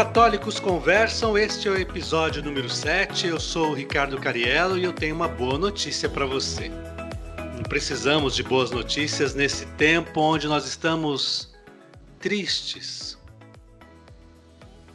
Católicos 0.00 0.58
Conversam, 0.58 1.36
este 1.36 1.68
é 1.68 1.70
o 1.70 1.76
episódio 1.76 2.42
número 2.42 2.70
7. 2.70 3.26
Eu 3.26 3.38
sou 3.38 3.72
o 3.72 3.74
Ricardo 3.74 4.18
Cariello 4.18 4.78
e 4.78 4.84
eu 4.84 4.94
tenho 4.94 5.14
uma 5.14 5.28
boa 5.28 5.58
notícia 5.58 6.08
para 6.08 6.24
você. 6.24 6.70
Não 7.54 7.62
precisamos 7.64 8.34
de 8.34 8.42
boas 8.42 8.70
notícias 8.70 9.34
nesse 9.34 9.66
tempo 9.72 10.18
onde 10.18 10.48
nós 10.48 10.66
estamos 10.66 11.52
tristes, 12.18 13.18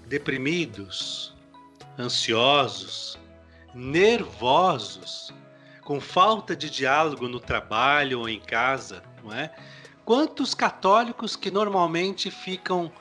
deprimidos, 0.07 1.35
ansiosos, 1.99 3.19
nervosos, 3.75 5.31
com 5.83 6.01
falta 6.01 6.55
de 6.55 6.67
diálogo 6.67 7.27
no 7.27 7.39
trabalho 7.39 8.21
ou 8.21 8.27
em 8.27 8.39
casa, 8.39 9.03
não 9.23 9.31
é? 9.31 9.53
Quantos 10.03 10.55
católicos 10.55 11.35
que 11.35 11.51
normalmente 11.51 12.31
ficam 12.31 12.91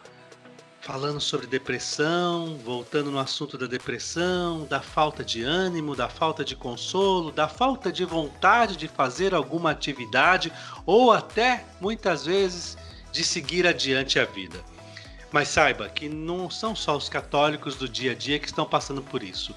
falando 0.84 1.18
sobre 1.18 1.46
depressão, 1.46 2.58
voltando 2.58 3.10
no 3.10 3.18
assunto 3.18 3.56
da 3.56 3.66
depressão, 3.66 4.66
da 4.66 4.82
falta 4.82 5.24
de 5.24 5.42
ânimo, 5.42 5.96
da 5.96 6.10
falta 6.10 6.44
de 6.44 6.54
consolo, 6.54 7.32
da 7.32 7.48
falta 7.48 7.90
de 7.90 8.04
vontade 8.04 8.76
de 8.76 8.86
fazer 8.86 9.34
alguma 9.34 9.70
atividade 9.70 10.52
ou 10.84 11.10
até 11.10 11.64
muitas 11.80 12.26
vezes 12.26 12.76
de 13.10 13.24
seguir 13.24 13.66
adiante 13.66 14.18
a 14.18 14.26
vida. 14.26 14.62
Mas 15.32 15.48
saiba 15.48 15.88
que 15.88 16.06
não 16.06 16.50
são 16.50 16.76
só 16.76 16.94
os 16.94 17.08
católicos 17.08 17.76
do 17.76 17.88
dia 17.88 18.12
a 18.12 18.14
dia 18.14 18.38
que 18.38 18.46
estão 18.46 18.66
passando 18.66 19.00
por 19.00 19.22
isso 19.22 19.54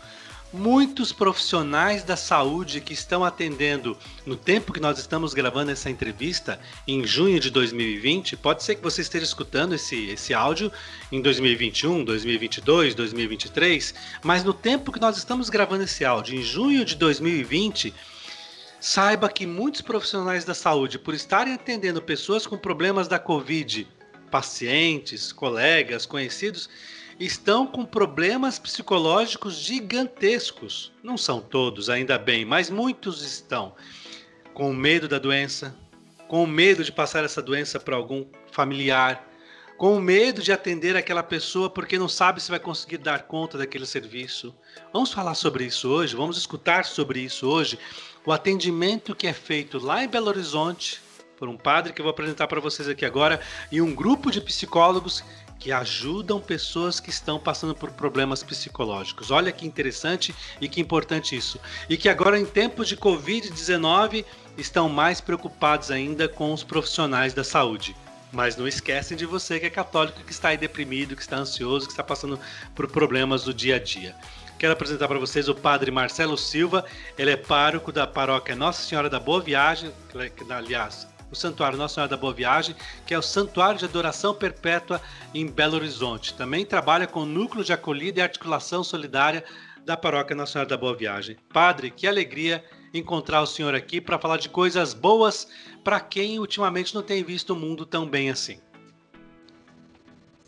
muitos 0.51 1.11
profissionais 1.11 2.03
da 2.03 2.15
saúde 2.15 2.79
que 2.79 2.93
estão 2.93 3.23
atendendo 3.23 3.97
no 4.25 4.35
tempo 4.35 4.71
que 4.71 4.79
nós 4.79 4.97
estamos 4.97 5.33
gravando 5.33 5.71
essa 5.71 5.89
entrevista, 5.89 6.59
em 6.87 7.05
junho 7.05 7.39
de 7.39 7.49
2020. 7.49 8.37
Pode 8.37 8.63
ser 8.63 8.75
que 8.75 8.83
você 8.83 9.01
esteja 9.01 9.25
escutando 9.25 9.75
esse, 9.75 10.09
esse 10.09 10.33
áudio 10.33 10.71
em 11.11 11.21
2021, 11.21 12.03
2022, 12.03 12.95
2023, 12.95 13.93
mas 14.23 14.43
no 14.43 14.53
tempo 14.53 14.91
que 14.91 15.01
nós 15.01 15.17
estamos 15.17 15.49
gravando 15.49 15.83
esse 15.83 16.05
áudio, 16.05 16.35
em 16.35 16.43
junho 16.43 16.85
de 16.85 16.95
2020. 16.95 17.93
Saiba 18.79 19.27
que 19.27 19.47
muitos 19.47 19.81
profissionais 19.81 20.45
da 20.45 20.53
saúde, 20.53 20.99
por 20.99 21.15
estarem 21.15 21.55
atendendo 21.55 21.99
pessoas 21.99 22.45
com 22.45 22.55
problemas 22.55 23.07
da 23.07 23.17
Covid, 23.17 23.87
pacientes, 24.29 25.31
colegas, 25.31 26.05
conhecidos, 26.05 26.69
estão 27.19 27.65
com 27.65 27.83
problemas 27.83 28.59
psicológicos 28.59 29.55
gigantescos. 29.55 30.91
Não 31.01 31.17
são 31.17 31.41
todos, 31.41 31.89
ainda 31.89 32.17
bem, 32.17 32.45
mas 32.45 32.69
muitos 32.69 33.23
estão 33.23 33.73
com 34.53 34.73
medo 34.73 35.07
da 35.07 35.19
doença, 35.19 35.75
com 36.27 36.45
medo 36.45 36.83
de 36.83 36.91
passar 36.91 37.23
essa 37.23 37.41
doença 37.41 37.79
para 37.79 37.95
algum 37.95 38.25
familiar, 38.51 39.27
com 39.77 39.99
medo 39.99 40.41
de 40.41 40.51
atender 40.51 40.95
aquela 40.95 41.21
pessoa 41.21 41.69
porque 41.69 41.97
não 41.97 42.09
sabe 42.09 42.41
se 42.41 42.49
vai 42.49 42.59
conseguir 42.59 42.97
dar 42.97 43.23
conta 43.23 43.57
daquele 43.57 43.85
serviço. 43.85 44.55
Vamos 44.91 45.11
falar 45.11 45.35
sobre 45.35 45.65
isso 45.65 45.89
hoje, 45.89 46.15
vamos 46.15 46.37
escutar 46.37 46.85
sobre 46.85 47.19
isso 47.19 47.47
hoje. 47.47 47.77
O 48.25 48.31
atendimento 48.31 49.15
que 49.15 49.27
é 49.27 49.33
feito 49.33 49.77
lá 49.77 50.03
em 50.03 50.07
Belo 50.07 50.27
Horizonte 50.27 51.01
por 51.37 51.47
um 51.47 51.55
padre 51.55 51.93
que 51.93 52.01
eu 52.01 52.03
vou 52.03 52.11
apresentar 52.11 52.47
para 52.47 52.59
vocês 52.59 52.89
aqui 52.89 53.05
agora 53.05 53.39
e 53.71 53.79
um 53.79 53.93
grupo 53.93 54.31
de 54.31 54.41
psicólogos 54.41 55.23
que 55.67 55.71
ajudam 55.73 56.39
pessoas 56.39 56.97
que 56.97 57.09
estão 57.09 57.37
passando 57.37 57.75
por 57.75 57.91
problemas 57.91 58.41
psicológicos. 58.41 59.31
Olha 59.31 59.51
que 59.51 59.67
interessante 59.67 60.33
e 60.61 60.69
que 60.69 60.79
importante 60.79 61.35
isso. 61.35 61.59
E 61.89 61.97
que 61.97 62.07
agora, 62.07 62.39
em 62.39 62.45
tempos 62.45 62.87
de 62.87 62.95
Covid-19, 62.95 64.23
estão 64.57 64.87
mais 64.87 65.19
preocupados 65.19 65.91
ainda 65.91 66.29
com 66.29 66.53
os 66.53 66.63
profissionais 66.63 67.33
da 67.33 67.43
saúde. 67.43 67.97
Mas 68.31 68.55
não 68.55 68.65
esquecem 68.65 69.17
de 69.17 69.25
você 69.25 69.59
que 69.59 69.65
é 69.65 69.69
católico, 69.69 70.23
que 70.23 70.31
está 70.31 70.47
aí 70.47 70.57
deprimido, 70.57 71.17
que 71.17 71.21
está 71.21 71.35
ansioso, 71.35 71.87
que 71.87 71.91
está 71.91 72.03
passando 72.03 72.39
por 72.73 72.89
problemas 72.89 73.43
do 73.43 73.53
dia 73.53 73.75
a 73.75 73.79
dia. 73.79 74.15
Quero 74.57 74.71
apresentar 74.71 75.09
para 75.09 75.19
vocês 75.19 75.49
o 75.49 75.53
padre 75.53 75.91
Marcelo 75.91 76.37
Silva. 76.37 76.85
Ele 77.17 77.31
é 77.31 77.35
pároco 77.35 77.91
da 77.91 78.07
paróquia 78.07 78.55
Nossa 78.55 78.83
Senhora 78.83 79.09
da 79.09 79.19
Boa 79.19 79.41
Viagem, 79.41 79.91
que, 80.07 80.49
aliás, 80.49 81.05
o 81.31 81.35
Santuário 81.35 81.77
Nossa 81.77 81.95
Senhora 81.95 82.09
da 82.09 82.17
Boa 82.17 82.33
Viagem, 82.33 82.75
que 83.05 83.13
é 83.13 83.17
o 83.17 83.21
Santuário 83.21 83.79
de 83.79 83.85
Adoração 83.85 84.33
Perpétua 84.33 85.01
em 85.33 85.45
Belo 85.47 85.75
Horizonte. 85.75 86.33
Também 86.33 86.65
trabalha 86.65 87.07
com 87.07 87.21
o 87.21 87.25
Núcleo 87.25 87.63
de 87.63 87.73
Acolhida 87.73 88.19
e 88.19 88.23
Articulação 88.23 88.83
Solidária 88.83 89.43
da 89.85 89.95
Paróquia 89.95 90.35
Nossa 90.35 90.53
Senhora 90.53 90.69
da 90.69 90.77
Boa 90.77 90.95
Viagem. 90.95 91.37
Padre, 91.53 91.91
que 91.91 92.07
alegria 92.07 92.63
encontrar 92.93 93.41
o 93.41 93.47
senhor 93.47 93.75
aqui 93.75 94.01
para 94.01 94.19
falar 94.19 94.37
de 94.37 94.49
coisas 94.49 94.93
boas 94.93 95.47
para 95.83 95.99
quem 95.99 96.39
ultimamente 96.39 96.93
não 96.95 97.01
tem 97.01 97.23
visto 97.23 97.51
o 97.51 97.55
mundo 97.55 97.85
tão 97.85 98.07
bem 98.07 98.29
assim. 98.29 98.59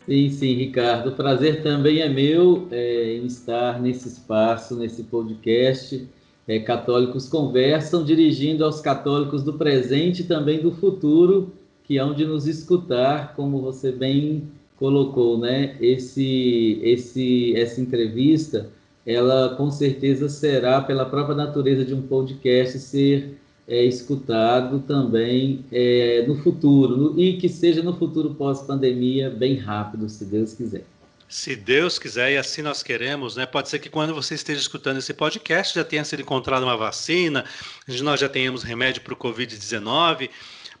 Sim, 0.06 0.30
sim, 0.30 0.54
Ricardo. 0.54 1.10
O 1.10 1.12
prazer 1.14 1.62
também 1.62 2.00
é 2.00 2.08
meu 2.08 2.66
é, 2.70 3.14
em 3.14 3.26
estar 3.26 3.80
nesse 3.80 4.08
espaço, 4.08 4.76
nesse 4.76 5.04
podcast 5.04 6.08
é, 6.50 6.58
católicos 6.58 7.28
conversam, 7.28 8.02
dirigindo 8.02 8.64
aos 8.64 8.80
católicos 8.80 9.44
do 9.44 9.52
presente 9.52 10.22
e 10.22 10.24
também 10.24 10.60
do 10.60 10.72
futuro, 10.72 11.52
que 11.84 11.96
hão 11.96 12.12
de 12.12 12.26
nos 12.26 12.48
escutar, 12.48 13.36
como 13.36 13.60
você 13.60 13.92
bem 13.92 14.48
colocou, 14.76 15.38
né? 15.38 15.76
Esse, 15.80 16.80
esse, 16.82 17.54
essa 17.54 17.80
entrevista, 17.80 18.68
ela 19.06 19.50
com 19.50 19.70
certeza 19.70 20.28
será, 20.28 20.80
pela 20.80 21.06
própria 21.06 21.36
natureza 21.36 21.84
de 21.84 21.94
um 21.94 22.02
podcast, 22.02 22.80
ser 22.80 23.38
é, 23.68 23.84
escutado 23.84 24.80
também 24.80 25.64
é, 25.70 26.24
no 26.26 26.34
futuro, 26.34 27.14
e 27.16 27.34
que 27.34 27.48
seja 27.48 27.80
no 27.80 27.94
futuro 27.94 28.34
pós-pandemia, 28.34 29.30
bem 29.30 29.54
rápido, 29.54 30.08
se 30.08 30.24
Deus 30.24 30.52
quiser. 30.54 30.82
Se 31.30 31.54
Deus 31.54 31.96
quiser 31.96 32.32
e 32.32 32.36
assim 32.36 32.60
nós 32.60 32.82
queremos, 32.82 33.36
né? 33.36 33.46
Pode 33.46 33.68
ser 33.68 33.78
que 33.78 33.88
quando 33.88 34.12
você 34.12 34.34
esteja 34.34 34.60
escutando 34.60 34.98
esse 34.98 35.14
podcast 35.14 35.76
já 35.76 35.84
tenha 35.84 36.04
sido 36.04 36.22
encontrada 36.22 36.66
uma 36.66 36.76
vacina, 36.76 37.44
nós 38.02 38.18
já 38.18 38.28
tenhamos 38.28 38.64
remédio 38.64 39.00
para 39.02 39.14
o 39.14 39.16
Covid-19, 39.16 40.28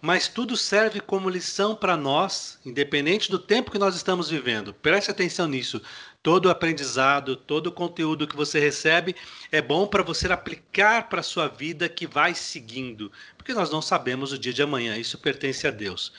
mas 0.02 0.26
tudo 0.26 0.56
serve 0.56 1.00
como 1.00 1.30
lição 1.30 1.76
para 1.76 1.96
nós, 1.96 2.58
independente 2.66 3.30
do 3.30 3.38
tempo 3.38 3.70
que 3.70 3.78
nós 3.78 3.94
estamos 3.94 4.28
vivendo. 4.28 4.74
Preste 4.74 5.12
atenção 5.12 5.46
nisso. 5.46 5.80
Todo 6.20 6.50
aprendizado, 6.50 7.36
todo 7.36 7.70
conteúdo 7.70 8.26
que 8.26 8.34
você 8.34 8.58
recebe 8.58 9.14
é 9.52 9.62
bom 9.62 9.86
para 9.86 10.02
você 10.02 10.26
aplicar 10.32 11.08
para 11.08 11.20
a 11.20 11.22
sua 11.22 11.46
vida 11.46 11.88
que 11.88 12.08
vai 12.08 12.34
seguindo, 12.34 13.12
porque 13.38 13.54
nós 13.54 13.70
não 13.70 13.80
sabemos 13.80 14.32
o 14.32 14.38
dia 14.38 14.52
de 14.52 14.64
amanhã, 14.64 14.96
isso 14.96 15.16
pertence 15.16 15.64
a 15.68 15.70
Deus. 15.70 16.12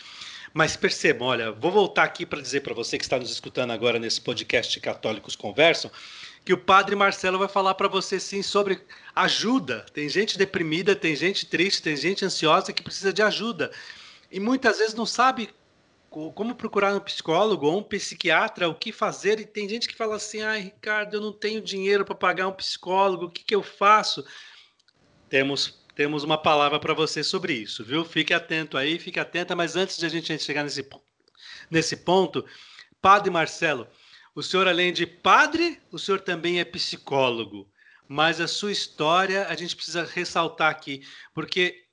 Mas 0.53 0.75
percebam, 0.75 1.27
olha, 1.27 1.51
vou 1.51 1.71
voltar 1.71 2.03
aqui 2.03 2.25
para 2.25 2.41
dizer 2.41 2.61
para 2.61 2.73
você 2.73 2.97
que 2.97 3.03
está 3.03 3.17
nos 3.17 3.31
escutando 3.31 3.71
agora 3.71 3.97
nesse 3.97 4.19
podcast 4.19 4.77
Católicos 4.81 5.35
Conversam, 5.35 5.89
que 6.43 6.51
o 6.53 6.57
Padre 6.57 6.95
Marcelo 6.95 7.39
vai 7.39 7.47
falar 7.47 7.75
para 7.75 7.87
você 7.87 8.19
sim 8.19 8.41
sobre 8.41 8.81
ajuda. 9.15 9.85
Tem 9.93 10.09
gente 10.09 10.37
deprimida, 10.37 10.95
tem 10.95 11.15
gente 11.15 11.45
triste, 11.45 11.81
tem 11.81 11.95
gente 11.95 12.25
ansiosa 12.25 12.73
que 12.73 12.83
precisa 12.83 13.13
de 13.13 13.21
ajuda. 13.21 13.71
E 14.29 14.39
muitas 14.39 14.79
vezes 14.79 14.93
não 14.93 15.05
sabe 15.05 15.49
como 16.09 16.53
procurar 16.53 16.93
um 16.93 16.99
psicólogo 16.99 17.67
ou 17.67 17.79
um 17.79 17.83
psiquiatra, 17.83 18.67
o 18.67 18.75
que 18.75 18.91
fazer. 18.91 19.39
E 19.39 19.45
tem 19.45 19.69
gente 19.69 19.87
que 19.87 19.95
fala 19.95 20.17
assim: 20.17 20.41
ai, 20.41 20.59
Ricardo, 20.59 21.15
eu 21.15 21.21
não 21.21 21.31
tenho 21.31 21.61
dinheiro 21.61 22.03
para 22.03 22.15
pagar 22.15 22.47
um 22.47 22.53
psicólogo, 22.53 23.25
o 23.25 23.29
que, 23.29 23.43
que 23.43 23.55
eu 23.55 23.63
faço? 23.63 24.25
Temos 25.29 25.80
temos 25.95 26.23
uma 26.23 26.37
palavra 26.37 26.79
para 26.79 26.93
você 26.93 27.23
sobre 27.23 27.53
isso, 27.53 27.83
viu? 27.83 28.05
Fique 28.05 28.33
atento 28.33 28.77
aí, 28.77 28.97
fique 28.99 29.19
atenta, 29.19 29.55
mas 29.55 29.75
antes 29.75 29.97
de 29.97 30.05
a 30.05 30.09
gente 30.09 30.37
chegar 30.39 30.63
nesse, 30.63 30.87
nesse 31.69 31.97
ponto, 31.97 32.45
Padre 33.01 33.29
Marcelo, 33.29 33.87
o 34.33 34.41
senhor, 34.41 34.67
além 34.67 34.93
de 34.93 35.05
padre, 35.05 35.79
o 35.91 35.99
senhor 35.99 36.21
também 36.21 36.59
é 36.59 36.65
psicólogo. 36.65 37.69
Mas 38.07 38.39
a 38.39 38.47
sua 38.47 38.71
história 38.71 39.47
a 39.47 39.55
gente 39.55 39.75
precisa 39.75 40.03
ressaltar 40.03 40.69
aqui, 40.69 41.05
porque 41.33 41.85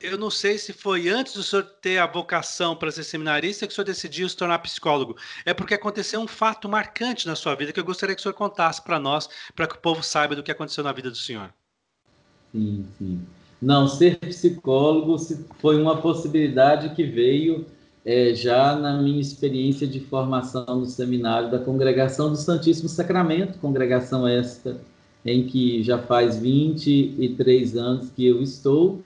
eu 0.00 0.16
não 0.16 0.30
sei 0.30 0.58
se 0.58 0.72
foi 0.72 1.08
antes 1.08 1.34
do 1.34 1.42
senhor 1.42 1.64
ter 1.64 1.98
a 1.98 2.06
vocação 2.06 2.76
para 2.76 2.90
ser 2.90 3.04
seminarista 3.04 3.66
que 3.66 3.72
o 3.72 3.74
senhor 3.74 3.84
decidiu 3.84 4.28
se 4.28 4.36
tornar 4.36 4.58
psicólogo. 4.60 5.16
É 5.44 5.52
porque 5.52 5.74
aconteceu 5.74 6.20
um 6.20 6.28
fato 6.28 6.68
marcante 6.68 7.26
na 7.26 7.34
sua 7.34 7.54
vida 7.54 7.72
que 7.72 7.80
eu 7.80 7.84
gostaria 7.84 8.14
que 8.14 8.20
o 8.20 8.22
senhor 8.22 8.34
contasse 8.34 8.82
para 8.82 8.98
nós, 8.98 9.28
para 9.54 9.66
que 9.66 9.74
o 9.74 9.80
povo 9.80 10.02
saiba 10.02 10.36
do 10.36 10.42
que 10.42 10.52
aconteceu 10.52 10.84
na 10.84 10.92
vida 10.92 11.10
do 11.10 11.16
senhor. 11.16 11.52
Sim, 12.52 12.88
sim. 12.96 13.26
Não, 13.60 13.88
ser 13.88 14.18
psicólogo 14.18 15.16
foi 15.58 15.80
uma 15.80 15.96
possibilidade 15.96 16.94
que 16.94 17.02
veio 17.04 17.66
é, 18.04 18.32
já 18.32 18.76
na 18.76 19.02
minha 19.02 19.20
experiência 19.20 19.86
de 19.86 20.00
formação 20.00 20.64
no 20.66 20.86
seminário 20.86 21.50
da 21.50 21.58
Congregação 21.58 22.30
do 22.30 22.36
Santíssimo 22.36 22.88
Sacramento, 22.88 23.58
congregação 23.58 24.26
esta 24.26 24.78
em 25.26 25.44
que 25.46 25.82
já 25.82 25.98
faz 25.98 26.38
23 26.38 27.76
anos 27.76 28.10
que 28.10 28.24
eu 28.26 28.40
estou, 28.40 29.02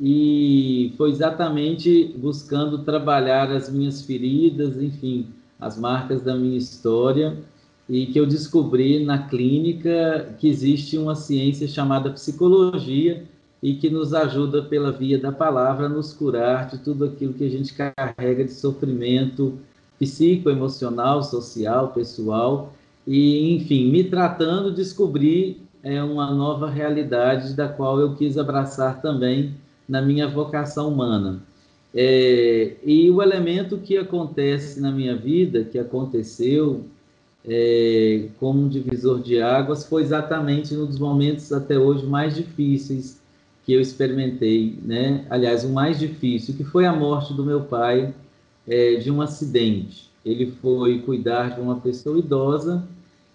e 0.00 0.92
foi 0.96 1.10
exatamente 1.10 2.14
buscando 2.18 2.84
trabalhar 2.84 3.50
as 3.50 3.70
minhas 3.70 4.02
feridas, 4.02 4.80
enfim, 4.80 5.26
as 5.58 5.78
marcas 5.78 6.22
da 6.22 6.36
minha 6.36 6.58
história, 6.58 7.36
e 7.88 8.06
que 8.06 8.20
eu 8.20 8.26
descobri 8.26 9.04
na 9.04 9.26
clínica 9.26 10.34
que 10.38 10.48
existe 10.48 10.98
uma 10.98 11.14
ciência 11.14 11.66
chamada 11.66 12.10
psicologia, 12.10 13.24
e 13.62 13.74
que 13.74 13.88
nos 13.88 14.12
ajuda 14.12 14.62
pela 14.62 14.92
via 14.92 15.18
da 15.18 15.32
palavra 15.32 15.86
a 15.86 15.88
nos 15.88 16.12
curar 16.12 16.68
de 16.68 16.78
tudo 16.78 17.04
aquilo 17.04 17.32
que 17.32 17.44
a 17.44 17.50
gente 17.50 17.74
carrega 17.74 18.44
de 18.44 18.52
sofrimento 18.52 19.58
psicoemocional, 19.98 21.22
social, 21.22 21.88
pessoal, 21.88 22.72
e, 23.06 23.54
enfim, 23.54 23.90
me 23.90 24.04
tratando, 24.04 24.74
descobri 24.74 25.62
é, 25.82 26.02
uma 26.02 26.32
nova 26.32 26.68
realidade 26.68 27.54
da 27.54 27.68
qual 27.68 28.00
eu 28.00 28.14
quis 28.14 28.36
abraçar 28.36 29.00
também 29.00 29.54
na 29.88 30.02
minha 30.02 30.28
vocação 30.28 30.88
humana. 30.88 31.40
É, 31.94 32.74
e 32.84 33.10
o 33.10 33.22
elemento 33.22 33.78
que 33.78 33.96
acontece 33.96 34.80
na 34.80 34.90
minha 34.90 35.16
vida, 35.16 35.64
que 35.64 35.78
aconteceu 35.78 36.84
é, 37.44 38.28
como 38.38 38.62
um 38.62 38.68
divisor 38.68 39.22
de 39.22 39.40
águas, 39.40 39.86
foi 39.86 40.02
exatamente 40.02 40.74
dos 40.74 40.98
momentos 40.98 41.52
até 41.52 41.78
hoje 41.78 42.04
mais 42.04 42.34
difíceis 42.34 43.24
que 43.66 43.72
eu 43.72 43.80
experimentei, 43.80 44.78
né? 44.84 45.26
Aliás, 45.28 45.64
o 45.64 45.70
mais 45.70 45.98
difícil, 45.98 46.54
que 46.54 46.62
foi 46.62 46.86
a 46.86 46.92
morte 46.92 47.34
do 47.34 47.44
meu 47.44 47.62
pai 47.62 48.14
é, 48.66 48.94
de 48.94 49.10
um 49.10 49.20
acidente. 49.20 50.08
Ele 50.24 50.52
foi 50.62 51.00
cuidar 51.00 51.56
de 51.56 51.60
uma 51.60 51.80
pessoa 51.80 52.16
idosa 52.16 52.86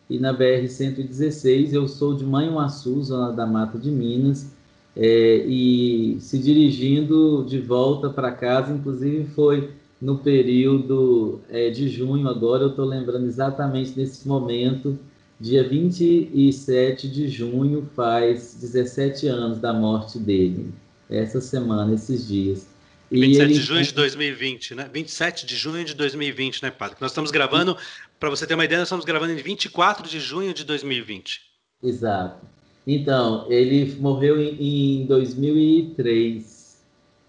e 0.10 0.18
na 0.18 0.34
BR-116 0.34 1.74
eu 1.74 1.86
sou 1.88 2.14
de 2.14 2.26
Manhuaçu, 2.26 3.04
zona 3.04 3.34
da 3.34 3.46
Mata 3.46 3.78
de 3.78 3.92
Minas, 3.92 4.54
é, 4.96 5.46
e 5.46 6.18
se 6.22 6.38
dirigindo 6.38 7.46
de 7.48 7.60
volta 7.60 8.10
para 8.10 8.32
casa, 8.32 8.74
inclusive 8.74 9.26
foi 9.26 9.70
no 10.02 10.18
período 10.18 11.40
é, 11.50 11.70
de 11.70 11.88
junho, 11.90 12.28
agora 12.28 12.64
eu 12.64 12.70
estou 12.70 12.86
lembrando 12.86 13.26
exatamente 13.26 13.92
desse 13.92 14.28
momento, 14.28 14.98
dia 15.42 15.68
27 15.68 17.10
de 17.10 17.28
junho, 17.28 17.90
faz 17.96 18.56
17 18.62 19.28
anos 19.28 19.58
da 19.60 19.74
morte 19.74 20.20
dele, 20.20 20.72
essa 21.10 21.42
semana, 21.42 21.96
esses 21.96 22.28
dias. 22.28 22.68
E 23.10 23.20
27 23.20 23.44
ele... 23.44 23.54
de 23.56 23.60
junho 23.60 23.84
de 23.84 23.94
2020, 23.94 24.76
né? 24.76 24.90
27 24.94 25.46
de 25.48 25.56
junho 25.56 25.84
de 25.84 25.96
2020, 25.96 26.62
né, 26.62 26.70
Padre? 26.70 26.98
Nós 27.02 27.10
estamos 27.10 27.32
gravando, 27.32 27.76
para 28.20 28.30
você 28.30 28.46
ter 28.46 28.54
uma 28.54 28.64
ideia, 28.64 28.80
nós 28.80 28.88
estamos 28.88 29.04
gravando 29.04 29.34
em 29.34 29.38
24 29.38 30.08
de 30.08 30.20
junho 30.20 30.54
de 30.54 30.64
2020. 30.64 31.42
Exato. 31.84 32.46
Então, 32.86 33.52
ele 33.52 33.96
morreu 34.00 34.40
em, 34.40 35.02
em 35.02 35.06
2003, 35.08 36.80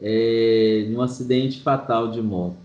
é, 0.03 0.87
num 0.91 1.01
acidente 1.01 1.63
fatal 1.63 2.11
de 2.11 2.21
moto. 2.21 2.62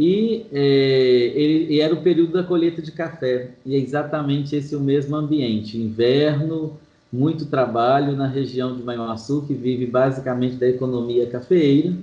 E, 0.00 0.46
é, 0.50 1.32
ele, 1.34 1.74
e 1.74 1.80
era 1.80 1.92
o 1.92 2.02
período 2.02 2.32
da 2.32 2.42
colheita 2.42 2.80
de 2.80 2.90
café, 2.90 3.50
e 3.66 3.74
é 3.74 3.78
exatamente 3.78 4.56
esse 4.56 4.74
o 4.74 4.80
mesmo 4.80 5.14
ambiente: 5.14 5.76
inverno, 5.76 6.78
muito 7.12 7.44
trabalho 7.46 8.16
na 8.16 8.26
região 8.26 8.74
de 8.74 8.82
Manhuaçu, 8.82 9.44
que 9.46 9.52
vive 9.52 9.84
basicamente 9.84 10.56
da 10.56 10.66
economia 10.66 11.26
cafeeira. 11.26 11.94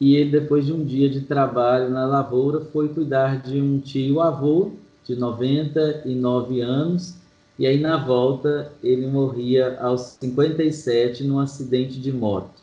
E 0.00 0.16
ele, 0.16 0.30
depois 0.30 0.66
de 0.66 0.72
um 0.72 0.82
dia 0.84 1.08
de 1.08 1.20
trabalho 1.20 1.90
na 1.90 2.06
lavoura, 2.06 2.60
foi 2.60 2.88
cuidar 2.88 3.42
de 3.42 3.60
um 3.60 3.78
tio-avô 3.78 4.72
de 5.04 5.14
99 5.14 6.60
anos 6.60 7.22
e 7.58 7.66
aí, 7.66 7.78
na 7.78 7.96
volta, 7.96 8.72
ele 8.82 9.06
morria 9.06 9.78
aos 9.78 10.16
57 10.20 11.22
num 11.24 11.38
acidente 11.38 12.00
de 12.00 12.10
moto. 12.10 12.60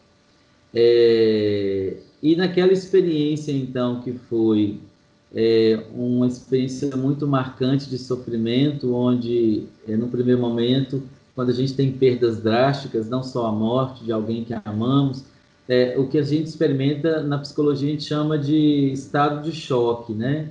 É, 0.73 1.97
e 2.21 2.35
naquela 2.35 2.73
experiência, 2.73 3.51
então, 3.51 4.01
que 4.01 4.13
foi 4.13 4.79
é, 5.33 5.83
uma 5.93 6.27
experiência 6.27 6.95
muito 6.95 7.27
marcante 7.27 7.89
de 7.89 7.97
sofrimento, 7.97 8.93
onde, 8.93 9.65
é, 9.87 9.95
no 9.95 10.07
primeiro 10.07 10.41
momento, 10.41 11.01
quando 11.35 11.49
a 11.49 11.53
gente 11.53 11.73
tem 11.73 11.91
perdas 11.91 12.41
drásticas, 12.41 13.09
não 13.09 13.23
só 13.23 13.45
a 13.45 13.51
morte 13.51 14.03
de 14.03 14.11
alguém 14.11 14.43
que 14.43 14.53
amamos, 14.65 15.23
é, 15.67 15.95
o 15.97 16.07
que 16.07 16.17
a 16.17 16.23
gente 16.23 16.47
experimenta 16.47 17.21
na 17.21 17.37
psicologia 17.37 17.89
a 17.89 17.91
gente 17.91 18.03
chama 18.03 18.37
de 18.37 18.91
estado 18.91 19.43
de 19.43 19.51
choque, 19.51 20.13
né? 20.13 20.49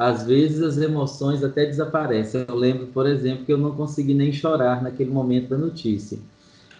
às 0.00 0.24
vezes 0.24 0.62
as 0.62 0.78
emoções 0.78 1.44
até 1.44 1.66
desaparecem. 1.66 2.46
Eu 2.48 2.54
lembro, 2.54 2.86
por 2.86 3.06
exemplo, 3.06 3.44
que 3.44 3.52
eu 3.52 3.58
não 3.58 3.72
consegui 3.72 4.14
nem 4.14 4.32
chorar 4.32 4.82
naquele 4.82 5.10
momento 5.10 5.50
da 5.50 5.58
notícia. 5.58 6.18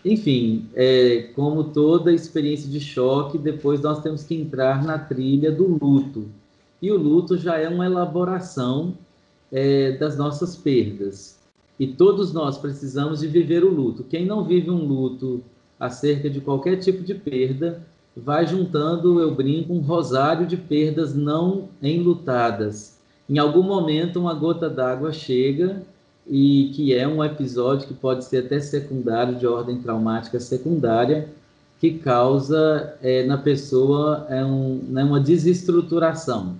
Enfim, 0.04 0.66
é, 0.74 1.30
como 1.34 1.64
toda 1.64 2.12
experiência 2.12 2.68
de 2.68 2.80
choque, 2.80 3.36
depois 3.36 3.80
nós 3.80 4.02
temos 4.02 4.22
que 4.22 4.34
entrar 4.34 4.82
na 4.82 4.98
trilha 4.98 5.52
do 5.52 5.78
luto. 5.82 6.26
E 6.80 6.90
o 6.90 6.96
luto 6.96 7.36
já 7.36 7.58
é 7.58 7.68
uma 7.68 7.86
elaboração 7.86 8.94
é, 9.52 9.92
das 9.92 10.16
nossas 10.16 10.56
perdas. 10.56 11.38
E 11.78 11.86
todos 11.86 12.32
nós 12.32 12.56
precisamos 12.58 13.20
de 13.20 13.26
viver 13.26 13.64
o 13.64 13.70
luto. 13.70 14.04
Quem 14.04 14.24
não 14.24 14.44
vive 14.44 14.70
um 14.70 14.86
luto 14.86 15.42
acerca 15.78 16.28
de 16.28 16.40
qualquer 16.40 16.76
tipo 16.76 17.02
de 17.02 17.14
perda, 17.14 17.82
vai 18.16 18.46
juntando, 18.46 19.20
eu 19.20 19.34
brinco, 19.34 19.72
um 19.72 19.80
rosário 19.80 20.46
de 20.46 20.56
perdas 20.56 21.14
não 21.14 21.68
enlutadas 21.82 23.00
em 23.30 23.38
algum 23.38 23.62
momento 23.62 24.18
uma 24.18 24.34
gota 24.34 24.68
d'água 24.68 25.12
chega 25.12 25.82
e 26.30 26.70
que 26.72 26.94
é 26.94 27.08
um 27.08 27.24
episódio 27.24 27.88
que 27.88 27.94
pode 27.94 28.24
ser 28.24 28.44
até 28.46 28.60
secundário, 28.60 29.34
de 29.34 29.48
ordem 29.48 29.78
traumática 29.78 30.38
secundária, 30.38 31.28
que 31.80 31.98
causa 31.98 32.94
é, 33.02 33.26
na 33.26 33.36
pessoa 33.36 34.26
é 34.30 34.44
um, 34.44 34.80
né, 34.88 35.02
uma 35.02 35.18
desestruturação. 35.18 36.54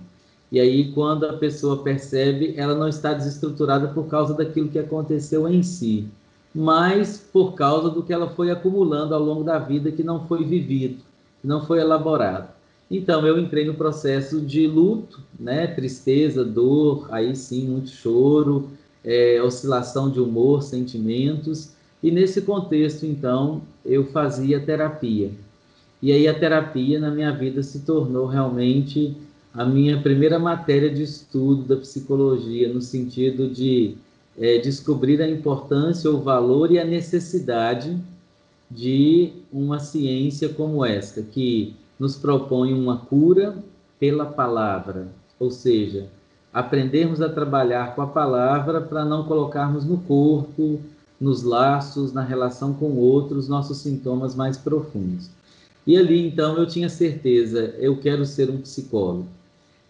E 0.51 0.59
aí, 0.59 0.91
quando 0.91 1.25
a 1.25 1.33
pessoa 1.33 1.81
percebe, 1.83 2.53
ela 2.57 2.75
não 2.75 2.89
está 2.89 3.13
desestruturada 3.13 3.87
por 3.87 4.07
causa 4.07 4.33
daquilo 4.33 4.67
que 4.67 4.77
aconteceu 4.77 5.47
em 5.47 5.63
si, 5.63 6.05
mas 6.53 7.17
por 7.31 7.53
causa 7.53 7.89
do 7.89 8.03
que 8.03 8.11
ela 8.11 8.29
foi 8.29 8.51
acumulando 8.51 9.15
ao 9.15 9.23
longo 9.23 9.45
da 9.45 9.57
vida 9.57 9.89
que 9.89 10.03
não 10.03 10.27
foi 10.27 10.43
vivido, 10.43 10.97
que 11.41 11.47
não 11.47 11.65
foi 11.65 11.79
elaborado. 11.79 12.49
Então, 12.89 13.25
eu 13.25 13.39
entrei 13.39 13.63
no 13.65 13.75
processo 13.75 14.41
de 14.41 14.67
luto, 14.67 15.21
né? 15.39 15.65
Tristeza, 15.67 16.43
dor, 16.43 17.07
aí 17.09 17.33
sim, 17.37 17.69
muito 17.69 17.89
choro, 17.89 18.69
é, 19.03 19.41
oscilação 19.41 20.09
de 20.09 20.19
humor, 20.19 20.63
sentimentos. 20.63 21.71
E 22.01 22.11
nesse 22.11 22.41
contexto, 22.41 23.05
então, 23.05 23.61
eu 23.85 24.05
fazia 24.05 24.59
terapia. 24.59 25.31
E 26.01 26.11
aí 26.11 26.27
a 26.27 26.33
terapia 26.33 26.99
na 26.99 27.11
minha 27.11 27.31
vida 27.31 27.61
se 27.61 27.81
tornou 27.81 28.25
realmente 28.25 29.15
a 29.53 29.65
minha 29.65 30.01
primeira 30.01 30.39
matéria 30.39 30.89
de 30.89 31.03
estudo 31.03 31.63
da 31.63 31.75
psicologia, 31.75 32.71
no 32.73 32.81
sentido 32.81 33.49
de 33.49 33.95
é, 34.37 34.57
descobrir 34.57 35.21
a 35.21 35.29
importância, 35.29 36.09
o 36.09 36.21
valor 36.21 36.71
e 36.71 36.79
a 36.79 36.85
necessidade 36.85 37.97
de 38.69 39.33
uma 39.51 39.79
ciência 39.79 40.49
como 40.49 40.85
esta, 40.85 41.21
que 41.21 41.75
nos 41.99 42.15
propõe 42.15 42.73
uma 42.73 42.97
cura 42.97 43.61
pela 43.99 44.25
palavra, 44.25 45.09
ou 45.37 45.51
seja, 45.51 46.07
aprendermos 46.53 47.21
a 47.21 47.29
trabalhar 47.29 47.95
com 47.95 48.01
a 48.01 48.07
palavra 48.07 48.81
para 48.81 49.05
não 49.05 49.23
colocarmos 49.23 49.85
no 49.85 49.97
corpo, 49.99 50.79
nos 51.19 51.43
laços, 51.43 52.11
na 52.11 52.23
relação 52.23 52.73
com 52.73 52.97
outros, 52.97 53.47
nossos 53.47 53.77
sintomas 53.77 54.35
mais 54.35 54.57
profundos. 54.57 55.29
E 55.85 55.97
ali, 55.97 56.27
então, 56.27 56.57
eu 56.57 56.67
tinha 56.67 56.89
certeza, 56.89 57.75
eu 57.79 57.97
quero 57.97 58.25
ser 58.25 58.49
um 58.49 58.57
psicólogo. 58.57 59.27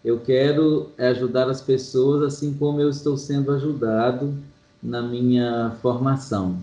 Eu 0.04 0.20
quero 0.20 0.90
ajudar 0.98 1.48
as 1.48 1.60
pessoas 1.60 2.22
assim 2.22 2.54
como 2.54 2.80
eu 2.80 2.90
estou 2.90 3.16
sendo 3.16 3.52
ajudado 3.52 4.34
na 4.82 5.00
minha 5.00 5.76
formação. 5.80 6.56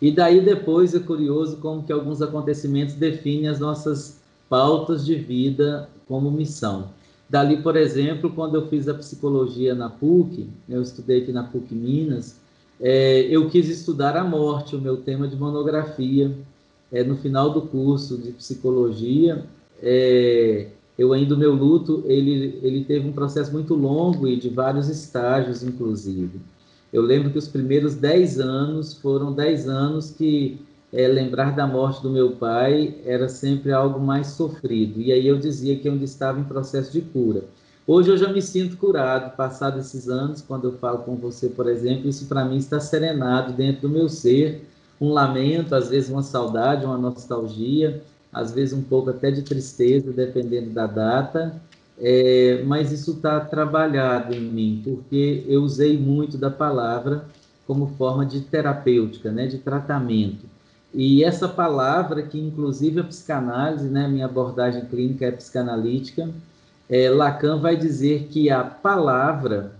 E 0.00 0.10
daí 0.10 0.40
depois 0.40 0.94
é 0.94 0.98
curioso 0.98 1.58
como 1.58 1.84
que 1.84 1.92
alguns 1.92 2.20
acontecimentos 2.20 2.94
definem 2.96 3.48
as 3.48 3.60
nossas 3.60 4.18
pautas 4.48 5.06
de 5.06 5.14
vida 5.14 5.88
como 6.08 6.30
missão. 6.30 6.88
Dali, 7.32 7.62
por 7.62 7.78
exemplo, 7.78 8.28
quando 8.28 8.56
eu 8.56 8.68
fiz 8.68 8.86
a 8.86 8.92
psicologia 8.92 9.74
na 9.74 9.88
PUC, 9.88 10.50
eu 10.68 10.82
estudei 10.82 11.22
aqui 11.22 11.32
na 11.32 11.42
PUC 11.42 11.74
Minas, 11.74 12.36
é, 12.78 13.22
eu 13.22 13.48
quis 13.48 13.70
estudar 13.70 14.18
a 14.18 14.22
morte, 14.22 14.76
o 14.76 14.78
meu 14.78 14.98
tema 14.98 15.26
de 15.26 15.34
monografia. 15.34 16.30
É, 16.92 17.02
no 17.02 17.16
final 17.16 17.48
do 17.48 17.62
curso 17.62 18.18
de 18.18 18.32
psicologia, 18.32 19.46
é, 19.82 20.66
eu 20.98 21.14
ainda 21.14 21.34
o 21.34 21.38
meu 21.38 21.54
luto, 21.54 22.04
ele, 22.06 22.60
ele 22.62 22.84
teve 22.84 23.08
um 23.08 23.12
processo 23.12 23.50
muito 23.50 23.74
longo 23.74 24.28
e 24.28 24.36
de 24.36 24.50
vários 24.50 24.90
estágios, 24.90 25.62
inclusive. 25.62 26.38
Eu 26.92 27.00
lembro 27.00 27.30
que 27.30 27.38
os 27.38 27.48
primeiros 27.48 27.94
dez 27.94 28.38
anos 28.38 28.92
foram 28.92 29.32
dez 29.32 29.66
anos 29.66 30.10
que 30.10 30.60
é, 30.92 31.08
lembrar 31.08 31.56
da 31.56 31.66
morte 31.66 32.02
do 32.02 32.10
meu 32.10 32.32
pai 32.32 32.96
era 33.04 33.28
sempre 33.28 33.72
algo 33.72 33.98
mais 33.98 34.28
sofrido. 34.28 35.00
E 35.00 35.12
aí 35.12 35.26
eu 35.26 35.38
dizia 35.38 35.76
que 35.76 35.88
eu 35.88 35.92
ainda 35.92 36.04
estava 36.04 36.38
em 36.38 36.44
processo 36.44 36.92
de 36.92 37.00
cura. 37.00 37.44
Hoje 37.86 38.10
eu 38.10 38.16
já 38.16 38.32
me 38.32 38.40
sinto 38.40 38.76
curado, 38.76 39.34
passados 39.34 39.86
esses 39.86 40.08
anos, 40.08 40.40
quando 40.40 40.68
eu 40.68 40.72
falo 40.74 40.98
com 40.98 41.16
você, 41.16 41.48
por 41.48 41.68
exemplo, 41.68 42.08
isso 42.08 42.26
para 42.26 42.44
mim 42.44 42.56
está 42.56 42.78
serenado 42.78 43.52
dentro 43.52 43.82
do 43.82 43.88
meu 43.88 44.08
ser, 44.08 44.68
um 45.00 45.08
lamento, 45.08 45.74
às 45.74 45.88
vezes 45.88 46.08
uma 46.08 46.22
saudade, 46.22 46.84
uma 46.84 46.96
nostalgia, 46.96 48.00
às 48.32 48.52
vezes 48.52 48.72
um 48.72 48.82
pouco 48.82 49.10
até 49.10 49.32
de 49.32 49.42
tristeza, 49.42 50.12
dependendo 50.12 50.70
da 50.70 50.86
data, 50.86 51.60
é, 51.98 52.62
mas 52.64 52.92
isso 52.92 53.12
está 53.12 53.40
trabalhado 53.40 54.32
em 54.32 54.40
mim, 54.40 54.80
porque 54.84 55.44
eu 55.48 55.62
usei 55.62 55.98
muito 55.98 56.38
da 56.38 56.50
palavra 56.50 57.24
como 57.66 57.88
forma 57.98 58.24
de 58.24 58.42
terapêutica, 58.42 59.32
né, 59.32 59.46
de 59.46 59.58
tratamento. 59.58 60.51
E 60.94 61.24
essa 61.24 61.48
palavra, 61.48 62.22
que 62.22 62.38
inclusive 62.38 63.00
a 63.00 63.04
psicanálise, 63.04 63.88
né, 63.88 64.06
minha 64.08 64.26
abordagem 64.26 64.84
clínica 64.84 65.26
é 65.26 65.30
psicanalítica, 65.30 66.28
é, 66.88 67.08
Lacan 67.08 67.58
vai 67.58 67.76
dizer 67.76 68.28
que 68.30 68.50
a 68.50 68.62
palavra 68.62 69.72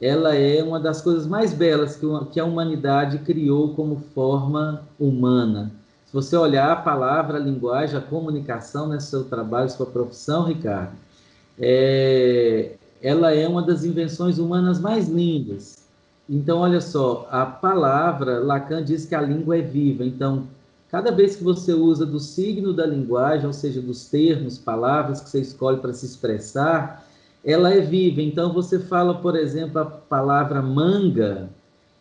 ela 0.00 0.34
é 0.34 0.62
uma 0.62 0.78
das 0.78 1.00
coisas 1.00 1.26
mais 1.26 1.54
belas 1.54 1.96
que, 1.96 2.06
que 2.32 2.40
a 2.40 2.44
humanidade 2.44 3.18
criou 3.18 3.74
como 3.74 4.02
forma 4.14 4.82
humana. 4.98 5.70
Se 6.06 6.12
você 6.12 6.36
olhar 6.36 6.70
a 6.72 6.76
palavra, 6.76 7.38
a 7.38 7.40
linguagem, 7.40 7.96
a 7.96 8.02
comunicação 8.02 8.88
nesse 8.88 9.06
seu 9.06 9.24
trabalho, 9.24 9.70
sua 9.70 9.86
profissão, 9.86 10.44
Ricardo, 10.44 10.92
é, 11.58 12.72
ela 13.00 13.32
é 13.32 13.46
uma 13.48 13.62
das 13.62 13.84
invenções 13.84 14.38
humanas 14.38 14.80
mais 14.80 15.08
lindas. 15.08 15.76
Então, 16.28 16.58
olha 16.58 16.80
só, 16.80 17.28
a 17.30 17.46
palavra, 17.46 18.40
Lacan 18.40 18.82
diz 18.84 19.06
que 19.06 19.14
a 19.14 19.20
língua 19.20 19.58
é 19.58 19.62
viva. 19.62 20.04
Então, 20.04 20.44
cada 20.90 21.10
vez 21.10 21.36
que 21.36 21.44
você 21.44 21.72
usa 21.72 22.06
do 22.06 22.20
signo 22.20 22.72
da 22.72 22.86
linguagem, 22.86 23.46
ou 23.46 23.52
seja, 23.52 23.80
dos 23.80 24.06
termos, 24.06 24.58
palavras 24.58 25.20
que 25.20 25.28
você 25.28 25.40
escolhe 25.40 25.78
para 25.78 25.92
se 25.92 26.06
expressar, 26.06 27.04
ela 27.44 27.72
é 27.72 27.80
viva. 27.80 28.20
Então, 28.20 28.52
você 28.52 28.78
fala, 28.78 29.14
por 29.14 29.36
exemplo, 29.36 29.80
a 29.80 29.84
palavra 29.84 30.62
manga 30.62 31.48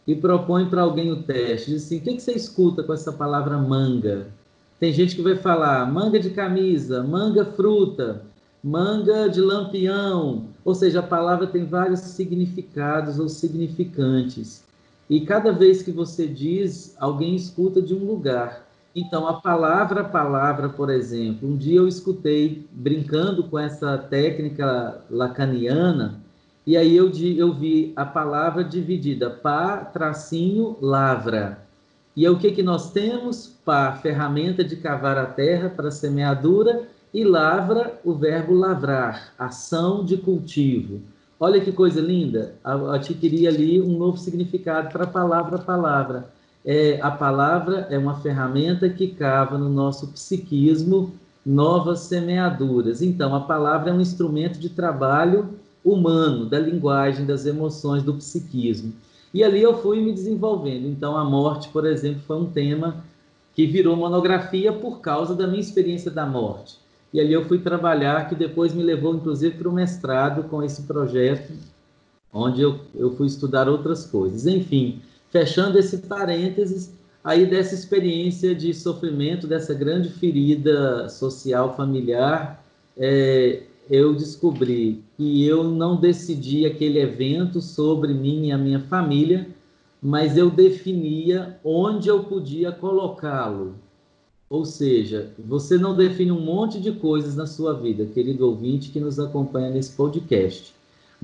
e 0.08 0.16
propõe 0.16 0.68
para 0.70 0.82
alguém 0.82 1.12
o 1.12 1.24
teste. 1.24 1.72
Diz 1.72 1.86
assim: 1.86 1.98
o 1.98 2.02
que, 2.02 2.14
que 2.16 2.22
você 2.22 2.34
escuta 2.34 2.84
com 2.84 2.94
essa 2.94 3.12
palavra 3.12 3.58
manga? 3.58 4.28
Tem 4.80 4.92
gente 4.92 5.16
que 5.16 5.22
vai 5.22 5.36
falar 5.36 5.90
manga 5.92 6.20
de 6.20 6.30
camisa, 6.32 7.02
manga 7.02 7.46
fruta, 7.46 8.24
manga 8.64 9.30
de 9.30 9.40
lampião, 9.40 10.48
ou 10.64 10.76
seja, 10.76 11.00
a 11.00 11.04
palavra 11.04 11.48
tem 11.48 11.66
vários 11.66 12.02
significados 12.02 13.20
ou 13.20 13.30
significantes. 13.30 14.64
E 15.10 15.22
cada 15.22 15.52
vez 15.52 15.82
que 15.84 15.92
você 15.92 16.28
diz, 16.28 16.96
alguém 17.00 17.36
escuta 17.36 17.82
de 17.82 17.94
um 17.94 18.04
lugar. 18.04 18.65
Então, 18.96 19.28
a 19.28 19.34
palavra 19.34 20.06
palavra, 20.06 20.70
por 20.70 20.90
exemplo, 20.90 21.50
um 21.50 21.58
dia 21.58 21.80
eu 21.80 21.88
escutei 21.88 22.66
brincando 22.72 23.44
com 23.44 23.60
essa 23.60 23.98
técnica 23.98 25.02
lacaniana, 25.12 26.22
e 26.66 26.78
aí 26.78 26.96
eu, 26.96 27.12
eu 27.36 27.54
vi 27.54 27.92
a 27.94 28.06
palavra 28.06 28.64
dividida, 28.64 29.30
pá, 29.30 29.80
tracinho, 29.80 30.78
lavra. 30.82 31.60
E 32.16 32.26
aí, 32.26 32.32
o 32.32 32.40
que, 32.40 32.52
que 32.52 32.64
nós 32.64 32.94
temos? 32.94 33.48
Pá, 33.66 33.92
ferramenta 33.92 34.64
de 34.64 34.78
cavar 34.78 35.18
a 35.18 35.26
terra 35.26 35.70
para 35.70 35.92
semeadura, 35.92 36.88
e 37.14 37.26
lavra 37.26 38.00
o 38.04 38.14
verbo 38.14 38.54
lavrar, 38.54 39.34
ação 39.38 40.06
de 40.06 40.16
cultivo. 40.16 41.02
Olha 41.38 41.60
que 41.60 41.72
coisa 41.72 42.00
linda, 42.00 42.56
adquiri 42.64 43.46
ali 43.46 43.82
um 43.82 43.98
novo 43.98 44.18
significado 44.18 44.90
para 44.90 45.04
a 45.04 45.08
palavra 45.08 45.58
palavra. 45.58 46.34
É, 46.66 47.00
a 47.00 47.12
palavra 47.12 47.88
é 47.92 47.98
uma 47.98 48.16
ferramenta 48.16 48.90
que 48.90 49.10
cava 49.10 49.56
no 49.56 49.70
nosso 49.70 50.08
psiquismo 50.08 51.14
novas 51.46 52.00
semeaduras. 52.00 53.04
Então, 53.04 53.36
a 53.36 53.42
palavra 53.42 53.92
é 53.92 53.94
um 53.94 54.02
instrumento 54.02 54.58
de 54.58 54.70
trabalho 54.70 55.50
humano, 55.84 56.48
da 56.48 56.58
linguagem, 56.58 57.24
das 57.24 57.46
emoções, 57.46 58.02
do 58.02 58.16
psiquismo. 58.16 58.94
E 59.32 59.44
ali 59.44 59.62
eu 59.62 59.78
fui 59.78 60.02
me 60.02 60.12
desenvolvendo. 60.12 60.88
Então, 60.88 61.16
a 61.16 61.24
morte, 61.24 61.70
por 61.70 61.86
exemplo, 61.86 62.22
foi 62.26 62.38
um 62.38 62.48
tema 62.48 63.04
que 63.54 63.68
virou 63.68 63.96
monografia 63.96 64.74
por 64.74 65.02
causa 65.02 65.36
da 65.36 65.46
minha 65.46 65.62
experiência 65.62 66.10
da 66.10 66.26
morte. 66.26 66.80
E 67.14 67.20
ali 67.20 67.34
eu 67.34 67.46
fui 67.46 67.60
trabalhar, 67.60 68.28
que 68.28 68.34
depois 68.34 68.74
me 68.74 68.82
levou, 68.82 69.14
inclusive, 69.14 69.56
para 69.56 69.70
o 69.70 69.72
mestrado 69.72 70.50
com 70.50 70.64
esse 70.64 70.82
projeto, 70.82 71.54
onde 72.34 72.62
eu, 72.62 72.80
eu 72.96 73.16
fui 73.16 73.28
estudar 73.28 73.70
outras 73.70 74.06
coisas. 74.06 74.48
Enfim, 74.48 75.00
fechando 75.36 75.78
esse 75.78 75.98
parênteses, 75.98 76.94
aí 77.22 77.46
dessa 77.46 77.76
experiência 77.76 78.56
de 78.56 78.74
sofrimento, 78.74 79.46
dessa 79.46 79.74
grande 79.74 80.08
ferida 80.08 81.10
social 81.10 81.76
familiar, 81.76 82.64
é, 82.96 83.64
eu 83.90 84.16
descobri 84.16 85.04
que 85.18 85.46
eu 85.46 85.62
não 85.62 86.00
decidi 86.00 86.66
aquele 86.66 87.00
evento 87.00 87.60
sobre 87.60 88.14
mim 88.14 88.48
e 88.48 88.52
a 88.54 88.58
minha 88.58 88.80
família, 88.80 89.46
mas 90.02 90.38
eu 90.38 90.50
definia 90.50 91.60
onde 91.66 92.08
eu 92.08 92.24
podia 92.24 92.72
colocá-lo. 92.72 93.76
Ou 94.50 94.64
seja, 94.64 95.34
você 95.38 95.78
não 95.78 95.98
define 95.98 96.32
um 96.32 96.40
monte 96.40 96.80
de 96.80 96.94
coisas 96.94 97.36
na 97.36 97.46
sua 97.46 97.74
vida, 97.74 98.06
querido 98.06 98.48
ouvinte 98.48 98.90
que 98.90 99.02
nos 99.02 99.20
acompanha 99.20 99.70
nesse 99.70 99.92
podcast, 99.98 100.74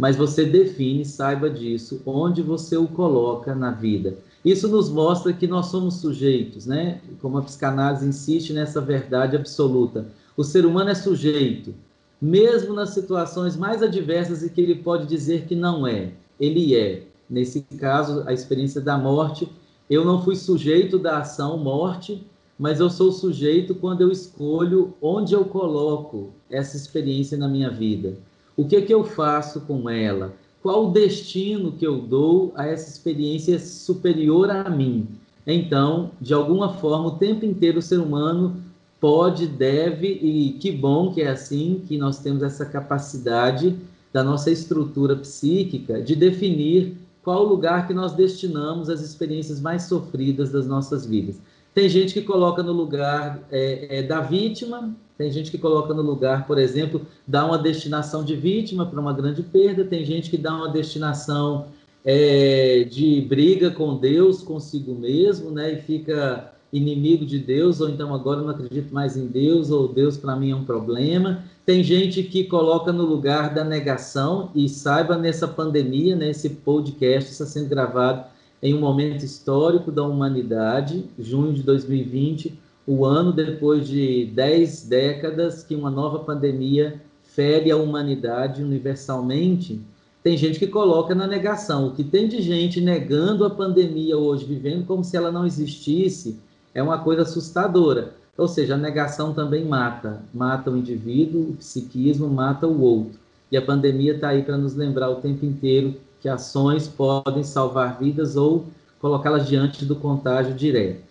mas 0.01 0.15
você 0.15 0.45
define, 0.45 1.05
saiba 1.05 1.47
disso, 1.47 2.01
onde 2.07 2.41
você 2.41 2.75
o 2.75 2.87
coloca 2.87 3.53
na 3.53 3.69
vida. 3.69 4.17
Isso 4.43 4.67
nos 4.67 4.89
mostra 4.89 5.31
que 5.31 5.45
nós 5.45 5.67
somos 5.67 5.97
sujeitos, 5.97 6.65
né? 6.65 6.99
Como 7.21 7.37
a 7.37 7.43
psicanálise 7.43 8.07
insiste 8.07 8.51
nessa 8.51 8.81
verdade 8.81 9.35
absoluta. 9.35 10.07
O 10.35 10.43
ser 10.43 10.65
humano 10.65 10.89
é 10.89 10.95
sujeito, 10.95 11.75
mesmo 12.19 12.73
nas 12.73 12.89
situações 12.95 13.55
mais 13.55 13.83
adversas 13.83 14.41
e 14.41 14.49
que 14.49 14.59
ele 14.59 14.73
pode 14.73 15.05
dizer 15.05 15.45
que 15.45 15.53
não 15.53 15.85
é. 15.85 16.13
Ele 16.39 16.75
é. 16.75 17.03
Nesse 17.29 17.61
caso, 17.61 18.23
a 18.25 18.33
experiência 18.33 18.81
da 18.81 18.97
morte, 18.97 19.47
eu 19.87 20.03
não 20.03 20.23
fui 20.23 20.35
sujeito 20.35 20.97
da 20.97 21.19
ação 21.19 21.59
morte, 21.59 22.25
mas 22.57 22.79
eu 22.79 22.89
sou 22.89 23.11
sujeito 23.11 23.75
quando 23.75 24.01
eu 24.01 24.11
escolho 24.11 24.95
onde 24.99 25.35
eu 25.35 25.45
coloco 25.45 26.31
essa 26.49 26.75
experiência 26.75 27.37
na 27.37 27.47
minha 27.47 27.69
vida. 27.69 28.17
O 28.55 28.65
que, 28.65 28.75
é 28.75 28.81
que 28.81 28.93
eu 28.93 29.03
faço 29.03 29.61
com 29.61 29.89
ela? 29.89 30.33
Qual 30.61 30.87
o 30.87 30.91
destino 30.91 31.71
que 31.71 31.85
eu 31.85 31.99
dou 31.99 32.51
a 32.55 32.67
essa 32.67 32.89
experiência 32.89 33.59
superior 33.59 34.49
a 34.49 34.69
mim? 34.69 35.07
Então, 35.45 36.11
de 36.21 36.33
alguma 36.33 36.73
forma, 36.73 37.07
o 37.07 37.17
tempo 37.17 37.45
inteiro 37.45 37.79
o 37.79 37.81
ser 37.81 37.99
humano 37.99 38.57
pode, 38.99 39.47
deve, 39.47 40.07
e 40.07 40.53
que 40.59 40.71
bom 40.71 41.11
que 41.11 41.21
é 41.21 41.29
assim, 41.29 41.81
que 41.87 41.97
nós 41.97 42.19
temos 42.19 42.43
essa 42.43 42.65
capacidade 42.65 43.75
da 44.13 44.23
nossa 44.23 44.51
estrutura 44.51 45.15
psíquica 45.15 46.01
de 46.01 46.15
definir 46.15 46.95
qual 47.23 47.45
o 47.45 47.49
lugar 47.49 47.87
que 47.87 47.93
nós 47.93 48.13
destinamos 48.13 48.89
às 48.89 49.01
experiências 49.01 49.59
mais 49.59 49.83
sofridas 49.83 50.51
das 50.51 50.67
nossas 50.67 51.05
vidas. 51.05 51.39
Tem 51.73 51.87
gente 51.87 52.13
que 52.13 52.21
coloca 52.21 52.61
no 52.61 52.73
lugar 52.73 53.39
é, 53.49 53.99
é, 53.99 54.03
da 54.03 54.19
vítima, 54.19 54.93
tem 55.17 55.31
gente 55.31 55.49
que 55.49 55.57
coloca 55.57 55.93
no 55.93 56.01
lugar, 56.01 56.45
por 56.45 56.57
exemplo, 56.57 57.05
dá 57.25 57.45
uma 57.45 57.57
destinação 57.57 58.25
de 58.25 58.35
vítima 58.35 58.85
para 58.85 58.99
uma 58.99 59.13
grande 59.13 59.41
perda, 59.41 59.85
tem 59.85 60.03
gente 60.03 60.29
que 60.29 60.37
dá 60.37 60.53
uma 60.53 60.67
destinação 60.67 61.67
é, 62.03 62.83
de 62.89 63.21
briga 63.21 63.71
com 63.71 63.95
Deus, 63.95 64.41
consigo 64.41 64.93
mesmo, 64.93 65.49
né, 65.49 65.73
e 65.73 65.77
fica 65.77 66.51
inimigo 66.73 67.25
de 67.25 67.37
Deus, 67.37 67.79
ou 67.79 67.89
então 67.89 68.13
agora 68.13 68.41
não 68.41 68.49
acredito 68.49 68.93
mais 68.93 69.15
em 69.15 69.27
Deus, 69.27 69.71
ou 69.71 69.87
Deus 69.87 70.17
para 70.17 70.35
mim 70.35 70.51
é 70.51 70.55
um 70.55 70.65
problema. 70.65 71.43
Tem 71.65 71.83
gente 71.83 72.23
que 72.23 72.45
coloca 72.45 72.91
no 72.91 73.05
lugar 73.05 73.53
da 73.53 73.63
negação, 73.63 74.51
e 74.53 74.67
saiba 74.67 75.17
nessa 75.17 75.47
pandemia, 75.47 76.17
né, 76.17 76.31
podcast 76.65 77.31
está 77.31 77.45
sendo 77.45 77.69
gravado 77.69 78.25
em 78.61 78.75
um 78.75 78.79
momento 78.79 79.23
histórico 79.23 79.91
da 79.91 80.03
humanidade, 80.03 81.05
junho 81.17 81.53
de 81.53 81.63
2020, 81.63 82.57
o 82.85 83.05
ano 83.05 83.31
depois 83.31 83.87
de 83.87 84.25
dez 84.33 84.83
décadas 84.83 85.63
que 85.63 85.75
uma 85.75 85.89
nova 85.89 86.19
pandemia 86.19 87.01
fere 87.23 87.71
a 87.71 87.77
humanidade 87.77 88.61
universalmente, 88.61 89.81
tem 90.23 90.37
gente 90.37 90.59
que 90.59 90.67
coloca 90.67 91.15
na 91.15 91.25
negação. 91.25 91.87
O 91.87 91.91
que 91.95 92.03
tem 92.03 92.27
de 92.27 92.41
gente 92.41 92.79
negando 92.79 93.43
a 93.43 93.49
pandemia 93.49 94.17
hoje, 94.17 94.45
vivendo 94.45 94.85
como 94.85 95.03
se 95.03 95.17
ela 95.17 95.31
não 95.31 95.47
existisse, 95.47 96.37
é 96.75 96.83
uma 96.83 96.99
coisa 96.99 97.23
assustadora. 97.23 98.13
Ou 98.37 98.47
seja, 98.47 98.75
a 98.75 98.77
negação 98.77 99.33
também 99.33 99.65
mata. 99.65 100.21
Mata 100.33 100.69
o 100.69 100.77
indivíduo, 100.77 101.49
o 101.49 101.53
psiquismo, 101.53 102.27
mata 102.27 102.67
o 102.67 102.81
outro. 102.81 103.19
E 103.51 103.57
a 103.57 103.61
pandemia 103.61 104.13
está 104.13 104.29
aí 104.29 104.43
para 104.43 104.57
nos 104.57 104.75
lembrar 104.75 105.09
o 105.09 105.15
tempo 105.15 105.45
inteiro 105.45 105.95
que 106.21 106.29
ações 106.29 106.87
podem 106.87 107.43
salvar 107.43 107.97
vidas 107.99 108.35
ou 108.35 108.65
colocá-las 108.99 109.47
diante 109.47 109.83
do 109.83 109.95
contágio 109.95 110.53
direto. 110.53 111.01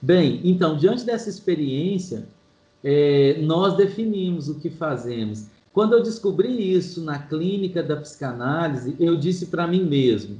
Bem, 0.00 0.40
então, 0.44 0.76
diante 0.76 1.04
dessa 1.04 1.28
experiência, 1.28 2.26
é, 2.84 3.38
nós 3.40 3.76
definimos 3.76 4.48
o 4.48 4.56
que 4.56 4.70
fazemos. 4.70 5.46
Quando 5.72 5.94
eu 5.94 6.02
descobri 6.02 6.72
isso 6.72 7.02
na 7.02 7.18
clínica 7.18 7.82
da 7.82 7.96
psicanálise, 7.96 8.94
eu 9.00 9.16
disse 9.16 9.46
para 9.46 9.66
mim 9.66 9.82
mesmo: 9.84 10.36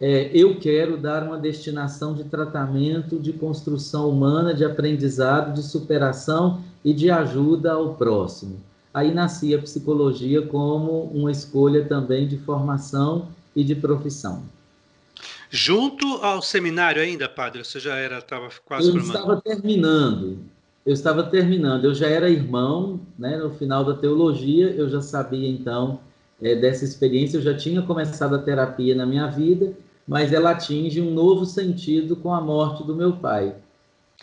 é, 0.00 0.30
eu 0.34 0.58
quero 0.58 0.96
dar 0.96 1.22
uma 1.22 1.38
destinação 1.38 2.14
de 2.14 2.24
tratamento, 2.24 3.18
de 3.18 3.32
construção 3.32 4.10
humana, 4.10 4.52
de 4.52 4.64
aprendizado, 4.64 5.54
de 5.54 5.62
superação 5.62 6.60
e 6.84 6.92
de 6.92 7.10
ajuda 7.10 7.72
ao 7.72 7.94
próximo. 7.94 8.56
Aí 8.92 9.14
nascia 9.14 9.56
a 9.56 9.62
psicologia 9.62 10.42
como 10.42 11.04
uma 11.04 11.30
escolha 11.30 11.84
também 11.84 12.28
de 12.28 12.36
formação 12.36 13.28
e 13.54 13.64
de 13.64 13.74
profissão. 13.74 14.42
Junto 15.50 16.06
ao 16.22 16.40
seminário 16.40 17.02
ainda, 17.02 17.28
padre? 17.28 17.64
Você 17.64 17.78
já 17.78 17.94
era, 17.96 18.18
estava 18.18 18.48
quase 18.64 18.88
Eu 18.88 18.94
formando? 18.94 19.14
estava 19.14 19.40
terminando. 19.40 20.38
Eu 20.84 20.94
estava 20.94 21.22
terminando. 21.24 21.84
Eu 21.84 21.94
já 21.94 22.08
era 22.08 22.30
irmão, 22.30 23.00
né? 23.18 23.36
No 23.36 23.50
final 23.50 23.84
da 23.84 23.94
teologia, 23.94 24.70
eu 24.70 24.88
já 24.88 25.02
sabia 25.02 25.48
então 25.48 26.00
é, 26.40 26.54
dessa 26.56 26.84
experiência. 26.84 27.36
Eu 27.36 27.42
já 27.42 27.54
tinha 27.54 27.82
começado 27.82 28.34
a 28.34 28.38
terapia 28.38 28.94
na 28.94 29.04
minha 29.04 29.26
vida, 29.26 29.74
mas 30.08 30.32
ela 30.32 30.52
atinge 30.52 31.00
um 31.00 31.12
novo 31.12 31.44
sentido 31.44 32.16
com 32.16 32.32
a 32.32 32.40
morte 32.40 32.82
do 32.82 32.96
meu 32.96 33.12
pai. 33.12 33.54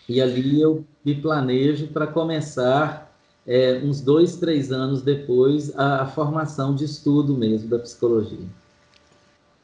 E 0.08 0.20
ali 0.20 0.60
eu 0.60 0.84
me 1.04 1.14
planejo 1.14 1.86
para 1.88 2.06
começar 2.06 3.10
é, 3.46 3.80
uns 3.82 4.00
dois, 4.00 4.36
três 4.36 4.72
anos 4.72 5.02
depois, 5.02 5.76
a, 5.78 6.02
a, 6.02 6.06
formação 6.06 6.74
de 6.74 6.84
estudo 6.84 7.36
mesmo 7.36 7.68
da 7.68 7.78
psicologia. 7.78 8.46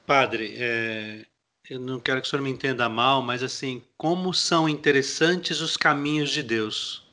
Padre, 0.06 0.54
é, 0.56 1.26
eu 1.68 1.80
não 1.80 1.98
quero 1.98 2.20
que 2.20 2.28
o 2.28 2.30
senhor 2.30 2.42
me 2.42 2.50
entenda 2.50 2.88
mal, 2.88 3.20
mas 3.20 3.42
assim, 3.42 3.82
como 3.98 4.32
são 4.32 4.68
interessantes 4.68 5.60
os 5.60 5.76
caminhos 5.76 6.30
de 6.30 6.44
Deus. 6.44 7.04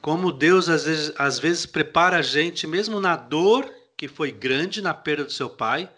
Como 0.00 0.32
Deus 0.32 0.68
às 0.68 0.84
vezes, 0.84 1.12
às 1.16 1.38
vezes 1.38 1.64
prepara 1.64 2.18
a 2.18 2.22
gente, 2.22 2.66
mesmo 2.66 3.00
na 3.00 3.14
dor 3.14 3.72
que 3.96 4.08
foi 4.08 4.32
grande 4.32 4.82
na 4.82 4.92
perda 4.92 5.24
do 5.24 5.32
seu 5.32 5.48
pai, 5.48 5.88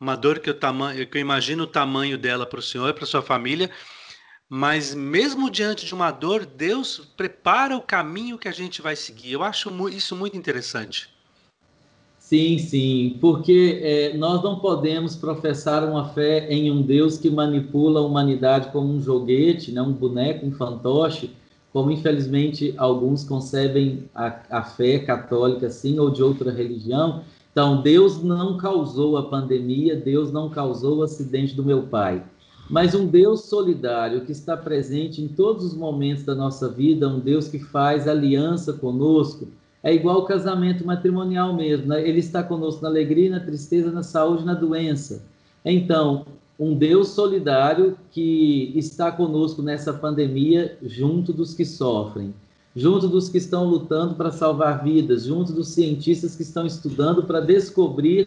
uma 0.00 0.16
dor 0.16 0.38
que 0.38 0.48
eu, 0.48 0.58
tamanho, 0.58 1.06
que 1.06 1.18
eu 1.18 1.20
imagino 1.20 1.64
o 1.64 1.66
tamanho 1.66 2.16
dela 2.16 2.46
para 2.46 2.60
o 2.60 2.62
senhor, 2.62 2.94
para 2.94 3.04
sua 3.04 3.22
família, 3.22 3.70
mas 4.48 4.94
mesmo 4.94 5.50
diante 5.50 5.84
de 5.84 5.94
uma 5.94 6.10
dor, 6.10 6.46
Deus 6.46 7.12
prepara 7.14 7.76
o 7.76 7.82
caminho 7.82 8.38
que 8.38 8.48
a 8.48 8.52
gente 8.52 8.80
vai 8.80 8.96
seguir. 8.96 9.32
Eu 9.32 9.42
acho 9.42 9.88
isso 9.90 10.16
muito 10.16 10.36
interessante. 10.36 11.17
Sim, 12.28 12.58
sim, 12.58 13.16
porque 13.22 13.80
é, 13.82 14.14
nós 14.18 14.42
não 14.42 14.58
podemos 14.58 15.16
professar 15.16 15.82
uma 15.82 16.10
fé 16.10 16.46
em 16.52 16.70
um 16.70 16.82
Deus 16.82 17.16
que 17.16 17.30
manipula 17.30 18.00
a 18.00 18.02
humanidade 18.02 18.70
como 18.70 18.92
um 18.92 19.00
joguete, 19.00 19.72
né, 19.72 19.80
um 19.80 19.94
boneco, 19.94 20.44
um 20.44 20.52
fantoche, 20.52 21.30
como 21.72 21.90
infelizmente 21.90 22.74
alguns 22.76 23.24
concebem 23.24 24.10
a, 24.14 24.40
a 24.50 24.62
fé 24.62 24.98
católica 24.98 25.68
assim 25.68 25.98
ou 25.98 26.10
de 26.10 26.22
outra 26.22 26.52
religião. 26.52 27.22
Então, 27.50 27.80
Deus 27.80 28.22
não 28.22 28.58
causou 28.58 29.16
a 29.16 29.22
pandemia, 29.22 29.96
Deus 29.96 30.30
não 30.30 30.50
causou 30.50 30.98
o 30.98 31.02
acidente 31.04 31.54
do 31.54 31.64
meu 31.64 31.84
pai 31.84 32.22
mas 32.70 32.94
um 32.94 33.06
Deus 33.06 33.46
solidário 33.46 34.26
que 34.26 34.32
está 34.32 34.54
presente 34.54 35.22
em 35.22 35.28
todos 35.28 35.64
os 35.64 35.74
momentos 35.74 36.22
da 36.24 36.34
nossa 36.34 36.68
vida, 36.68 37.08
um 37.08 37.18
Deus 37.18 37.48
que 37.48 37.58
faz 37.58 38.06
aliança 38.06 38.74
conosco, 38.74 39.48
é 39.82 39.94
igual 39.94 40.18
o 40.18 40.24
casamento 40.24 40.84
matrimonial 40.84 41.54
mesmo, 41.54 41.86
né? 41.86 42.06
ele 42.06 42.18
está 42.18 42.42
conosco 42.42 42.82
na 42.82 42.88
alegria, 42.88 43.30
na 43.30 43.40
tristeza, 43.40 43.90
na 43.90 44.02
saúde, 44.02 44.44
na 44.44 44.54
doença. 44.54 45.22
Então, 45.64 46.26
um 46.58 46.74
Deus 46.74 47.08
solidário 47.08 47.96
que 48.10 48.72
está 48.74 49.12
conosco 49.12 49.62
nessa 49.62 49.92
pandemia, 49.92 50.76
junto 50.82 51.32
dos 51.32 51.54
que 51.54 51.64
sofrem, 51.64 52.34
junto 52.74 53.08
dos 53.08 53.28
que 53.28 53.38
estão 53.38 53.64
lutando 53.64 54.14
para 54.14 54.32
salvar 54.32 54.82
vidas, 54.82 55.24
junto 55.24 55.52
dos 55.52 55.68
cientistas 55.68 56.34
que 56.34 56.42
estão 56.42 56.66
estudando 56.66 57.22
para 57.24 57.40
descobrir 57.40 58.26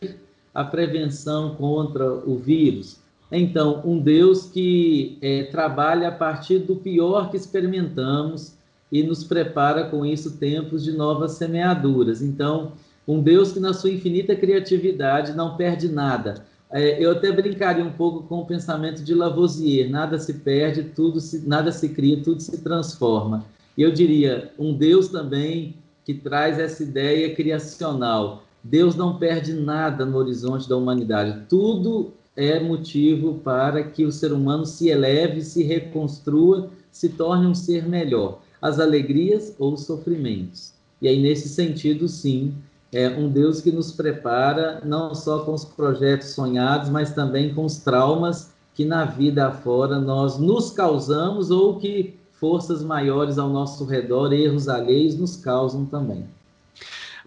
a 0.53 0.63
prevenção 0.63 1.55
contra 1.55 2.13
o 2.13 2.37
vírus 2.37 3.01
então, 3.31 3.81
um 3.85 3.97
Deus 3.97 4.45
que 4.45 5.17
é, 5.21 5.43
trabalha 5.43 6.09
a 6.09 6.11
partir 6.11 6.59
do 6.59 6.75
pior 6.75 7.31
que 7.31 7.37
experimentamos 7.37 8.57
e 8.91 9.01
nos 9.03 9.23
prepara 9.23 9.85
com 9.85 10.05
isso 10.05 10.37
tempos 10.37 10.83
de 10.83 10.91
novas 10.91 11.33
semeaduras. 11.33 12.21
Então, 12.21 12.73
um 13.07 13.21
Deus 13.21 13.51
que, 13.51 13.59
na 13.59 13.73
sua 13.73 13.91
infinita 13.91 14.35
criatividade, 14.35 15.33
não 15.33 15.55
perde 15.55 15.87
nada. 15.87 16.45
É, 16.71 17.03
eu 17.03 17.11
até 17.11 17.31
brincaria 17.31 17.83
um 17.83 17.91
pouco 17.91 18.23
com 18.27 18.39
o 18.39 18.45
pensamento 18.45 19.03
de 19.03 19.13
Lavoisier: 19.13 19.89
nada 19.89 20.17
se 20.17 20.35
perde, 20.35 20.83
tudo 20.83 21.19
se, 21.19 21.47
nada 21.47 21.71
se 21.71 21.89
cria, 21.89 22.21
tudo 22.21 22.41
se 22.41 22.61
transforma. 22.61 23.45
E 23.77 23.81
eu 23.81 23.91
diria, 23.91 24.51
um 24.57 24.73
Deus 24.73 25.07
também 25.07 25.75
que 26.05 26.13
traz 26.13 26.59
essa 26.59 26.83
ideia 26.83 27.33
criacional. 27.35 28.43
Deus 28.63 28.95
não 28.95 29.17
perde 29.17 29.53
nada 29.53 30.05
no 30.05 30.17
horizonte 30.17 30.69
da 30.69 30.77
humanidade. 30.77 31.45
Tudo 31.49 32.13
é 32.35 32.59
motivo 32.59 33.39
para 33.43 33.83
que 33.83 34.05
o 34.05 34.11
ser 34.11 34.31
humano 34.31 34.65
se 34.65 34.89
eleve, 34.89 35.41
se 35.41 35.63
reconstrua, 35.63 36.69
se 36.91 37.09
torne 37.09 37.47
um 37.47 37.55
ser 37.55 37.87
melhor, 37.87 38.41
as 38.61 38.79
alegrias 38.79 39.55
ou 39.57 39.73
os 39.73 39.85
sofrimentos. 39.85 40.73
E 41.01 41.07
aí, 41.07 41.19
nesse 41.19 41.49
sentido, 41.49 42.07
sim, 42.07 42.53
é 42.91 43.09
um 43.09 43.29
Deus 43.29 43.61
que 43.61 43.71
nos 43.71 43.91
prepara 43.91 44.81
não 44.85 45.15
só 45.15 45.39
com 45.39 45.53
os 45.53 45.65
projetos 45.65 46.29
sonhados, 46.29 46.89
mas 46.89 47.13
também 47.13 47.53
com 47.53 47.65
os 47.65 47.77
traumas 47.77 48.51
que 48.73 48.85
na 48.85 49.05
vida 49.05 49.47
afora 49.47 49.99
nós 49.99 50.37
nos 50.37 50.71
causamos 50.71 51.49
ou 51.49 51.79
que 51.79 52.13
forças 52.31 52.83
maiores 52.83 53.37
ao 53.37 53.49
nosso 53.49 53.85
redor, 53.85 54.33
erros 54.33 54.67
alheios, 54.67 55.15
nos 55.15 55.35
causam 55.37 55.85
também. 55.85 56.25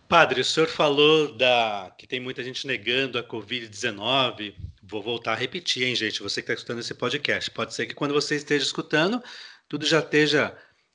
Padre, 0.09 0.41
o 0.41 0.45
senhor 0.45 0.69
falou 0.69 1.35
da 1.35 1.93
que 1.99 2.07
tem 2.07 2.21
muita 2.21 2.45
gente 2.45 2.67
negando 2.67 3.19
a 3.19 3.23
Covid-19, 3.23 4.55
Vou 4.87 5.03
voltar 5.03 5.33
a 5.33 5.37
repetir, 5.37 5.83
hein, 5.83 5.97
gente? 5.97 6.23
Você 6.23 6.43
que 6.43 6.45
está 6.45 6.53
escutando 6.53 6.81
esse 6.81 6.93
podcast. 6.95 7.51
Pode 7.51 7.73
ser 7.73 7.87
que 7.87 7.95
quando 7.95 8.13
você 8.13 8.37
esteja 8.37 8.65
escutando, 8.65 9.23
tudo 9.67 9.87
já 9.87 10.01
esteja 10.01 10.55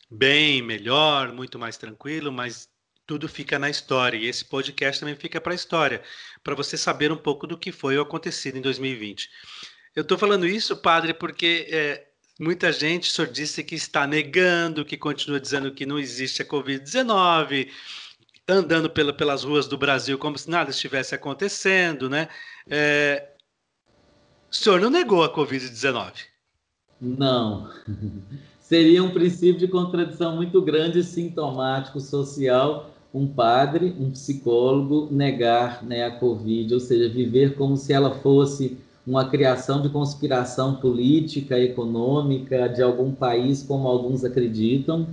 bem, 0.10 0.62
melhor, 0.62 1.32
muito 1.32 1.60
mais 1.60 1.78
tranquilo, 1.78 2.32
mas 2.32 2.68
tudo 3.06 3.28
fica 3.28 3.60
na 3.60 3.70
história. 3.70 4.18
E 4.18 4.26
esse 4.26 4.46
podcast 4.46 5.00
também 5.00 5.16
fica 5.16 5.40
para 5.40 5.52
a 5.52 5.56
história, 5.56 6.02
para 6.44 6.56
você 6.56 6.78
saber 6.78 7.12
um 7.12 7.18
pouco 7.18 7.46
do 7.46 7.58
que 7.58 7.72
foi 7.72 7.98
o 7.98 8.02
acontecido 8.02 8.58
em 8.58 8.62
2020. 8.62 9.30
Eu 9.96 10.04
estou 10.04 10.18
falando 10.18 10.46
isso, 10.46 10.78
padre, 10.78 11.14
porque 11.14 11.68
é, 11.72 12.08
muita 12.40 12.72
gente, 12.72 13.12
senhor 13.12 13.32
disse 13.32 13.64
que 13.64 13.76
está 13.76 14.06
negando, 14.06 14.86
que 14.86 14.98
continua 14.98 15.40
dizendo 15.40 15.74
que 15.74 15.86
não 15.86 16.00
existe 16.00 16.42
a 16.42 16.46
Covid-19, 16.46 17.70
andando 18.48 18.90
pela, 18.90 19.14
pelas 19.14 19.44
ruas 19.44 19.68
do 19.68 19.78
Brasil 19.78 20.18
como 20.18 20.38
se 20.38 20.50
nada 20.50 20.72
estivesse 20.72 21.14
acontecendo, 21.14 22.10
né? 22.10 22.30
É, 22.68 23.30
o 24.52 24.56
senhor 24.56 24.80
não 24.80 24.90
negou 24.90 25.24
a 25.24 25.34
Covid-19? 25.34 26.14
Não. 27.02 27.72
Seria 28.70 29.04
um 29.04 29.10
princípio 29.10 29.58
de 29.58 29.68
contradição 29.68 30.36
muito 30.36 30.62
grande, 30.62 31.04
sintomático, 31.04 32.00
social, 32.00 32.92
um 33.12 33.26
padre, 33.26 33.96
um 34.00 34.12
psicólogo 34.12 35.08
negar 35.10 35.84
né, 35.84 36.06
a 36.06 36.12
Covid, 36.12 36.76
ou 36.76 36.80
seja, 36.80 37.10
viver 37.10 37.56
como 37.56 37.76
se 37.76 37.92
ela 37.92 38.12
fosse 38.12 38.78
uma 39.08 39.26
criação 39.28 39.82
de 39.82 39.90
conspiração 39.90 40.76
política, 40.76 41.58
econômica 41.60 42.68
de 42.68 42.84
algum 42.84 43.12
país, 43.12 43.64
como 43.64 43.88
alguns 43.88 44.24
acreditam, 44.24 45.08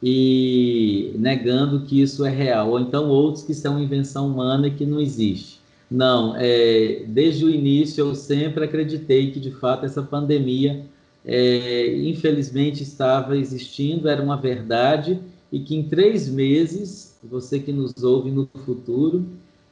e 0.00 1.12
negando 1.18 1.80
que 1.80 2.00
isso 2.00 2.24
é 2.24 2.30
real, 2.30 2.70
ou 2.70 2.78
então 2.78 3.08
outros 3.08 3.42
que 3.42 3.54
são 3.54 3.82
invenção 3.82 4.28
humana 4.28 4.68
e 4.68 4.70
que 4.70 4.86
não 4.86 5.00
existe. 5.00 5.58
Não, 5.90 6.36
é, 6.36 7.02
desde 7.08 7.44
o 7.44 7.50
início 7.50 8.02
eu 8.02 8.14
sempre 8.14 8.64
acreditei 8.64 9.32
que 9.32 9.40
de 9.40 9.50
fato 9.50 9.84
essa 9.84 10.00
pandemia, 10.00 10.84
é, 11.24 11.96
infelizmente, 11.98 12.82
estava 12.82 13.36
existindo, 13.36 14.08
era 14.08 14.22
uma 14.22 14.36
verdade, 14.36 15.20
e 15.52 15.60
que 15.60 15.76
em 15.76 15.82
três 15.82 16.28
meses, 16.28 17.18
você 17.22 17.58
que 17.58 17.72
nos 17.72 18.02
ouve 18.02 18.30
no 18.30 18.48
futuro, 18.64 19.26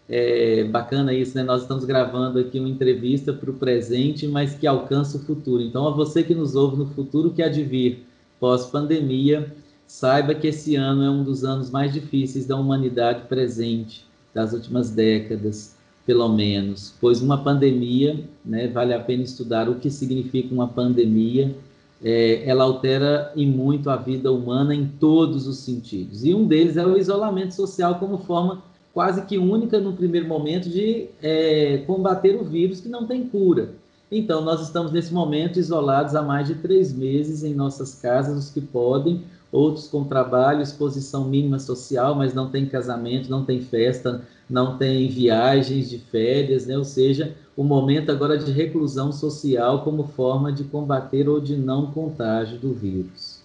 é 0.08 0.64
bacana 0.64 1.12
isso, 1.12 1.36
né? 1.36 1.42
Nós 1.42 1.62
estamos 1.62 1.84
gravando 1.84 2.38
aqui 2.38 2.58
uma 2.58 2.68
entrevista 2.68 3.32
para 3.32 3.50
o 3.50 3.54
presente, 3.54 4.26
mas 4.26 4.54
que 4.54 4.66
alcança 4.66 5.18
o 5.18 5.20
futuro. 5.20 5.62
Então, 5.62 5.86
a 5.86 5.90
você 5.90 6.22
que 6.22 6.34
nos 6.34 6.54
ouve 6.54 6.76
no 6.76 6.86
futuro, 6.86 7.30
que 7.30 7.42
há 7.42 7.48
de 7.48 7.62
vir 7.62 8.06
pós-pandemia, 8.40 9.54
saiba 9.86 10.34
que 10.34 10.46
esse 10.46 10.76
ano 10.76 11.02
é 11.02 11.10
um 11.10 11.22
dos 11.22 11.44
anos 11.44 11.70
mais 11.70 11.92
difíceis 11.92 12.46
da 12.46 12.56
humanidade 12.56 13.26
presente, 13.28 14.04
das 14.32 14.52
últimas 14.52 14.90
décadas 14.90 15.77
pelo 16.08 16.26
menos, 16.26 16.94
pois 17.02 17.20
uma 17.20 17.36
pandemia, 17.36 18.18
né, 18.42 18.66
vale 18.66 18.94
a 18.94 18.98
pena 18.98 19.22
estudar 19.22 19.68
o 19.68 19.74
que 19.74 19.90
significa 19.90 20.54
uma 20.54 20.66
pandemia, 20.66 21.54
é, 22.02 22.48
ela 22.48 22.64
altera 22.64 23.30
e 23.36 23.44
muito 23.44 23.90
a 23.90 23.96
vida 23.96 24.32
humana 24.32 24.74
em 24.74 24.86
todos 24.86 25.46
os 25.46 25.58
sentidos. 25.58 26.24
E 26.24 26.32
um 26.32 26.46
deles 26.46 26.78
é 26.78 26.86
o 26.86 26.96
isolamento 26.96 27.52
social 27.52 27.96
como 27.96 28.16
forma 28.16 28.62
quase 28.94 29.20
que 29.26 29.36
única 29.36 29.78
no 29.80 29.92
primeiro 29.92 30.26
momento 30.26 30.70
de 30.70 31.08
é, 31.22 31.82
combater 31.86 32.36
o 32.36 32.42
vírus 32.42 32.80
que 32.80 32.88
não 32.88 33.06
tem 33.06 33.28
cura. 33.28 33.74
Então, 34.10 34.40
nós 34.40 34.62
estamos 34.62 34.90
nesse 34.90 35.12
momento 35.12 35.58
isolados 35.58 36.14
há 36.14 36.22
mais 36.22 36.48
de 36.48 36.54
três 36.54 36.90
meses 36.90 37.44
em 37.44 37.52
nossas 37.52 37.96
casas, 37.96 38.46
os 38.46 38.50
que 38.50 38.62
podem, 38.62 39.24
outros 39.50 39.88
com 39.88 40.04
trabalho, 40.04 40.62
exposição 40.62 41.24
mínima 41.24 41.58
social, 41.58 42.14
mas 42.14 42.34
não 42.34 42.50
tem 42.50 42.66
casamento, 42.66 43.30
não 43.30 43.44
tem 43.44 43.60
festa, 43.60 44.22
não 44.48 44.76
tem 44.76 45.08
viagens 45.08 45.88
de 45.88 45.98
férias, 45.98 46.66
né? 46.66 46.76
ou 46.76 46.84
seja, 46.84 47.34
o 47.56 47.64
momento 47.64 48.10
agora 48.10 48.38
de 48.38 48.52
reclusão 48.52 49.10
social 49.12 49.82
como 49.82 50.08
forma 50.08 50.52
de 50.52 50.64
combater 50.64 51.28
ou 51.28 51.40
de 51.40 51.56
não 51.56 51.90
contágio 51.90 52.58
do 52.58 52.72
vírus. 52.72 53.38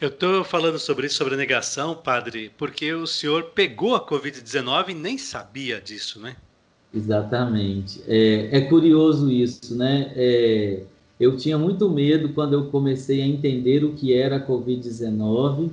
Eu 0.00 0.08
estou 0.08 0.42
falando 0.44 0.78
sobre 0.78 1.06
isso, 1.06 1.16
sobre 1.16 1.34
a 1.34 1.36
negação, 1.36 1.94
padre, 1.94 2.50
porque 2.56 2.92
o 2.94 3.06
senhor 3.06 3.50
pegou 3.54 3.94
a 3.94 4.06
Covid-19 4.06 4.90
e 4.90 4.94
nem 4.94 5.18
sabia 5.18 5.78
disso, 5.78 6.18
né? 6.18 6.36
Exatamente. 6.92 8.02
É, 8.08 8.56
é 8.56 8.60
curioso 8.62 9.30
isso, 9.30 9.76
né? 9.76 10.10
É, 10.16 10.82
eu 11.20 11.36
tinha 11.36 11.58
muito 11.58 11.90
medo 11.90 12.30
quando 12.30 12.54
eu 12.54 12.64
comecei 12.66 13.20
a 13.20 13.26
entender 13.26 13.84
o 13.84 13.92
que 13.92 14.14
era 14.14 14.36
a 14.36 14.46
Covid-19 14.46 15.68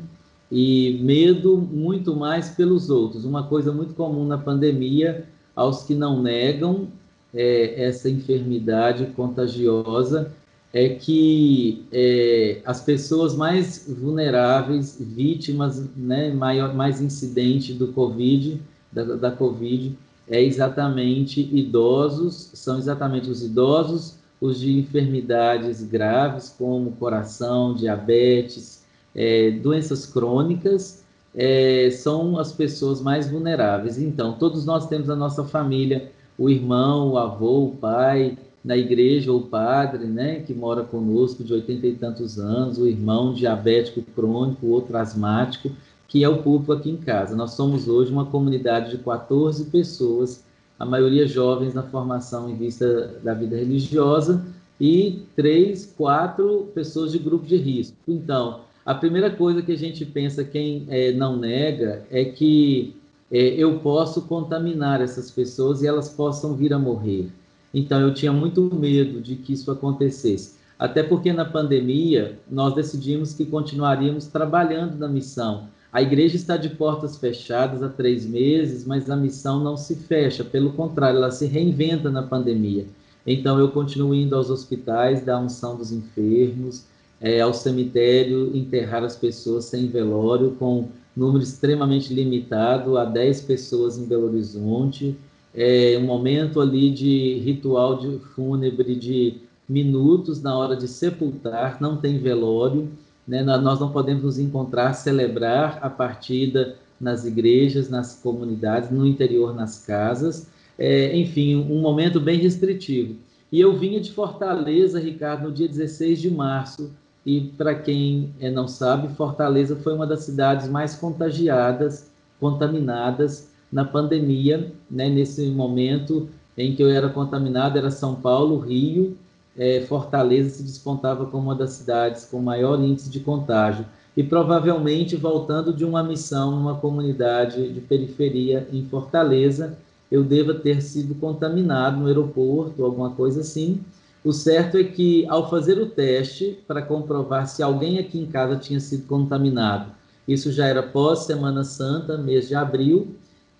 e 0.51 0.99
medo 1.01 1.57
muito 1.57 2.13
mais 2.13 2.49
pelos 2.49 2.89
outros. 2.89 3.23
Uma 3.23 3.43
coisa 3.43 3.71
muito 3.71 3.93
comum 3.93 4.25
na 4.25 4.37
pandemia, 4.37 5.25
aos 5.55 5.83
que 5.83 5.95
não 5.95 6.21
negam 6.21 6.89
é, 7.33 7.85
essa 7.85 8.09
enfermidade 8.09 9.05
contagiosa, 9.15 10.31
é 10.73 10.89
que 10.89 11.85
é, 11.93 12.61
as 12.65 12.81
pessoas 12.81 13.33
mais 13.33 13.87
vulneráveis, 13.87 14.97
vítimas, 14.99 15.89
né, 15.95 16.31
maior, 16.31 16.75
mais 16.75 17.01
incidente 17.01 17.73
do 17.73 17.87
Covid, 17.93 18.61
da, 18.91 19.03
da 19.03 19.31
Covid, 19.31 19.97
é 20.27 20.43
exatamente 20.43 21.41
idosos, 21.53 22.51
são 22.53 22.77
exatamente 22.77 23.29
os 23.29 23.41
idosos, 23.41 24.16
os 24.39 24.59
de 24.59 24.77
enfermidades 24.77 25.83
graves, 25.83 26.53
como 26.57 26.91
coração, 26.91 27.73
diabetes, 27.73 28.83
é, 29.15 29.51
doenças 29.51 30.05
crônicas, 30.05 31.03
é, 31.35 31.89
são 31.91 32.37
as 32.39 32.51
pessoas 32.51 33.01
mais 33.01 33.29
vulneráveis. 33.29 33.97
Então, 33.99 34.33
todos 34.33 34.65
nós 34.65 34.87
temos 34.87 35.09
a 35.09 35.15
nossa 35.15 35.43
família, 35.43 36.11
o 36.37 36.49
irmão, 36.49 37.11
o 37.11 37.17
avô, 37.17 37.65
o 37.65 37.75
pai, 37.75 38.37
na 38.63 38.75
igreja, 38.75 39.31
o 39.31 39.41
padre, 39.41 40.05
né, 40.05 40.41
que 40.41 40.53
mora 40.53 40.83
conosco 40.83 41.43
de 41.43 41.53
oitenta 41.53 41.87
e 41.87 41.95
tantos 41.95 42.37
anos, 42.37 42.77
o 42.77 42.87
irmão 42.87 43.33
diabético 43.33 44.01
crônico, 44.13 44.67
outro 44.67 44.97
asmático, 44.97 45.71
que 46.07 46.23
é 46.23 46.29
o 46.29 46.41
público 46.41 46.73
aqui 46.73 46.89
em 46.89 46.97
casa. 46.97 47.35
Nós 47.35 47.51
somos 47.51 47.87
hoje 47.87 48.11
uma 48.11 48.25
comunidade 48.25 48.91
de 48.91 48.97
14 48.97 49.65
pessoas, 49.65 50.43
a 50.79 50.85
maioria 50.85 51.27
jovens 51.27 51.73
na 51.73 51.83
formação 51.83 52.49
em 52.49 52.55
vista 52.55 53.19
da 53.23 53.33
vida 53.33 53.55
religiosa 53.55 54.45
e 54.79 55.23
três, 55.35 55.91
quatro 55.97 56.69
pessoas 56.73 57.11
de 57.11 57.19
grupo 57.19 57.45
de 57.45 57.57
risco. 57.57 57.97
Então, 58.07 58.61
a 58.85 58.93
primeira 58.93 59.29
coisa 59.29 59.61
que 59.61 59.71
a 59.71 59.77
gente 59.77 60.05
pensa, 60.05 60.43
quem 60.43 60.85
é, 60.89 61.11
não 61.11 61.35
nega, 61.35 62.05
é 62.11 62.25
que 62.25 62.95
é, 63.31 63.39
eu 63.39 63.79
posso 63.79 64.21
contaminar 64.21 65.01
essas 65.01 65.31
pessoas 65.31 65.81
e 65.81 65.87
elas 65.87 66.09
possam 66.09 66.55
vir 66.55 66.73
a 66.73 66.79
morrer. 66.79 67.27
Então, 67.73 67.99
eu 67.99 68.13
tinha 68.13 68.31
muito 68.31 68.61
medo 68.73 69.19
de 69.19 69.35
que 69.35 69.53
isso 69.53 69.69
acontecesse. 69.71 70.55
Até 70.79 71.01
porque 71.01 71.33
na 71.33 71.43
pandemia, 71.43 72.39
nós 72.49 72.75
decidimos 72.75 73.33
que 73.33 73.45
continuaríamos 73.45 74.27
trabalhando 74.27 74.95
na 74.97 75.07
missão 75.07 75.67
a 75.97 76.01
igreja 76.03 76.35
está 76.35 76.57
de 76.57 76.69
portas 76.69 77.17
fechadas 77.17 77.81
há 77.81 77.89
três 77.89 78.23
meses, 78.23 78.85
mas 78.85 79.09
a 79.09 79.15
missão 79.15 79.63
não 79.63 79.75
se 79.75 79.95
fecha, 79.95 80.43
pelo 80.43 80.73
contrário, 80.73 81.17
ela 81.17 81.31
se 81.31 81.47
reinventa 81.47 82.11
na 82.11 82.21
pandemia. 82.21 82.85
Então, 83.25 83.57
eu 83.57 83.71
continuo 83.71 84.13
indo 84.13 84.35
aos 84.35 84.51
hospitais, 84.51 85.25
dar 85.25 85.39
unção 85.39 85.75
dos 85.75 85.91
enfermos, 85.91 86.83
é, 87.19 87.41
ao 87.41 87.51
cemitério, 87.51 88.55
enterrar 88.55 89.03
as 89.03 89.15
pessoas 89.15 89.65
sem 89.65 89.87
velório, 89.87 90.51
com 90.59 90.87
número 91.15 91.43
extremamente 91.43 92.13
limitado, 92.13 92.95
a 92.95 93.03
10 93.03 93.41
pessoas 93.41 93.97
em 93.97 94.05
Belo 94.05 94.27
Horizonte. 94.27 95.17
É 95.51 95.97
um 95.99 96.05
momento 96.05 96.61
ali 96.61 96.91
de 96.91 97.39
ritual 97.39 97.97
de 97.97 98.19
fúnebre 98.35 98.95
de 98.95 99.37
minutos 99.67 100.43
na 100.43 100.55
hora 100.55 100.75
de 100.75 100.87
sepultar, 100.87 101.81
não 101.81 101.97
tem 101.97 102.19
velório 102.19 102.87
né? 103.27 103.43
Nós 103.43 103.79
não 103.79 103.91
podemos 103.91 104.23
nos 104.23 104.39
encontrar, 104.39 104.93
celebrar 104.93 105.79
a 105.81 105.89
partida 105.89 106.75
nas 106.99 107.25
igrejas, 107.25 107.89
nas 107.89 108.15
comunidades, 108.15 108.89
no 108.89 109.05
interior, 109.05 109.53
nas 109.53 109.85
casas. 109.85 110.47
É, 110.77 111.15
enfim, 111.17 111.55
um 111.55 111.81
momento 111.81 112.19
bem 112.19 112.39
restritivo. 112.39 113.15
E 113.51 113.59
eu 113.59 113.77
vinha 113.77 113.99
de 113.99 114.11
Fortaleza, 114.11 114.99
Ricardo, 114.99 115.47
no 115.47 115.51
dia 115.51 115.67
16 115.67 116.19
de 116.19 116.31
março. 116.31 116.91
E 117.25 117.41
para 117.41 117.75
quem 117.75 118.33
é, 118.39 118.49
não 118.49 118.67
sabe, 118.67 119.13
Fortaleza 119.15 119.75
foi 119.75 119.93
uma 119.93 120.07
das 120.07 120.21
cidades 120.21 120.69
mais 120.69 120.95
contagiadas, 120.95 122.09
contaminadas 122.39 123.49
na 123.71 123.83
pandemia. 123.83 124.71
Né? 124.89 125.09
Nesse 125.09 125.47
momento 125.47 126.29
em 126.57 126.73
que 126.73 126.81
eu 126.81 126.89
era 126.89 127.09
contaminado, 127.09 127.77
era 127.77 127.91
São 127.91 128.15
Paulo, 128.15 128.59
Rio 128.59 129.17
é, 129.57 129.81
Fortaleza 129.81 130.49
se 130.49 130.63
despontava 130.63 131.25
como 131.25 131.45
uma 131.45 131.55
das 131.55 131.71
cidades 131.71 132.25
com 132.25 132.39
maior 132.39 132.79
índice 132.79 133.09
de 133.09 133.19
contágio 133.19 133.85
e 134.15 134.23
provavelmente 134.23 135.15
voltando 135.15 135.73
de 135.73 135.85
uma 135.85 136.03
missão 136.03 136.51
numa 136.51 136.75
comunidade 136.75 137.71
de 137.71 137.81
periferia 137.81 138.67
em 138.71 138.83
Fortaleza, 138.85 139.77
eu 140.11 140.23
deva 140.23 140.53
ter 140.53 140.81
sido 140.81 141.13
contaminado 141.15 141.99
no 141.99 142.07
aeroporto, 142.07 142.83
alguma 142.83 143.11
coisa 143.11 143.41
assim. 143.41 143.79
O 144.23 144.33
certo 144.33 144.77
é 144.77 144.83
que, 144.83 145.25
ao 145.27 145.49
fazer 145.49 145.77
o 145.79 145.85
teste 145.85 146.57
para 146.67 146.81
comprovar 146.81 147.47
se 147.47 147.61
alguém 147.61 147.99
aqui 147.99 148.19
em 148.19 148.25
casa 148.25 148.55
tinha 148.55 148.79
sido 148.79 149.05
contaminado, 149.07 149.91
isso 150.27 150.51
já 150.51 150.65
era 150.65 150.81
pós 150.81 151.19
Semana 151.19 151.63
Santa, 151.63 152.17
mês 152.17 152.47
de 152.47 152.55
abril, 152.55 153.15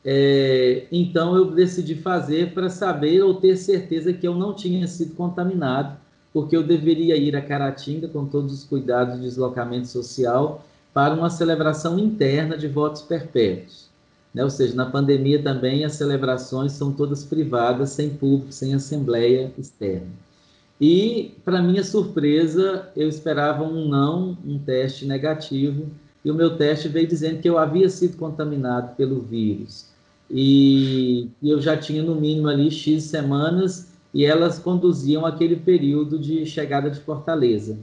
é, 0.09 0.85
então 0.89 1.35
eu 1.35 1.51
decidi 1.51 1.93
fazer 1.93 2.53
para 2.53 2.69
saber 2.69 3.21
ou 3.23 3.33
ter 3.33 3.57
certeza 3.57 4.13
que 4.13 4.25
eu 4.25 4.33
não 4.33 4.53
tinha 4.53 4.87
sido 4.87 5.13
contaminado, 5.15 5.97
porque 6.31 6.55
eu 6.55 6.63
deveria 6.63 7.17
ir 7.17 7.35
a 7.35 7.41
Caratinga 7.41 8.07
com 8.07 8.25
todos 8.25 8.53
os 8.53 8.63
cuidados 8.63 9.15
de 9.15 9.23
deslocamento 9.23 9.89
social 9.89 10.65
para 10.93 11.13
uma 11.13 11.29
celebração 11.29 11.99
interna 11.99 12.57
de 12.57 12.69
votos 12.69 13.01
perpétuos. 13.01 13.89
Né? 14.33 14.45
Ou 14.45 14.49
seja, 14.49 14.73
na 14.75 14.85
pandemia 14.85 15.43
também 15.43 15.83
as 15.83 15.95
celebrações 15.95 16.71
são 16.71 16.93
todas 16.93 17.25
privadas, 17.25 17.89
sem 17.89 18.09
público, 18.09 18.53
sem 18.53 18.73
assembleia 18.73 19.51
externa. 19.57 20.07
E, 20.79 21.33
para 21.43 21.61
minha 21.61 21.83
surpresa, 21.83 22.87
eu 22.95 23.09
esperava 23.09 23.61
um 23.61 23.89
não, 23.89 24.37
um 24.45 24.57
teste 24.57 25.05
negativo, 25.05 25.87
e 26.23 26.31
o 26.31 26.35
meu 26.35 26.55
teste 26.55 26.87
veio 26.87 27.07
dizendo 27.07 27.41
que 27.41 27.49
eu 27.49 27.57
havia 27.57 27.89
sido 27.89 28.15
contaminado 28.15 28.95
pelo 28.95 29.19
vírus 29.19 29.96
e, 30.29 31.29
eu 31.41 31.61
já 31.61 31.77
tinha 31.77 32.03
no 32.03 32.15
mínimo 32.15 32.47
ali 32.47 32.69
X 32.69 33.03
semanas 33.05 33.87
e 34.13 34.25
elas 34.25 34.59
conduziam 34.59 35.25
aquele 35.25 35.55
período 35.55 36.17
de 36.19 36.45
chegada 36.45 36.89
de 36.89 36.99
Fortaleza. 36.99 37.77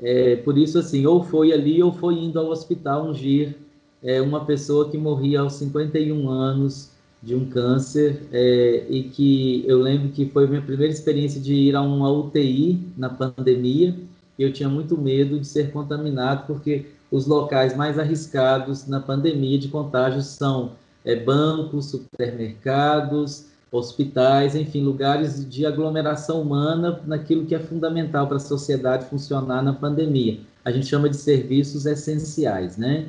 É, 0.00 0.36
por 0.36 0.58
isso, 0.58 0.78
assim, 0.78 1.06
ou 1.06 1.22
foi 1.22 1.52
ali 1.52 1.82
ou 1.82 1.92
foi 1.92 2.14
indo 2.14 2.38
ao 2.38 2.48
hospital 2.48 3.08
ungir 3.08 3.56
é, 4.02 4.20
uma 4.20 4.44
pessoa 4.44 4.90
que 4.90 4.98
morria 4.98 5.40
aos 5.40 5.54
51 5.54 6.28
anos 6.28 6.90
de 7.22 7.34
um 7.34 7.46
câncer 7.46 8.22
é, 8.32 8.84
e 8.88 9.04
que 9.04 9.64
eu 9.66 9.80
lembro 9.80 10.10
que 10.10 10.26
foi 10.26 10.46
minha 10.46 10.60
primeira 10.60 10.92
experiência 10.92 11.40
de 11.40 11.54
ir 11.54 11.74
a 11.74 11.80
uma 11.80 12.10
UTI 12.10 12.86
na 12.98 13.08
pandemia 13.08 13.96
e 14.38 14.42
eu 14.42 14.52
tinha 14.52 14.68
muito 14.68 14.98
medo 14.98 15.40
de 15.40 15.46
ser 15.46 15.72
contaminado 15.72 16.46
porque 16.46 16.84
os 17.10 17.26
locais 17.26 17.74
mais 17.74 17.98
arriscados 17.98 18.86
na 18.86 19.00
pandemia 19.00 19.58
de 19.58 19.68
contágio 19.68 20.20
são 20.20 20.72
é, 21.04 21.14
bancos, 21.16 21.86
supermercados, 21.86 23.46
hospitais, 23.70 24.54
enfim, 24.54 24.82
lugares 24.82 25.48
de 25.48 25.66
aglomeração 25.66 26.40
humana 26.40 27.00
naquilo 27.06 27.44
que 27.44 27.54
é 27.54 27.58
fundamental 27.58 28.26
para 28.26 28.36
a 28.36 28.40
sociedade 28.40 29.06
funcionar 29.06 29.62
na 29.62 29.72
pandemia. 29.72 30.40
A 30.64 30.70
gente 30.70 30.86
chama 30.86 31.08
de 31.08 31.16
serviços 31.16 31.84
essenciais, 31.84 32.76
né? 32.76 33.06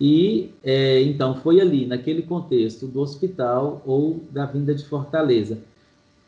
E 0.00 0.50
é, 0.62 1.02
então 1.02 1.34
foi 1.36 1.60
ali, 1.60 1.86
naquele 1.86 2.22
contexto 2.22 2.86
do 2.86 3.00
hospital 3.00 3.82
ou 3.86 4.20
da 4.30 4.44
vinda 4.44 4.74
de 4.74 4.84
Fortaleza. 4.84 5.58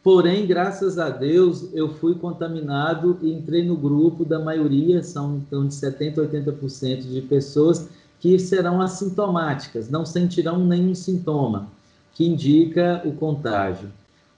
Porém, 0.02 0.46
graças 0.46 0.98
a 0.98 1.10
Deus, 1.10 1.68
eu 1.74 1.88
fui 1.88 2.14
contaminado 2.14 3.18
e 3.20 3.32
entrei 3.32 3.64
no 3.64 3.76
grupo 3.76 4.24
da 4.24 4.38
maioria, 4.38 5.02
são 5.02 5.42
então, 5.46 5.66
de 5.66 5.74
70% 5.74 6.18
a 6.18 6.26
80% 6.26 7.00
de 7.02 7.20
pessoas 7.22 7.88
que 8.20 8.38
serão 8.38 8.80
assintomáticas, 8.80 9.88
não 9.88 10.04
sentirão 10.04 10.64
nenhum 10.64 10.94
sintoma, 10.94 11.68
que 12.12 12.26
indica 12.26 13.02
o 13.04 13.12
contágio. 13.12 13.90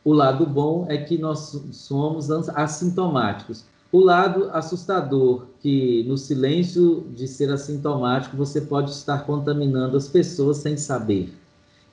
O 0.05 0.13
lado 0.13 0.47
bom 0.47 0.87
é 0.89 0.97
que 0.99 1.19
nós 1.19 1.61
somos 1.73 2.31
assintomáticos. 2.31 3.65
O 3.93 4.01
lado 4.01 4.49
assustador, 4.53 5.47
que 5.61 6.05
no 6.05 6.17
silêncio 6.17 7.07
de 7.15 7.27
ser 7.27 7.51
assintomático, 7.51 8.37
você 8.37 8.61
pode 8.61 8.91
estar 8.91 9.27
contaminando 9.27 9.97
as 9.97 10.09
pessoas 10.09 10.59
sem 10.59 10.77
saber. 10.77 11.35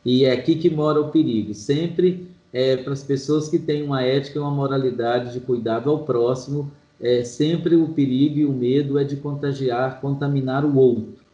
E 0.05 0.23
é 0.23 0.31
aqui 0.31 0.55
que 0.55 0.69
mora 0.69 1.01
o 1.01 1.09
perigo. 1.09 1.53
Sempre 1.53 2.29
é, 2.53 2.77
para 2.77 2.93
as 2.93 3.03
pessoas 3.03 3.49
que 3.49 3.59
têm 3.59 3.83
uma 3.83 4.01
ética 4.03 4.37
e 4.37 4.41
uma 4.41 4.51
moralidade 4.51 5.33
de 5.33 5.39
cuidado 5.39 5.89
ao 5.89 5.99
próximo, 5.99 6.71
é, 6.99 7.23
sempre 7.23 7.75
o 7.75 7.89
perigo 7.89 8.39
e 8.39 8.45
o 8.45 8.53
medo 8.53 8.97
é 8.97 9.03
de 9.03 9.17
contagiar, 9.17 9.99
contaminar 9.99 10.63
o 10.63 10.77
outro. 10.77 11.26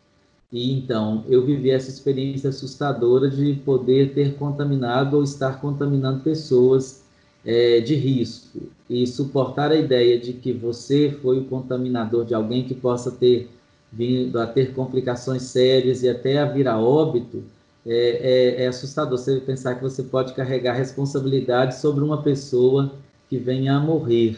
E 0.53 0.71
então 0.71 1.25
eu 1.27 1.43
vivi 1.43 1.71
essa 1.71 1.89
experiência 1.89 2.51
assustadora 2.51 3.27
de 3.27 3.55
poder 3.65 4.13
ter 4.13 4.35
contaminado 4.35 5.17
ou 5.17 5.23
estar 5.23 5.59
contaminando 5.59 6.19
pessoas 6.19 7.03
é, 7.43 7.79
de 7.79 7.95
risco 7.95 8.59
e 8.87 9.07
suportar 9.07 9.71
a 9.71 9.75
ideia 9.75 10.19
de 10.19 10.33
que 10.33 10.53
você 10.53 11.11
foi 11.23 11.39
o 11.39 11.45
contaminador 11.45 12.23
de 12.23 12.35
alguém 12.35 12.63
que 12.65 12.75
possa 12.75 13.11
ter 13.11 13.49
vindo 13.91 14.39
a 14.39 14.45
ter 14.45 14.73
complicações 14.73 15.41
sérias 15.41 16.03
e 16.03 16.09
até 16.09 16.37
a 16.37 16.45
vir 16.45 16.67
a 16.67 16.79
óbito, 16.79 17.43
é, 17.85 18.57
é, 18.59 18.63
é 18.63 18.67
assustador 18.67 19.17
você 19.17 19.39
pensar 19.39 19.75
que 19.75 19.81
você 19.81 20.03
pode 20.03 20.33
carregar 20.33 20.73
responsabilidade 20.73 21.79
sobre 21.79 22.03
uma 22.03 22.21
pessoa 22.21 22.93
que 23.27 23.37
venha 23.37 23.75
a 23.75 23.79
morrer 23.79 24.37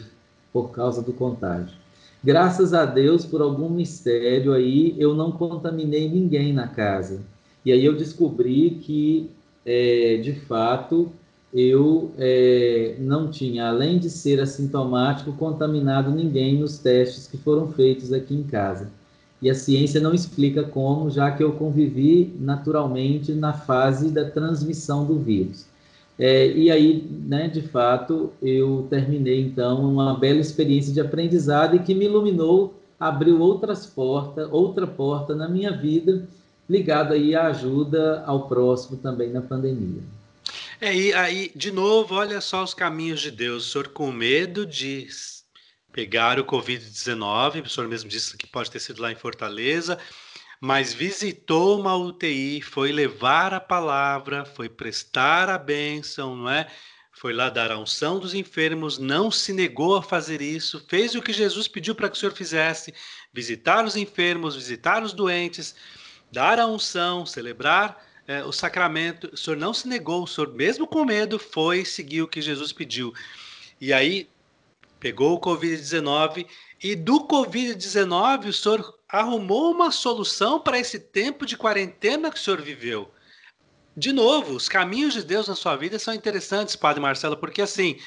por 0.50 0.70
causa 0.70 1.02
do 1.02 1.12
contágio. 1.12 1.85
Graças 2.26 2.74
a 2.74 2.84
Deus, 2.84 3.24
por 3.24 3.40
algum 3.40 3.68
mistério 3.68 4.52
aí, 4.52 4.96
eu 4.98 5.14
não 5.14 5.30
contaminei 5.30 6.08
ninguém 6.08 6.52
na 6.52 6.66
casa. 6.66 7.20
E 7.64 7.70
aí 7.70 7.84
eu 7.84 7.96
descobri 7.96 8.80
que, 8.82 9.30
é, 9.64 10.16
de 10.16 10.32
fato, 10.32 11.12
eu 11.54 12.10
é, 12.18 12.96
não 12.98 13.30
tinha, 13.30 13.68
além 13.68 14.00
de 14.00 14.10
ser 14.10 14.40
assintomático, 14.40 15.34
contaminado 15.34 16.10
ninguém 16.10 16.58
nos 16.58 16.78
testes 16.78 17.28
que 17.28 17.36
foram 17.36 17.68
feitos 17.68 18.12
aqui 18.12 18.34
em 18.34 18.42
casa. 18.42 18.90
E 19.40 19.48
a 19.48 19.54
ciência 19.54 20.00
não 20.00 20.12
explica 20.12 20.64
como, 20.64 21.08
já 21.08 21.30
que 21.30 21.44
eu 21.44 21.52
convivi 21.52 22.34
naturalmente 22.40 23.32
na 23.34 23.52
fase 23.52 24.10
da 24.10 24.28
transmissão 24.28 25.06
do 25.06 25.16
vírus. 25.16 25.66
É, 26.18 26.48
e 26.48 26.70
aí, 26.70 27.06
né, 27.10 27.46
de 27.48 27.60
fato, 27.60 28.32
eu 28.40 28.86
terminei 28.88 29.40
então 29.40 29.84
uma 29.90 30.18
bela 30.18 30.40
experiência 30.40 30.92
de 30.92 31.00
aprendizado 31.00 31.76
e 31.76 31.80
que 31.80 31.94
me 31.94 32.06
iluminou, 32.06 32.74
abriu 32.98 33.40
outras 33.40 33.84
portas, 33.86 34.48
outra 34.50 34.86
porta 34.86 35.34
na 35.34 35.46
minha 35.46 35.70
vida, 35.76 36.26
ligada 36.68 37.14
aí 37.14 37.34
à 37.34 37.48
ajuda 37.48 38.24
ao 38.26 38.48
próximo 38.48 38.96
também 38.96 39.30
na 39.30 39.42
pandemia. 39.42 40.02
É, 40.80 40.94
e 40.94 41.12
aí, 41.12 41.50
de 41.54 41.70
novo, 41.70 42.14
olha 42.14 42.40
só 42.40 42.62
os 42.62 42.74
caminhos 42.74 43.20
de 43.20 43.30
Deus. 43.30 43.66
O 43.66 43.70
senhor 43.70 43.88
com 43.88 44.10
medo 44.10 44.66
de 44.66 45.06
pegar 45.92 46.38
o 46.38 46.44
Covid-19, 46.44 47.64
o 47.64 47.68
senhor 47.68 47.88
mesmo 47.88 48.08
disse 48.08 48.36
que 48.36 48.46
pode 48.46 48.70
ter 48.70 48.80
sido 48.80 49.00
lá 49.00 49.10
em 49.10 49.16
Fortaleza, 49.16 49.98
mas 50.60 50.92
visitou 50.92 51.78
uma 51.78 51.96
UTI, 51.96 52.62
foi 52.62 52.92
levar 52.92 53.52
a 53.52 53.60
palavra, 53.60 54.44
foi 54.44 54.68
prestar 54.68 55.48
a 55.48 55.58
bênção, 55.58 56.36
não 56.36 56.50
é? 56.50 56.66
Foi 57.12 57.32
lá 57.32 57.48
dar 57.48 57.72
a 57.72 57.78
unção 57.78 58.18
dos 58.18 58.34
enfermos, 58.34 58.98
não 58.98 59.30
se 59.30 59.52
negou 59.52 59.96
a 59.96 60.02
fazer 60.02 60.42
isso, 60.42 60.84
fez 60.88 61.14
o 61.14 61.22
que 61.22 61.32
Jesus 61.32 61.66
pediu 61.66 61.94
para 61.94 62.10
que 62.10 62.16
o 62.16 62.20
senhor 62.20 62.32
fizesse: 62.32 62.92
visitar 63.32 63.84
os 63.84 63.96
enfermos, 63.96 64.54
visitar 64.54 65.02
os 65.02 65.12
doentes, 65.12 65.74
dar 66.30 66.58
a 66.58 66.66
unção, 66.66 67.24
celebrar 67.24 68.04
é, 68.26 68.44
o 68.44 68.52
sacramento. 68.52 69.30
O 69.32 69.36
senhor 69.36 69.56
não 69.56 69.72
se 69.72 69.88
negou, 69.88 70.24
o 70.24 70.26
senhor, 70.26 70.52
mesmo 70.52 70.86
com 70.86 71.04
medo, 71.04 71.38
foi 71.38 71.84
seguir 71.84 72.22
o 72.22 72.28
que 72.28 72.42
Jesus 72.42 72.72
pediu. 72.72 73.14
E 73.80 73.92
aí 73.92 74.28
pegou 75.00 75.34
o 75.34 75.40
Covid-19 75.40 76.46
e 76.82 76.94
do 76.94 77.26
Covid-19 77.26 78.48
o 78.48 78.52
senhor 78.52 78.95
arrumou 79.20 79.72
uma 79.72 79.90
solução 79.90 80.60
para 80.60 80.78
esse 80.78 80.98
tempo 80.98 81.46
de 81.46 81.56
quarentena 81.56 82.30
que 82.30 82.38
o 82.38 82.40
senhor 82.40 82.60
viveu. 82.60 83.12
De 83.96 84.12
novo, 84.12 84.54
os 84.54 84.68
caminhos 84.68 85.14
de 85.14 85.22
Deus 85.22 85.48
na 85.48 85.54
sua 85.54 85.74
vida 85.74 85.98
são 85.98 86.12
interessantes, 86.12 86.76
Padre 86.76 87.00
Marcelo, 87.00 87.36
porque 87.36 87.62
assim, 87.62 87.98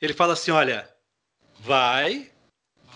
ele 0.00 0.12
fala 0.12 0.34
assim: 0.34 0.50
olha, 0.50 0.88
vai, 1.60 2.30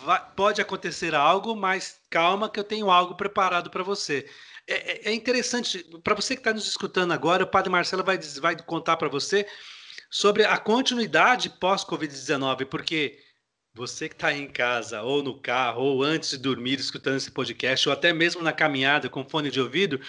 vai 0.04 0.22
pode 0.36 0.60
acontecer 0.60 1.14
algo, 1.14 1.56
mas 1.56 2.00
calma 2.10 2.50
que 2.50 2.60
eu 2.60 2.64
tenho 2.64 2.90
algo 2.90 3.14
preparado 3.14 3.70
para 3.70 3.82
você. 3.82 4.28
É, 4.66 5.08
é, 5.08 5.10
é 5.10 5.14
interessante, 5.14 5.84
para 6.02 6.14
você 6.14 6.34
que 6.34 6.40
está 6.40 6.52
nos 6.52 6.66
escutando 6.66 7.12
agora, 7.12 7.44
o 7.44 7.50
Padre 7.50 7.70
Marcelo 7.70 8.04
vai, 8.04 8.18
vai 8.40 8.56
contar 8.62 8.96
para 8.96 9.08
você 9.08 9.46
sobre 10.10 10.44
a 10.44 10.56
continuidade 10.58 11.50
pós-Covid-19, 11.50 12.66
porque 12.66 13.18
você 13.74 14.08
que 14.08 14.14
está 14.14 14.32
em 14.32 14.46
casa, 14.46 15.02
ou 15.02 15.20
no 15.22 15.36
carro, 15.36 15.82
ou 15.82 16.02
antes 16.04 16.30
de 16.30 16.38
dormir, 16.38 16.78
escutando 16.78 17.16
esse 17.16 17.30
podcast, 17.30 17.88
ou 17.88 17.92
até 17.92 18.12
mesmo 18.12 18.40
na 18.40 18.52
caminhada 18.52 19.08
com 19.08 19.24
fone 19.24 19.50
de 19.50 19.60
ouvido, 19.60 20.00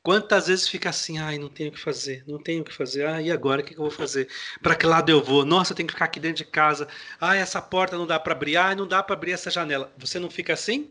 quantas 0.00 0.46
vezes 0.46 0.68
fica 0.68 0.90
assim, 0.90 1.18
ai, 1.18 1.36
não 1.36 1.48
tenho 1.48 1.70
o 1.70 1.72
que 1.72 1.80
fazer, 1.80 2.22
não 2.26 2.40
tenho 2.40 2.62
o 2.62 2.64
que 2.64 2.72
fazer, 2.72 3.06
ah, 3.06 3.20
e 3.20 3.32
agora 3.32 3.62
o 3.62 3.64
que, 3.64 3.74
eu 3.74 3.78
vou 3.78 3.90
fazer? 3.90 4.28
Para 4.62 4.76
que 4.76 4.86
lado 4.86 5.10
eu 5.10 5.20
vou? 5.20 5.44
Nossa, 5.44 5.72
eu 5.72 5.76
tenho 5.76 5.88
que 5.88 5.92
ficar 5.92 6.04
aqui 6.04 6.20
dentro 6.20 6.44
de 6.44 6.50
casa, 6.50 6.86
ah, 7.20 7.34
essa 7.34 7.60
porta 7.60 7.98
não 7.98 8.06
dá 8.06 8.20
para 8.20 8.32
abrir, 8.32 8.56
ah, 8.56 8.76
não 8.76 8.86
dá 8.86 9.02
para 9.02 9.16
abrir 9.16 9.32
essa 9.32 9.50
janela. 9.50 9.92
Você 9.98 10.20
não 10.20 10.30
fica 10.30 10.52
assim? 10.52 10.88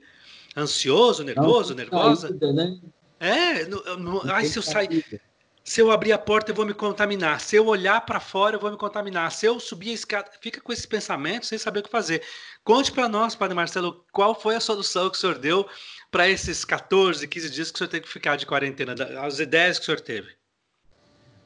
Ansioso, 0.58 1.24
nervoso, 1.24 1.70
não, 1.70 1.78
nervosa? 1.78 2.28
Saída, 2.28 2.52
né? 2.52 2.80
É, 3.18 3.66
não, 3.66 3.98
não, 3.98 4.22
ai, 4.32 4.46
se 4.46 4.58
eu 4.60 4.64
sair 4.64 5.22
se 5.70 5.82
eu 5.82 5.92
abrir 5.92 6.12
a 6.12 6.18
porta, 6.18 6.50
eu 6.50 6.56
vou 6.56 6.66
me 6.66 6.74
contaminar. 6.74 7.40
Se 7.40 7.56
eu 7.56 7.68
olhar 7.68 8.04
para 8.04 8.20
fora, 8.20 8.56
eu 8.56 8.60
vou 8.60 8.72
me 8.72 8.76
contaminar. 8.76 9.32
Se 9.32 9.46
eu 9.46 9.60
subir 9.60 9.92
a 9.92 9.94
escada, 9.94 10.28
fica 10.42 10.60
com 10.60 10.74
esse 10.74 10.88
pensamento 10.88 11.46
sem 11.46 11.60
saber 11.60 11.82
o 11.82 11.84
que 11.84 11.92
fazer. 11.92 12.24
Conte 12.64 12.92
para 12.92 13.08
nós, 13.08 13.36
Padre 13.36 13.54
Marcelo, 13.56 14.04
qual 14.12 14.34
foi 14.34 14.56
a 14.56 14.60
solução 14.60 15.12
que 15.12 15.16
o 15.16 15.20
senhor 15.20 15.38
deu 15.38 15.68
para 16.10 16.28
esses 16.28 16.66
14, 16.66 17.28
15 17.28 17.50
dias 17.52 17.70
que 17.70 17.76
o 17.76 17.78
senhor 17.78 17.88
teve 17.88 18.08
que 18.08 18.12
ficar 18.12 18.36
de 18.36 18.48
quarentena, 18.48 18.96
as 19.22 19.38
ideias 19.38 19.78
que 19.78 19.84
o 19.84 19.86
senhor 19.86 20.02
teve? 20.02 20.30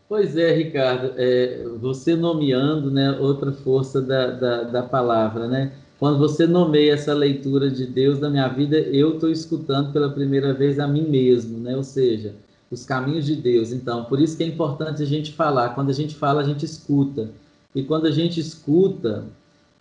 Pois 0.08 0.38
é, 0.38 0.54
Ricardo, 0.54 1.16
é, 1.18 1.62
você 1.82 2.16
nomeando 2.16 2.90
né, 2.90 3.12
outra 3.20 3.52
força 3.52 4.02
da, 4.02 4.28
da, 4.28 4.64
da 4.64 4.84
palavra, 4.84 5.50
né? 5.50 5.74
Quando 6.00 6.18
você 6.18 6.48
nomeia 6.48 6.94
essa 6.94 7.14
leitura 7.14 7.70
de 7.70 7.86
Deus 7.86 8.22
na 8.22 8.30
minha 8.30 8.48
vida, 8.48 8.80
eu 8.80 9.16
estou 9.16 9.30
escutando 9.30 9.92
pela 9.92 10.10
primeira 10.14 10.54
vez 10.54 10.80
a 10.80 10.88
mim 10.88 11.10
mesmo, 11.10 11.60
né? 11.60 11.76
Ou 11.76 11.84
seja, 11.84 12.36
os 12.74 12.86
caminhos 12.86 13.26
de 13.26 13.36
Deus. 13.36 13.72
Então, 13.72 14.06
por 14.06 14.20
isso 14.20 14.36
que 14.36 14.44
é 14.44 14.48
importante 14.48 15.02
a 15.02 15.06
gente 15.06 15.32
falar. 15.34 15.70
Quando 15.70 15.90
a 15.90 15.94
gente 15.94 16.16
fala, 16.16 16.42
a 16.42 16.44
gente 16.44 16.66
escuta. 16.66 17.30
E 17.74 17.84
quando 17.84 18.06
a 18.06 18.12
gente 18.12 18.40
escuta, 18.40 19.26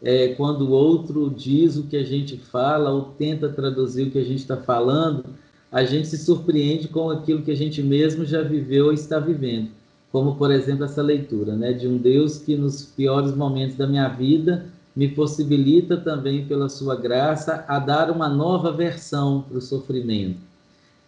é, 0.03 0.29
quando 0.35 0.63
o 0.63 0.71
outro 0.71 1.31
diz 1.31 1.77
o 1.77 1.85
que 1.85 1.97
a 1.97 2.05
gente 2.05 2.37
fala 2.37 2.91
ou 2.91 3.03
tenta 3.19 3.49
traduzir 3.49 4.09
o 4.09 4.11
que 4.11 4.19
a 4.19 4.25
gente 4.25 4.41
está 4.41 4.57
falando, 4.57 5.25
a 5.71 5.85
gente 5.85 6.09
se 6.09 6.19
surpreende 6.19 6.89
com 6.89 7.11
aquilo 7.11 7.43
que 7.43 7.51
a 7.51 7.57
gente 7.57 7.83
mesmo 7.83 8.25
já 8.25 8.43
viveu 8.43 8.87
ou 8.87 8.93
está 8.93 9.19
vivendo. 9.19 9.71
Como, 10.11 10.37
por 10.37 10.51
exemplo, 10.51 10.85
essa 10.85 11.01
leitura, 11.01 11.57
né, 11.57 11.73
de 11.73 11.89
um 11.89 11.97
Deus 11.97 12.37
que 12.37 12.55
nos 12.55 12.85
piores 12.85 13.35
momentos 13.35 13.77
da 13.77 13.87
minha 13.87 14.09
vida 14.09 14.67
me 14.95 15.09
possibilita 15.09 15.97
também, 15.97 16.45
pela 16.45 16.69
sua 16.69 16.95
graça, 16.95 17.65
a 17.67 17.79
dar 17.79 18.11
uma 18.11 18.29
nova 18.29 18.71
versão 18.71 19.43
para 19.49 19.57
o 19.57 19.63
sofrimento, 19.63 20.39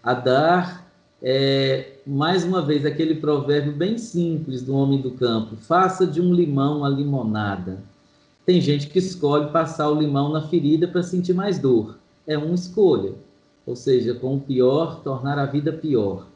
a 0.03 0.15
dar 0.15 0.84
é, 1.27 2.01
mais 2.07 2.45
uma 2.45 2.61
vez, 2.61 2.85
aquele 2.85 3.15
provérbio 3.15 3.73
bem 3.73 3.97
simples 3.97 4.61
do 4.61 4.77
homem 4.77 5.01
do 5.01 5.13
campo: 5.13 5.57
faça 5.57 6.07
de 6.07 6.21
um 6.21 6.35
limão 6.35 6.85
a 6.85 6.89
limonada. 6.91 7.79
Tem 8.45 8.61
gente 8.61 8.89
que 8.89 8.99
escolhe 8.99 9.51
passar 9.51 9.89
o 9.91 9.99
limão 9.99 10.31
na 10.31 10.43
ferida 10.43 10.87
para 10.87 11.03
sentir 11.03 11.33
mais 11.33 11.59
dor. 11.59 11.99
É 12.27 12.37
uma 12.37 12.55
escolha. 12.55 13.15
Ou 13.67 13.75
seja, 13.75 14.13
com 14.13 14.37
o 14.37 14.41
pior, 14.41 15.01
tornar 15.01 15.39
a 15.39 15.47
vida 15.47 15.73
pior. 15.73 16.27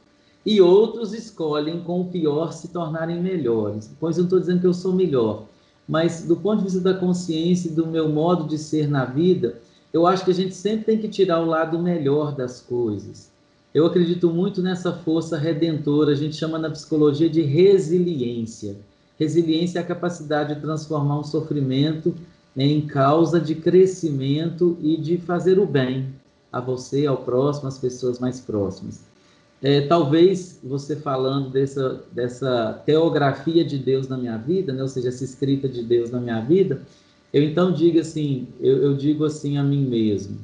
E 0.46 0.58
outros 0.58 1.12
escolhem 1.12 1.82
com 1.82 2.00
o 2.00 2.06
pior 2.06 2.54
se 2.54 2.68
tornarem 2.68 3.20
melhores. 3.20 3.94
Pois 4.00 4.16
eu 4.16 4.22
não 4.22 4.28
estou 4.28 4.40
dizendo 4.40 4.60
que 4.62 4.66
eu 4.66 4.72
sou 4.72 4.94
melhor, 4.94 5.44
mas 5.86 6.24
do 6.24 6.34
ponto 6.34 6.60
de 6.60 6.64
vista 6.64 6.80
da 6.80 6.94
consciência 6.94 7.68
e 7.68 7.74
do 7.74 7.86
meu 7.86 8.08
modo 8.08 8.48
de 8.48 8.56
ser 8.56 8.88
na 8.88 9.04
vida, 9.04 9.60
eu 9.92 10.06
acho 10.06 10.24
que 10.24 10.30
a 10.30 10.34
gente 10.34 10.54
sempre 10.54 10.86
tem 10.86 10.98
que 10.98 11.08
tirar 11.08 11.40
o 11.40 11.46
lado 11.46 11.78
melhor 11.78 12.34
das 12.34 12.62
coisas. 12.62 13.30
Eu 13.74 13.86
acredito 13.86 14.30
muito 14.30 14.62
nessa 14.62 14.92
força 14.92 15.36
redentora, 15.36 16.12
a 16.12 16.14
gente 16.14 16.36
chama 16.36 16.58
na 16.58 16.70
psicologia 16.70 17.28
de 17.28 17.42
resiliência. 17.42 18.76
Resiliência 19.18 19.78
é 19.78 19.82
a 19.82 19.86
capacidade 19.86 20.54
de 20.54 20.60
transformar 20.60 21.18
um 21.18 21.24
sofrimento 21.24 22.14
em 22.56 22.80
causa 22.86 23.40
de 23.40 23.54
crescimento 23.54 24.76
e 24.80 24.96
de 24.96 25.18
fazer 25.18 25.58
o 25.58 25.66
bem 25.66 26.08
a 26.52 26.60
você, 26.60 27.06
ao 27.06 27.18
próximo, 27.18 27.68
às 27.68 27.78
pessoas 27.78 28.18
mais 28.18 28.40
próximas. 28.40 29.02
É, 29.60 29.82
talvez 29.82 30.58
você 30.62 30.96
falando 30.96 31.50
dessa, 31.50 32.02
dessa 32.12 32.80
teografia 32.86 33.64
de 33.64 33.76
Deus 33.76 34.08
na 34.08 34.16
minha 34.16 34.36
vida, 34.36 34.72
né, 34.72 34.80
ou 34.80 34.88
seja, 34.88 35.08
essa 35.08 35.24
escrita 35.24 35.68
de 35.68 35.82
Deus 35.82 36.10
na 36.10 36.20
minha 36.20 36.40
vida, 36.40 36.80
eu 37.32 37.42
então 37.42 37.72
digo 37.72 37.98
assim, 37.98 38.48
eu, 38.60 38.78
eu 38.78 38.96
digo 38.96 39.24
assim 39.24 39.58
a 39.58 39.62
mim 39.64 39.84
mesmo, 39.84 40.38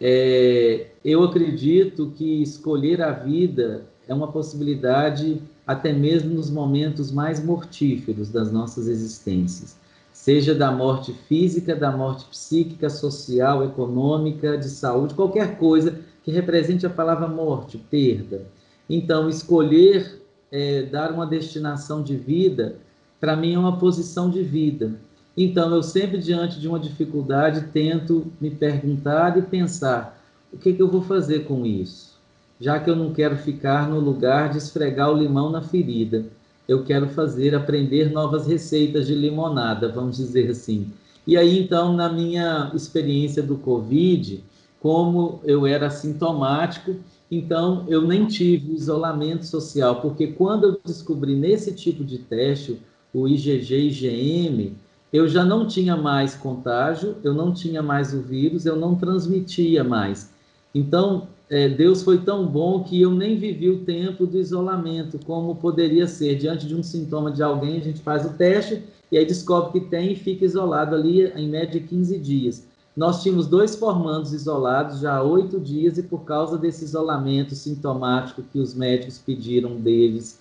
é, 0.00 0.86
eu 1.04 1.22
acredito 1.22 2.12
que 2.16 2.42
escolher 2.42 3.02
a 3.02 3.12
vida 3.12 3.84
é 4.08 4.14
uma 4.14 4.32
possibilidade 4.32 5.40
até 5.66 5.92
mesmo 5.92 6.34
nos 6.34 6.50
momentos 6.50 7.10
mais 7.10 7.44
mortíferos 7.44 8.30
das 8.30 8.50
nossas 8.50 8.88
existências, 8.88 9.76
seja 10.12 10.54
da 10.54 10.72
morte 10.72 11.12
física, 11.12 11.76
da 11.76 11.90
morte 11.90 12.24
psíquica, 12.26 12.88
social, 12.88 13.64
econômica, 13.64 14.56
de 14.56 14.68
saúde, 14.68 15.14
qualquer 15.14 15.58
coisa 15.58 15.98
que 16.22 16.30
represente 16.30 16.86
a 16.86 16.90
palavra 16.90 17.28
morte, 17.28 17.76
perda. 17.76 18.46
Então, 18.88 19.28
escolher 19.28 20.22
é, 20.50 20.82
dar 20.82 21.12
uma 21.12 21.26
destinação 21.26 22.02
de 22.02 22.16
vida, 22.16 22.76
para 23.20 23.36
mim 23.36 23.54
é 23.54 23.58
uma 23.58 23.78
posição 23.78 24.30
de 24.30 24.42
vida. 24.42 24.94
Então, 25.36 25.74
eu 25.74 25.82
sempre, 25.82 26.18
diante 26.18 26.60
de 26.60 26.68
uma 26.68 26.78
dificuldade, 26.78 27.68
tento 27.72 28.30
me 28.40 28.50
perguntar 28.50 29.36
e 29.36 29.42
pensar: 29.42 30.23
o 30.54 30.56
que, 30.56 30.72
que 30.72 30.80
eu 30.80 30.88
vou 30.88 31.02
fazer 31.02 31.44
com 31.44 31.66
isso? 31.66 32.14
Já 32.60 32.78
que 32.78 32.88
eu 32.88 32.94
não 32.94 33.12
quero 33.12 33.36
ficar 33.36 33.88
no 33.88 33.98
lugar 33.98 34.50
de 34.50 34.58
esfregar 34.58 35.10
o 35.10 35.18
limão 35.18 35.50
na 35.50 35.60
ferida, 35.60 36.24
eu 36.68 36.84
quero 36.84 37.08
fazer, 37.08 37.54
aprender 37.54 38.10
novas 38.10 38.46
receitas 38.46 39.06
de 39.06 39.14
limonada, 39.14 39.90
vamos 39.90 40.16
dizer 40.16 40.50
assim. 40.50 40.90
E 41.26 41.36
aí, 41.36 41.58
então, 41.58 41.92
na 41.92 42.08
minha 42.08 42.70
experiência 42.74 43.42
do 43.42 43.56
Covid, 43.56 44.42
como 44.80 45.40
eu 45.44 45.66
era 45.66 45.90
sintomático, 45.90 46.96
então 47.30 47.84
eu 47.88 48.02
nem 48.02 48.26
tive 48.26 48.74
isolamento 48.74 49.44
social, 49.44 50.00
porque 50.00 50.28
quando 50.28 50.64
eu 50.64 50.80
descobri 50.84 51.34
nesse 51.34 51.72
tipo 51.72 52.04
de 52.04 52.18
teste, 52.18 52.80
o 53.12 53.26
IgG 53.26 53.88
IgM, 53.88 54.72
eu 55.12 55.28
já 55.28 55.44
não 55.44 55.66
tinha 55.66 55.96
mais 55.96 56.34
contágio, 56.34 57.16
eu 57.24 57.34
não 57.34 57.52
tinha 57.52 57.82
mais 57.82 58.12
o 58.12 58.20
vírus, 58.20 58.66
eu 58.66 58.76
não 58.76 58.94
transmitia 58.94 59.82
mais. 59.82 60.33
Então, 60.74 61.28
é, 61.48 61.68
Deus 61.68 62.02
foi 62.02 62.18
tão 62.18 62.46
bom 62.46 62.82
que 62.82 63.00
eu 63.00 63.10
nem 63.10 63.38
vivi 63.38 63.70
o 63.70 63.84
tempo 63.84 64.26
do 64.26 64.38
isolamento, 64.38 65.18
como 65.24 65.54
poderia 65.56 66.06
ser. 66.06 66.36
Diante 66.36 66.66
de 66.66 66.74
um 66.74 66.82
sintoma 66.82 67.30
de 67.30 67.42
alguém, 67.42 67.76
a 67.76 67.84
gente 67.84 68.00
faz 68.00 68.24
o 68.26 68.30
teste 68.30 68.82
e 69.12 69.18
aí 69.18 69.24
descobre 69.24 69.80
que 69.80 69.88
tem 69.88 70.12
e 70.12 70.16
fica 70.16 70.44
isolado 70.44 70.94
ali 70.94 71.26
em 71.28 71.48
média 71.48 71.80
15 71.80 72.18
dias. 72.18 72.66
Nós 72.96 73.22
tínhamos 73.22 73.46
dois 73.46 73.74
formandos 73.74 74.32
isolados 74.32 75.00
já 75.00 75.16
há 75.16 75.22
oito 75.22 75.58
dias 75.58 75.98
e 75.98 76.02
por 76.02 76.24
causa 76.24 76.56
desse 76.56 76.84
isolamento 76.84 77.54
sintomático 77.54 78.42
que 78.52 78.58
os 78.58 78.72
médicos 78.72 79.18
pediram 79.18 79.76
deles, 79.76 80.40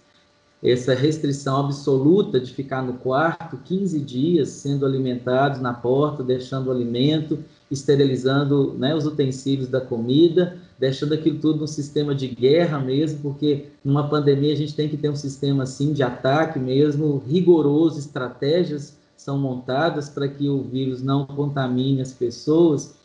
essa 0.64 0.94
restrição 0.94 1.58
absoluta 1.66 2.40
de 2.40 2.54
ficar 2.54 2.82
no 2.82 2.94
quarto 2.94 3.58
15 3.58 4.00
dias 4.00 4.50
sendo 4.50 4.86
alimentados 4.86 5.60
na 5.60 5.74
porta, 5.74 6.24
deixando 6.24 6.72
alimento, 6.72 7.44
esterilizando 7.74 8.74
né, 8.78 8.96
os 8.96 9.06
utensílios 9.06 9.68
da 9.68 9.82
comida, 9.82 10.58
deixando 10.80 11.14
aquilo 11.14 11.40
tudo 11.40 11.60
no 11.60 11.68
sistema 11.68 12.14
de 12.14 12.28
guerra 12.28 12.80
mesmo, 12.80 13.20
porque 13.22 13.68
numa 13.84 14.08
pandemia 14.08 14.54
a 14.54 14.58
gente 14.58 14.76
tem 14.76 14.88
que 14.88 14.98
ter 14.98 15.10
um 15.10 15.16
sistema 15.16 15.64
assim 15.64 15.94
de 15.94 16.04
ataque 16.04 16.60
mesmo, 16.60 17.24
rigoroso, 17.28 18.00
estratégias 18.00 18.98
são 19.18 19.38
montadas 19.38 20.10
para 20.10 20.28
que 20.28 20.50
o 20.50 20.62
vírus 20.62 21.02
não 21.02 21.26
contamine 21.26 22.02
as 22.02 22.12
pessoas. 22.12 22.96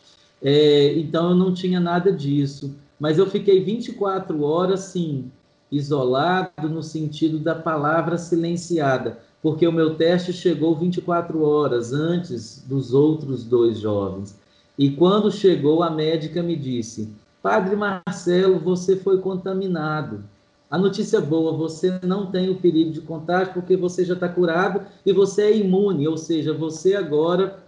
É, 0.42 0.94
então 0.98 1.30
eu 1.30 1.36
não 1.36 1.54
tinha 1.54 1.80
nada 1.80 2.12
disso, 2.12 2.74
mas 2.98 3.18
eu 3.18 3.28
fiquei 3.28 3.62
24 3.62 4.42
horas 4.42 4.80
sim 4.80 5.30
isolado 5.70 6.68
no 6.68 6.82
sentido 6.82 7.38
da 7.38 7.54
palavra 7.54 8.16
silenciada, 8.16 9.18
porque 9.42 9.66
o 9.66 9.72
meu 9.72 9.94
teste 9.94 10.32
chegou 10.32 10.74
24 10.74 11.42
horas 11.42 11.92
antes 11.92 12.64
dos 12.66 12.94
outros 12.94 13.44
dois 13.44 13.78
jovens. 13.78 14.37
E 14.78 14.90
quando 14.90 15.30
chegou, 15.32 15.82
a 15.82 15.90
médica 15.90 16.42
me 16.42 16.54
disse: 16.54 17.12
Padre 17.42 17.74
Marcelo, 17.74 18.60
você 18.60 18.96
foi 18.96 19.18
contaminado. 19.20 20.22
A 20.70 20.78
notícia 20.78 21.20
boa, 21.20 21.52
você 21.52 21.98
não 22.02 22.30
tem 22.30 22.50
o 22.50 22.56
perigo 22.60 22.92
de 22.92 23.00
contágio 23.00 23.54
porque 23.54 23.76
você 23.76 24.04
já 24.04 24.14
está 24.14 24.28
curado 24.28 24.82
e 25.04 25.12
você 25.12 25.42
é 25.42 25.56
imune, 25.56 26.06
ou 26.06 26.18
seja, 26.18 26.52
você 26.52 26.94
agora 26.94 27.58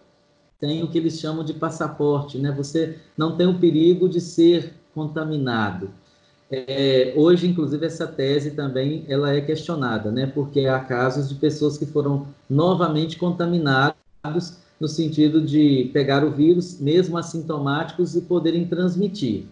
tem 0.61 0.83
o 0.83 0.89
que 0.89 0.99
eles 0.99 1.19
chamam 1.19 1.43
de 1.43 1.55
passaporte, 1.55 2.37
né? 2.37 2.53
Você 2.53 2.99
não 3.17 3.37
tem 3.37 3.47
o 3.47 3.59
perigo 3.59 4.07
de 4.07 4.21
ser 4.21 4.75
contaminado. 4.95 5.91
É, 6.51 7.15
hoje, 7.17 7.47
inclusive, 7.47 7.87
essa 7.87 8.07
tese 8.07 8.51
também 8.51 9.05
ela 9.09 9.33
é 9.33 9.41
questionada, 9.41 10.13
né? 10.13 10.27
Porque 10.27 10.67
há 10.67 10.79
casos 10.81 11.29
de 11.29 11.37
pessoas 11.37 11.79
que 11.79 11.87
foram 11.87 12.27
novamente 12.49 13.17
contaminados 13.17 14.59
no 14.81 14.89
sentido 14.89 15.43
de 15.43 15.91
pegar 15.93 16.25
o 16.25 16.31
vírus, 16.31 16.81
mesmo 16.81 17.19
assintomáticos, 17.19 18.17
e 18.17 18.23
poderem 18.23 18.67
transmitir. 18.67 19.45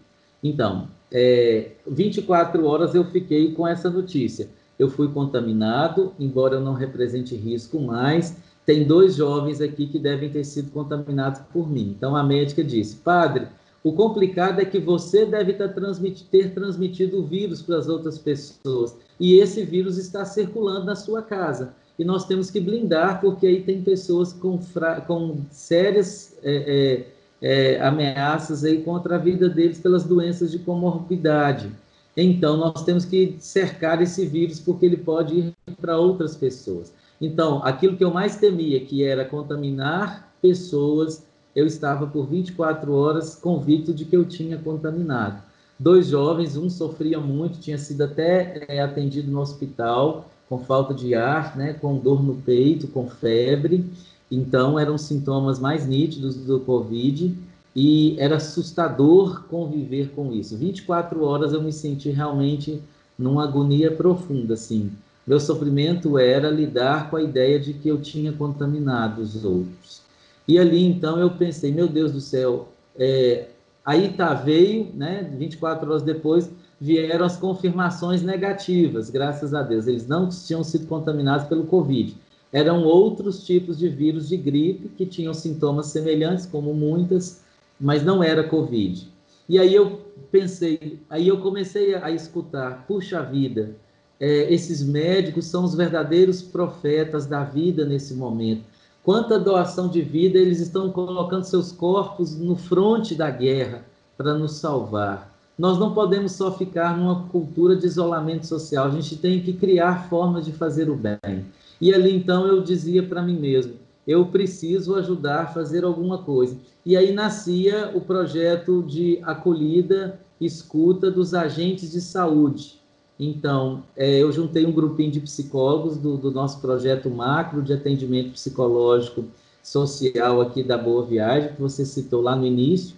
Então, 0.42 0.88
é, 1.12 1.72
24 1.86 2.64
horas 2.64 2.94
eu 2.94 3.04
fiquei 3.04 3.52
com 3.52 3.66
essa 3.66 3.90
notícia. 3.90 4.48
Eu 4.78 4.88
fui 4.88 5.08
contaminado, 5.08 6.12
embora 6.18 6.54
eu 6.54 6.60
não 6.60 6.72
represente 6.72 7.34
risco 7.34 7.80
mais. 7.80 8.36
Tem 8.64 8.84
dois 8.84 9.16
jovens 9.16 9.60
aqui 9.60 9.86
que 9.86 9.98
devem 9.98 10.30
ter 10.30 10.44
sido 10.44 10.70
contaminados 10.70 11.40
por 11.52 11.68
mim. 11.68 11.94
Então 11.96 12.14
a 12.14 12.22
médica 12.22 12.62
disse: 12.62 12.96
Padre, 12.96 13.48
o 13.82 13.92
complicado 13.92 14.60
é 14.60 14.64
que 14.64 14.78
você 14.78 15.24
deve 15.24 15.54
ter 15.54 16.52
transmitido 16.54 17.20
o 17.20 17.26
vírus 17.26 17.62
para 17.62 17.78
as 17.78 17.88
outras 17.88 18.18
pessoas. 18.18 18.96
E 19.18 19.34
esse 19.34 19.64
vírus 19.64 19.98
está 19.98 20.24
circulando 20.24 20.86
na 20.86 20.94
sua 20.94 21.22
casa. 21.22 21.74
E 21.98 22.04
nós 22.04 22.26
temos 22.26 22.50
que 22.50 22.60
blindar, 22.60 23.20
porque 23.20 23.46
aí 23.46 23.62
tem 23.62 23.82
pessoas 23.82 24.32
com, 24.32 24.58
com 25.06 25.38
sérias. 25.50 26.36
É, 26.42 27.04
é, 27.04 27.18
é, 27.40 27.80
ameaças 27.80 28.64
aí 28.64 28.82
contra 28.82 29.16
a 29.16 29.18
vida 29.18 29.48
deles 29.48 29.78
pelas 29.78 30.04
doenças 30.04 30.50
de 30.50 30.58
comorbidade. 30.58 31.70
Então, 32.16 32.56
nós 32.56 32.82
temos 32.84 33.04
que 33.04 33.36
cercar 33.38 34.02
esse 34.02 34.26
vírus 34.26 34.58
porque 34.58 34.84
ele 34.84 34.96
pode 34.96 35.34
ir 35.34 35.54
para 35.80 35.98
outras 35.98 36.36
pessoas. 36.36 36.92
Então, 37.20 37.62
aquilo 37.62 37.96
que 37.96 38.02
eu 38.02 38.12
mais 38.12 38.36
temia, 38.36 38.80
que 38.80 39.04
era 39.04 39.24
contaminar 39.24 40.32
pessoas, 40.42 41.24
eu 41.54 41.64
estava 41.66 42.06
por 42.06 42.26
24 42.26 42.92
horas 42.92 43.36
convicto 43.36 43.94
de 43.94 44.04
que 44.04 44.16
eu 44.16 44.24
tinha 44.24 44.58
contaminado. 44.58 45.42
Dois 45.78 46.08
jovens, 46.08 46.56
um 46.56 46.68
sofria 46.68 47.20
muito, 47.20 47.60
tinha 47.60 47.78
sido 47.78 48.02
até 48.02 48.66
é, 48.68 48.80
atendido 48.80 49.30
no 49.30 49.40
hospital 49.40 50.28
com 50.48 50.58
falta 50.58 50.94
de 50.94 51.14
ar, 51.14 51.56
né, 51.56 51.74
com 51.74 51.98
dor 51.98 52.22
no 52.22 52.34
peito, 52.36 52.88
com 52.88 53.08
febre, 53.08 53.84
então, 54.30 54.78
eram 54.78 54.98
sintomas 54.98 55.58
mais 55.58 55.86
nítidos 55.86 56.36
do 56.36 56.60
Covid 56.60 57.34
e 57.74 58.16
era 58.18 58.36
assustador 58.36 59.44
conviver 59.44 60.10
com 60.10 60.32
isso. 60.32 60.56
24 60.56 61.24
horas 61.24 61.52
eu 61.52 61.62
me 61.62 61.72
senti 61.72 62.10
realmente 62.10 62.82
numa 63.18 63.44
agonia 63.44 63.90
profunda, 63.90 64.54
assim. 64.54 64.90
Meu 65.26 65.40
sofrimento 65.40 66.18
era 66.18 66.50
lidar 66.50 67.10
com 67.10 67.16
a 67.16 67.22
ideia 67.22 67.58
de 67.58 67.72
que 67.72 67.88
eu 67.88 68.00
tinha 68.00 68.32
contaminado 68.32 69.22
os 69.22 69.44
outros. 69.44 70.02
E 70.46 70.58
ali, 70.58 70.84
então, 70.84 71.18
eu 71.18 71.30
pensei, 71.30 71.72
meu 71.72 71.88
Deus 71.88 72.12
do 72.12 72.20
céu, 72.20 72.68
é, 72.98 73.48
aí 73.84 74.12
tá, 74.12 74.34
veio, 74.34 74.90
né, 74.94 75.30
24 75.36 75.90
horas 75.90 76.02
depois, 76.02 76.50
vieram 76.80 77.24
as 77.26 77.36
confirmações 77.36 78.22
negativas, 78.22 79.10
graças 79.10 79.54
a 79.54 79.62
Deus. 79.62 79.86
Eles 79.86 80.06
não 80.06 80.28
tinham 80.28 80.62
sido 80.62 80.86
contaminados 80.86 81.46
pelo 81.46 81.64
Covid 81.64 82.16
eram 82.52 82.84
outros 82.84 83.44
tipos 83.44 83.78
de 83.78 83.88
vírus 83.88 84.28
de 84.28 84.36
gripe 84.36 84.88
que 84.88 85.04
tinham 85.04 85.34
sintomas 85.34 85.86
semelhantes, 85.86 86.46
como 86.46 86.72
muitas, 86.72 87.42
mas 87.78 88.02
não 88.02 88.22
era 88.22 88.42
Covid. 88.42 89.08
E 89.48 89.58
aí 89.58 89.74
eu 89.74 90.00
pensei, 90.30 90.98
aí 91.10 91.28
eu 91.28 91.40
comecei 91.40 91.94
a 91.94 92.10
escutar, 92.10 92.84
puxa 92.86 93.22
vida, 93.22 93.76
é, 94.20 94.52
esses 94.52 94.82
médicos 94.82 95.46
são 95.46 95.64
os 95.64 95.74
verdadeiros 95.74 96.42
profetas 96.42 97.26
da 97.26 97.44
vida 97.44 97.84
nesse 97.84 98.14
momento. 98.14 98.64
Quanta 99.02 99.38
doação 99.38 99.88
de 99.88 100.02
vida 100.02 100.38
eles 100.38 100.60
estão 100.60 100.90
colocando 100.90 101.44
seus 101.44 101.70
corpos 101.70 102.36
no 102.36 102.56
fronte 102.56 103.14
da 103.14 103.30
guerra 103.30 103.84
para 104.16 104.34
nos 104.34 104.56
salvar. 104.56 105.37
Nós 105.58 105.76
não 105.76 105.92
podemos 105.92 106.32
só 106.32 106.56
ficar 106.56 106.96
numa 106.96 107.24
cultura 107.28 107.74
de 107.74 107.84
isolamento 107.84 108.46
social, 108.46 108.86
a 108.86 108.90
gente 108.90 109.16
tem 109.16 109.42
que 109.42 109.52
criar 109.52 110.08
formas 110.08 110.44
de 110.44 110.52
fazer 110.52 110.88
o 110.88 110.94
bem. 110.94 111.46
E 111.80 111.92
ali 111.92 112.14
então 112.14 112.46
eu 112.46 112.62
dizia 112.62 113.02
para 113.02 113.20
mim 113.20 113.38
mesmo: 113.38 113.74
eu 114.06 114.26
preciso 114.26 114.94
ajudar 114.94 115.42
a 115.42 115.46
fazer 115.46 115.84
alguma 115.84 116.18
coisa. 116.18 116.56
E 116.86 116.96
aí 116.96 117.12
nascia 117.12 117.90
o 117.94 118.00
projeto 118.00 118.82
de 118.82 119.18
acolhida, 119.22 120.20
escuta 120.40 121.10
dos 121.10 121.34
agentes 121.34 121.90
de 121.90 122.00
saúde. 122.00 122.78
Então, 123.20 123.82
é, 123.96 124.22
eu 124.22 124.30
juntei 124.30 124.64
um 124.64 124.72
grupinho 124.72 125.10
de 125.10 125.20
psicólogos 125.20 125.96
do, 125.96 126.16
do, 126.16 126.30
nosso 126.30 126.60
projeto 126.60 127.10
macro 127.10 127.62
de 127.62 127.72
atendimento 127.72 128.30
psicológico 128.30 129.24
social 129.60 130.40
aqui 130.40 130.62
da 130.62 130.78
Boa 130.78 131.04
Viagem, 131.04 131.52
que 131.52 131.60
você 131.60 131.84
citou 131.84 132.22
lá 132.22 132.36
no 132.36 132.46
início, 132.46 132.94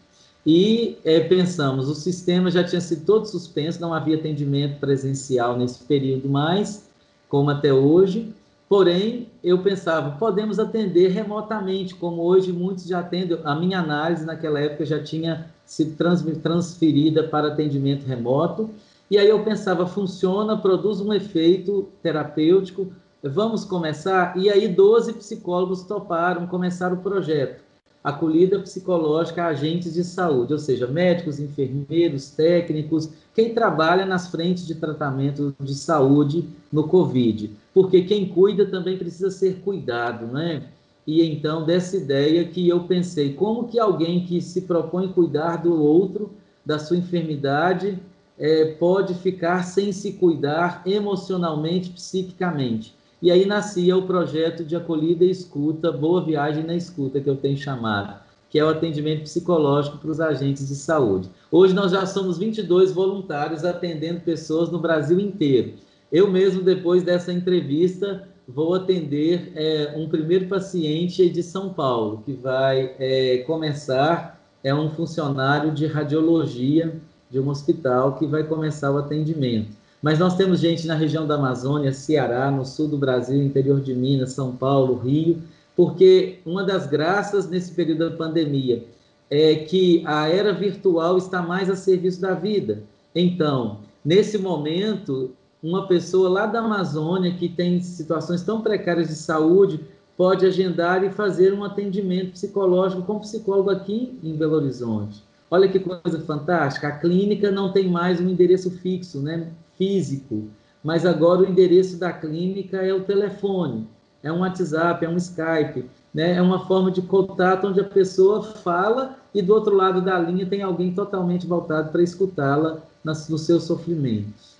e 0.46 0.96
é, 1.04 1.20
pensamos, 1.20 1.88
o 1.88 1.94
sistema 1.94 2.50
já 2.50 2.64
tinha 2.64 2.80
sido 2.80 3.04
todo 3.04 3.26
suspenso, 3.26 3.80
não 3.80 3.92
havia 3.92 4.16
atendimento 4.16 4.78
presencial 4.80 5.56
nesse 5.56 5.84
período 5.84 6.28
mais, 6.28 6.88
como 7.28 7.50
até 7.50 7.72
hoje, 7.72 8.32
Porém, 8.70 9.26
eu 9.42 9.58
pensava, 9.64 10.12
podemos 10.12 10.60
atender 10.60 11.08
remotamente, 11.08 11.92
como 11.92 12.22
hoje 12.22 12.52
muitos 12.52 12.84
já 12.84 13.00
atendem. 13.00 13.36
A 13.42 13.56
minha 13.56 13.80
análise 13.80 14.24
naquela 14.24 14.60
época 14.60 14.86
já 14.86 15.02
tinha 15.02 15.50
sido 15.66 15.96
transferida 16.40 17.24
para 17.24 17.48
atendimento 17.48 18.06
remoto. 18.06 18.70
E 19.10 19.18
aí 19.18 19.28
eu 19.28 19.42
pensava, 19.42 19.88
funciona, 19.88 20.56
produz 20.56 21.00
um 21.00 21.12
efeito 21.12 21.88
terapêutico, 22.00 22.92
vamos 23.20 23.64
começar? 23.64 24.38
E 24.38 24.48
aí 24.48 24.68
12 24.68 25.14
psicólogos 25.14 25.82
toparam 25.82 26.46
começar 26.46 26.92
o 26.92 26.98
projeto. 26.98 27.64
Acolhida 28.02 28.58
psicológica 28.60 29.44
a 29.44 29.48
agentes 29.48 29.94
de 29.94 30.04
saúde, 30.04 30.52
ou 30.52 30.58
seja, 30.58 30.86
médicos, 30.86 31.38
enfermeiros, 31.38 32.30
técnicos, 32.30 33.10
quem 33.34 33.52
trabalha 33.52 34.06
nas 34.06 34.28
frentes 34.28 34.66
de 34.66 34.74
tratamento 34.74 35.54
de 35.60 35.74
saúde 35.74 36.48
no 36.72 36.88
Covid 36.88 37.50
porque 37.72 38.02
quem 38.02 38.26
cuida 38.26 38.66
também 38.66 38.98
precisa 38.98 39.30
ser 39.30 39.60
cuidado, 39.60 40.26
né? 40.26 40.64
E 41.06 41.24
então, 41.24 41.64
dessa 41.64 41.96
ideia 41.96 42.44
que 42.44 42.68
eu 42.68 42.84
pensei, 42.84 43.32
como 43.32 43.68
que 43.68 43.78
alguém 43.78 44.24
que 44.24 44.40
se 44.40 44.62
propõe 44.62 45.08
cuidar 45.08 45.56
do 45.56 45.82
outro, 45.82 46.30
da 46.64 46.78
sua 46.78 46.96
enfermidade, 46.96 47.98
é, 48.38 48.72
pode 48.78 49.14
ficar 49.14 49.64
sem 49.64 49.92
se 49.92 50.12
cuidar 50.12 50.82
emocionalmente, 50.86 51.90
psiquicamente? 51.90 52.94
E 53.22 53.30
aí 53.30 53.44
nascia 53.44 53.94
o 53.98 54.06
projeto 54.06 54.64
de 54.64 54.74
acolhida 54.74 55.24
e 55.24 55.30
escuta, 55.30 55.92
Boa 55.92 56.24
Viagem 56.24 56.64
na 56.64 56.74
Escuta, 56.74 57.20
que 57.20 57.28
eu 57.28 57.36
tenho 57.36 57.56
chamado, 57.56 58.18
que 58.48 58.58
é 58.58 58.64
o 58.64 58.70
atendimento 58.70 59.24
psicológico 59.24 59.98
para 59.98 60.10
os 60.10 60.20
agentes 60.22 60.68
de 60.68 60.74
saúde. 60.74 61.28
Hoje 61.50 61.74
nós 61.74 61.92
já 61.92 62.06
somos 62.06 62.38
22 62.38 62.92
voluntários 62.92 63.62
atendendo 63.62 64.20
pessoas 64.20 64.70
no 64.70 64.78
Brasil 64.78 65.20
inteiro. 65.20 65.74
Eu 66.10 66.30
mesmo, 66.30 66.62
depois 66.62 67.02
dessa 67.02 67.30
entrevista, 67.30 68.26
vou 68.48 68.74
atender 68.74 69.52
é, 69.54 69.92
um 69.98 70.08
primeiro 70.08 70.46
paciente 70.46 71.28
de 71.28 71.42
São 71.42 71.74
Paulo, 71.74 72.22
que 72.24 72.32
vai 72.32 72.94
é, 72.98 73.44
começar, 73.46 74.40
é 74.64 74.74
um 74.74 74.88
funcionário 74.88 75.72
de 75.72 75.86
radiologia 75.86 76.98
de 77.30 77.38
um 77.38 77.50
hospital 77.50 78.14
que 78.16 78.26
vai 78.26 78.44
começar 78.44 78.90
o 78.90 78.96
atendimento. 78.96 79.79
Mas 80.02 80.18
nós 80.18 80.36
temos 80.36 80.60
gente 80.60 80.86
na 80.86 80.94
região 80.94 81.26
da 81.26 81.34
Amazônia, 81.34 81.92
Ceará, 81.92 82.50
no 82.50 82.64
sul 82.64 82.88
do 82.88 82.96
Brasil, 82.96 83.42
interior 83.42 83.80
de 83.80 83.94
Minas, 83.94 84.32
São 84.32 84.56
Paulo, 84.56 84.96
Rio, 84.96 85.42
porque 85.76 86.38
uma 86.44 86.64
das 86.64 86.86
graças 86.86 87.48
nesse 87.48 87.72
período 87.72 88.10
da 88.10 88.16
pandemia 88.16 88.84
é 89.30 89.54
que 89.54 90.02
a 90.06 90.28
era 90.28 90.52
virtual 90.52 91.18
está 91.18 91.42
mais 91.42 91.70
a 91.70 91.76
serviço 91.76 92.20
da 92.20 92.34
vida. 92.34 92.82
Então, 93.14 93.78
nesse 94.04 94.38
momento, 94.38 95.32
uma 95.62 95.86
pessoa 95.86 96.28
lá 96.28 96.46
da 96.46 96.60
Amazônia 96.60 97.34
que 97.34 97.48
tem 97.48 97.80
situações 97.80 98.42
tão 98.42 98.62
precárias 98.62 99.08
de 99.08 99.14
saúde 99.14 99.80
pode 100.16 100.44
agendar 100.44 101.04
e 101.04 101.10
fazer 101.10 101.52
um 101.54 101.64
atendimento 101.64 102.32
psicológico 102.32 103.02
com 103.02 103.18
psicólogo 103.20 103.70
aqui 103.70 104.18
em 104.22 104.34
Belo 104.34 104.56
Horizonte. 104.56 105.22
Olha 105.50 105.68
que 105.68 105.78
coisa 105.78 106.20
fantástica. 106.20 106.88
A 106.88 106.92
clínica 106.92 107.50
não 107.50 107.72
tem 107.72 107.88
mais 107.88 108.20
um 108.20 108.28
endereço 108.28 108.70
fixo, 108.70 109.20
né, 109.20 109.48
físico, 109.80 110.50
mas 110.84 111.06
agora 111.06 111.40
o 111.40 111.48
endereço 111.48 111.96
da 111.96 112.12
clínica 112.12 112.76
é 112.76 112.92
o 112.92 113.02
telefone, 113.04 113.88
é 114.22 114.30
um 114.30 114.40
WhatsApp, 114.40 115.02
é 115.02 115.08
um 115.08 115.16
Skype, 115.16 115.88
né? 116.12 116.34
É 116.34 116.42
uma 116.42 116.66
forma 116.66 116.90
de 116.90 117.00
contato 117.00 117.66
onde 117.66 117.80
a 117.80 117.84
pessoa 117.84 118.42
fala 118.42 119.16
e 119.34 119.40
do 119.40 119.54
outro 119.54 119.74
lado 119.74 120.02
da 120.02 120.18
linha 120.18 120.44
tem 120.44 120.62
alguém 120.62 120.92
totalmente 120.92 121.46
voltado 121.46 121.90
para 121.90 122.02
escutá-la 122.02 122.82
nos 123.02 123.46
seus 123.46 123.64
sofrimentos. 123.64 124.50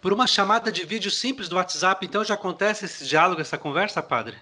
Por 0.00 0.12
uma 0.12 0.26
chamada 0.26 0.72
de 0.72 0.86
vídeo 0.86 1.10
simples 1.10 1.50
do 1.50 1.56
WhatsApp, 1.56 2.06
então 2.06 2.24
já 2.24 2.34
acontece 2.34 2.86
esse 2.86 3.04
diálogo, 3.06 3.42
essa 3.42 3.58
conversa, 3.58 4.02
padre? 4.02 4.36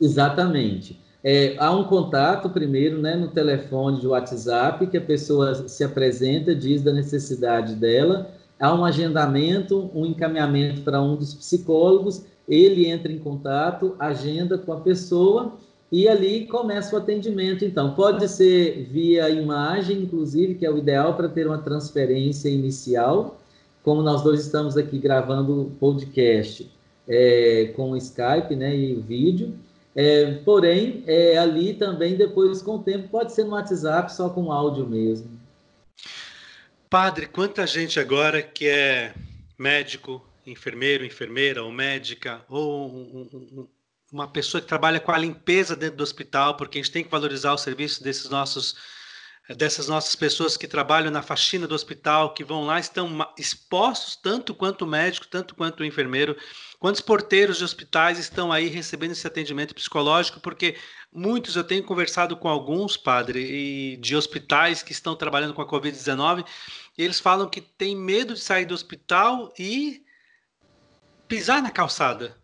Exatamente. 0.00 0.98
É, 1.22 1.56
há 1.58 1.70
um 1.70 1.84
contato 1.84 2.48
primeiro 2.50 3.00
né, 3.00 3.14
no 3.16 3.28
telefone 3.28 4.00
de 4.00 4.06
WhatsApp, 4.06 4.86
que 4.86 4.96
a 4.96 5.00
pessoa 5.00 5.68
se 5.68 5.84
apresenta, 5.84 6.54
diz 6.54 6.82
da 6.82 6.92
necessidade 6.92 7.74
dela, 7.74 8.33
há 8.58 8.74
um 8.74 8.84
agendamento, 8.84 9.90
um 9.94 10.06
encaminhamento 10.06 10.82
para 10.82 11.00
um 11.00 11.16
dos 11.16 11.34
psicólogos, 11.34 12.24
ele 12.48 12.86
entra 12.86 13.10
em 13.10 13.18
contato, 13.18 13.96
agenda 13.98 14.58
com 14.58 14.72
a 14.72 14.80
pessoa 14.80 15.54
e 15.90 16.08
ali 16.08 16.46
começa 16.46 16.94
o 16.94 16.98
atendimento. 16.98 17.64
Então, 17.64 17.94
pode 17.94 18.28
ser 18.28 18.88
via 18.90 19.30
imagem, 19.30 20.02
inclusive, 20.02 20.54
que 20.54 20.66
é 20.66 20.70
o 20.70 20.78
ideal 20.78 21.14
para 21.14 21.28
ter 21.28 21.46
uma 21.46 21.58
transferência 21.58 22.48
inicial, 22.48 23.40
como 23.82 24.02
nós 24.02 24.22
dois 24.22 24.40
estamos 24.40 24.76
aqui 24.76 24.98
gravando 24.98 25.62
o 25.62 25.70
podcast 25.70 26.70
é, 27.06 27.72
com 27.76 27.96
Skype 27.96 28.56
né, 28.56 28.74
e 28.76 28.94
vídeo. 28.94 29.54
É, 29.94 30.32
porém, 30.44 31.04
é, 31.06 31.38
ali 31.38 31.74
também, 31.74 32.16
depois, 32.16 32.60
com 32.60 32.76
o 32.76 32.82
tempo, 32.82 33.08
pode 33.08 33.32
ser 33.32 33.44
no 33.44 33.52
WhatsApp, 33.52 34.12
só 34.12 34.28
com 34.28 34.50
áudio 34.50 34.86
mesmo. 34.86 35.28
Padre, 36.94 37.26
quanta 37.26 37.66
gente 37.66 37.98
agora 37.98 38.40
que 38.40 38.68
é 38.68 39.12
médico, 39.58 40.24
enfermeiro, 40.46 41.04
enfermeira, 41.04 41.60
ou 41.60 41.72
médica, 41.72 42.44
ou 42.48 42.88
um, 42.88 43.28
um, 43.32 43.68
uma 44.12 44.28
pessoa 44.28 44.60
que 44.60 44.68
trabalha 44.68 45.00
com 45.00 45.10
a 45.10 45.18
limpeza 45.18 45.74
dentro 45.74 45.96
do 45.96 46.04
hospital, 46.04 46.56
porque 46.56 46.78
a 46.78 46.80
gente 46.80 46.92
tem 46.92 47.02
que 47.02 47.10
valorizar 47.10 47.52
o 47.52 47.58
serviço 47.58 48.00
desses 48.00 48.30
nossos 48.30 48.76
dessas 49.48 49.88
nossas 49.88 50.16
pessoas 50.16 50.56
que 50.56 50.66
trabalham 50.66 51.10
na 51.10 51.20
faxina 51.20 51.66
do 51.66 51.74
hospital, 51.74 52.32
que 52.32 52.42
vão 52.42 52.64
lá, 52.64 52.80
estão 52.80 53.30
expostos 53.38 54.16
tanto 54.16 54.54
quanto 54.54 54.82
o 54.82 54.86
médico, 54.86 55.26
tanto 55.26 55.54
quanto 55.54 55.80
o 55.80 55.84
enfermeiro, 55.84 56.34
quantos 56.78 57.02
porteiros 57.02 57.58
de 57.58 57.64
hospitais 57.64 58.18
estão 58.18 58.50
aí 58.50 58.68
recebendo 58.68 59.12
esse 59.12 59.26
atendimento 59.26 59.74
psicológico, 59.74 60.40
porque 60.40 60.76
muitos, 61.12 61.56
eu 61.56 61.64
tenho 61.64 61.84
conversado 61.84 62.36
com 62.38 62.48
alguns, 62.48 62.96
padre, 62.96 63.40
e 63.40 63.96
de 63.98 64.16
hospitais 64.16 64.82
que 64.82 64.92
estão 64.92 65.14
trabalhando 65.14 65.52
com 65.52 65.60
a 65.60 65.68
Covid-19, 65.68 66.46
e 66.96 67.02
eles 67.02 67.20
falam 67.20 67.48
que 67.48 67.60
tem 67.60 67.94
medo 67.94 68.32
de 68.32 68.40
sair 68.40 68.64
do 68.64 68.74
hospital 68.74 69.52
e 69.58 70.02
pisar 71.28 71.60
na 71.60 71.70
calçada, 71.70 72.34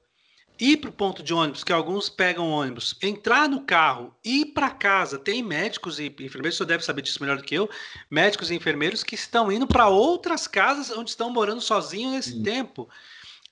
ir 0.60 0.76
para 0.76 0.90
o 0.90 0.92
ponto 0.92 1.22
de 1.22 1.32
ônibus, 1.32 1.64
que 1.64 1.72
alguns 1.72 2.08
pegam 2.08 2.50
ônibus, 2.50 2.96
entrar 3.02 3.48
no 3.48 3.62
carro, 3.62 4.14
ir 4.24 4.46
para 4.46 4.70
casa. 4.70 5.18
Tem 5.18 5.42
médicos 5.42 5.98
e 5.98 6.06
enfermeiros, 6.06 6.56
você 6.56 6.64
deve 6.64 6.84
saber 6.84 7.02
disso 7.02 7.22
melhor 7.22 7.38
do 7.38 7.42
que 7.42 7.54
eu, 7.54 7.68
médicos 8.10 8.50
e 8.50 8.54
enfermeiros 8.54 9.02
que 9.02 9.14
estão 9.14 9.50
indo 9.50 9.66
para 9.66 9.88
outras 9.88 10.46
casas 10.46 10.90
onde 10.90 11.10
estão 11.10 11.30
morando 11.30 11.60
sozinhos 11.60 12.12
nesse 12.12 12.32
Sim. 12.32 12.42
tempo. 12.42 12.88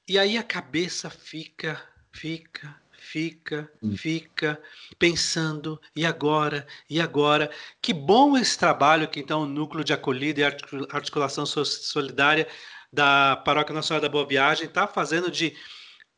E 0.07 0.19
aí 0.19 0.37
a 0.37 0.43
cabeça 0.43 1.09
fica, 1.09 1.83
fica, 2.13 2.75
fica, 2.93 3.71
Sim. 3.81 3.97
fica 3.97 4.61
pensando, 4.99 5.81
e 5.97 6.05
agora? 6.05 6.67
E 6.91 7.01
agora? 7.01 7.51
Que 7.81 7.93
bom 7.93 8.37
esse 8.37 8.59
trabalho 8.59 9.09
que 9.09 9.21
então 9.21 9.43
o 9.43 9.47
Núcleo 9.47 9.85
de 9.85 9.93
Acolhida 9.93 10.41
e 10.41 10.45
Articulação 10.91 11.47
Solidária 11.47 12.47
da 12.93 13.37
Paróquia 13.37 13.75
Nacional 13.75 14.01
da 14.01 14.09
Boa 14.09 14.27
Viagem 14.27 14.67
está 14.67 14.87
fazendo 14.87 15.31
de 15.31 15.55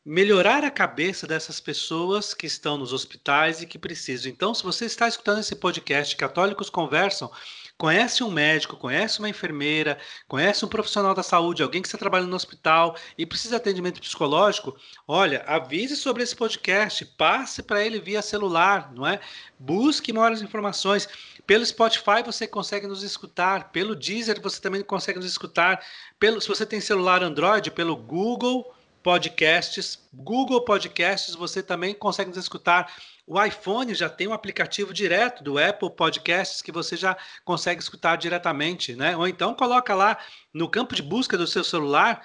melhorar 0.03 0.63
a 0.63 0.71
cabeça 0.71 1.27
dessas 1.27 1.59
pessoas 1.59 2.33
que 2.33 2.47
estão 2.47 2.75
nos 2.75 2.91
hospitais 2.91 3.61
e 3.61 3.67
que 3.67 3.77
precisam. 3.77 4.31
Então, 4.31 4.51
se 4.51 4.63
você 4.63 4.85
está 4.85 5.07
escutando 5.07 5.39
esse 5.39 5.55
podcast, 5.55 6.15
Católicos 6.15 6.71
Conversam, 6.71 7.29
conhece 7.77 8.23
um 8.23 8.31
médico, 8.31 8.77
conhece 8.77 9.19
uma 9.19 9.29
enfermeira, 9.29 9.99
conhece 10.27 10.65
um 10.65 10.67
profissional 10.67 11.13
da 11.13 11.21
saúde, 11.21 11.61
alguém 11.61 11.83
que 11.83 11.87
está 11.87 11.99
trabalhando 11.99 12.31
no 12.31 12.35
hospital 12.35 12.95
e 13.15 13.27
precisa 13.27 13.51
de 13.51 13.55
atendimento 13.57 14.01
psicológico, 14.01 14.75
olha, 15.07 15.43
avise 15.45 15.95
sobre 15.95 16.23
esse 16.23 16.35
podcast, 16.35 17.05
passe 17.05 17.61
para 17.61 17.85
ele 17.85 17.99
via 17.99 18.23
celular, 18.23 18.91
não 18.93 19.05
é? 19.05 19.19
Busque 19.59 20.11
maiores 20.11 20.41
informações. 20.41 21.07
Pelo 21.45 21.65
Spotify 21.65 22.23
você 22.25 22.47
consegue 22.47 22.87
nos 22.87 23.03
escutar, 23.03 23.71
pelo 23.71 23.95
Deezer 23.95 24.41
você 24.41 24.59
também 24.59 24.81
consegue 24.81 25.19
nos 25.19 25.27
escutar, 25.27 25.79
pelo 26.19 26.41
se 26.41 26.47
você 26.47 26.65
tem 26.65 26.81
celular 26.81 27.21
Android, 27.21 27.69
pelo 27.69 27.95
Google 27.95 28.73
Podcasts, 29.03 29.99
Google 30.13 30.61
Podcasts, 30.61 31.35
você 31.35 31.63
também 31.63 31.93
consegue 31.93 32.29
nos 32.29 32.37
escutar. 32.37 32.93
O 33.25 33.41
iPhone 33.41 33.93
já 33.93 34.09
tem 34.09 34.27
um 34.27 34.33
aplicativo 34.33 34.93
direto 34.93 35.43
do 35.43 35.57
Apple 35.57 35.89
Podcasts 35.91 36.61
que 36.61 36.71
você 36.71 36.97
já 36.97 37.17
consegue 37.45 37.81
escutar 37.81 38.15
diretamente, 38.15 38.95
né? 38.95 39.15
Ou 39.15 39.27
então 39.27 39.53
coloca 39.53 39.95
lá 39.95 40.17
no 40.53 40.69
campo 40.69 40.95
de 40.95 41.01
busca 41.01 41.37
do 41.37 41.47
seu 41.47 41.63
celular, 41.63 42.21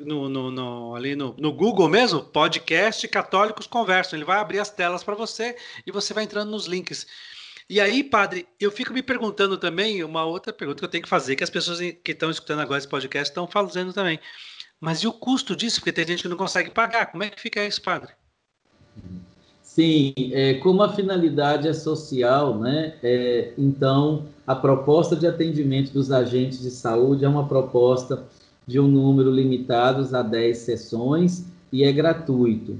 no, 0.00 0.28
no, 0.28 0.50
no 0.50 0.94
ali 0.94 1.14
no, 1.14 1.34
no, 1.38 1.52
Google 1.52 1.88
mesmo, 1.88 2.22
podcast 2.22 3.06
Católicos 3.08 3.66
Conversam. 3.66 4.18
Ele 4.18 4.24
vai 4.24 4.38
abrir 4.38 4.58
as 4.58 4.70
telas 4.70 5.02
para 5.02 5.14
você 5.14 5.56
e 5.86 5.92
você 5.92 6.12
vai 6.12 6.24
entrando 6.24 6.50
nos 6.50 6.66
links. 6.66 7.06
E 7.68 7.80
aí, 7.80 8.04
padre, 8.04 8.46
eu 8.60 8.70
fico 8.70 8.92
me 8.92 9.02
perguntando 9.02 9.58
também 9.58 10.04
uma 10.04 10.24
outra 10.24 10.52
pergunta 10.52 10.78
que 10.78 10.84
eu 10.84 10.90
tenho 10.90 11.02
que 11.02 11.08
fazer, 11.08 11.34
que 11.34 11.42
as 11.42 11.50
pessoas 11.50 11.78
que 11.80 12.12
estão 12.12 12.30
escutando 12.30 12.60
agora 12.60 12.78
esse 12.78 12.88
podcast 12.88 13.30
estão 13.30 13.46
fazendo 13.46 13.92
também. 13.92 14.20
Mas 14.80 14.98
e 15.00 15.06
o 15.06 15.12
custo 15.12 15.56
disso? 15.56 15.80
Porque 15.80 15.92
tem 15.92 16.06
gente 16.06 16.22
que 16.22 16.28
não 16.28 16.36
consegue 16.36 16.70
pagar. 16.70 17.06
Como 17.06 17.22
é 17.24 17.30
que 17.30 17.40
fica 17.40 17.64
isso, 17.64 17.82
padre? 17.82 18.12
Sim, 19.62 20.14
é, 20.32 20.54
como 20.54 20.82
a 20.82 20.92
finalidade 20.92 21.68
é 21.68 21.72
social, 21.74 22.58
né? 22.58 22.94
É, 23.02 23.52
então, 23.58 24.24
a 24.46 24.54
proposta 24.54 25.14
de 25.14 25.26
atendimento 25.26 25.92
dos 25.92 26.10
agentes 26.10 26.60
de 26.60 26.70
saúde 26.70 27.24
é 27.24 27.28
uma 27.28 27.46
proposta 27.46 28.24
de 28.66 28.80
um 28.80 28.88
número 28.88 29.30
limitado 29.30 30.16
a 30.16 30.22
10 30.22 30.56
sessões 30.56 31.44
e 31.70 31.84
é 31.84 31.92
gratuito. 31.92 32.78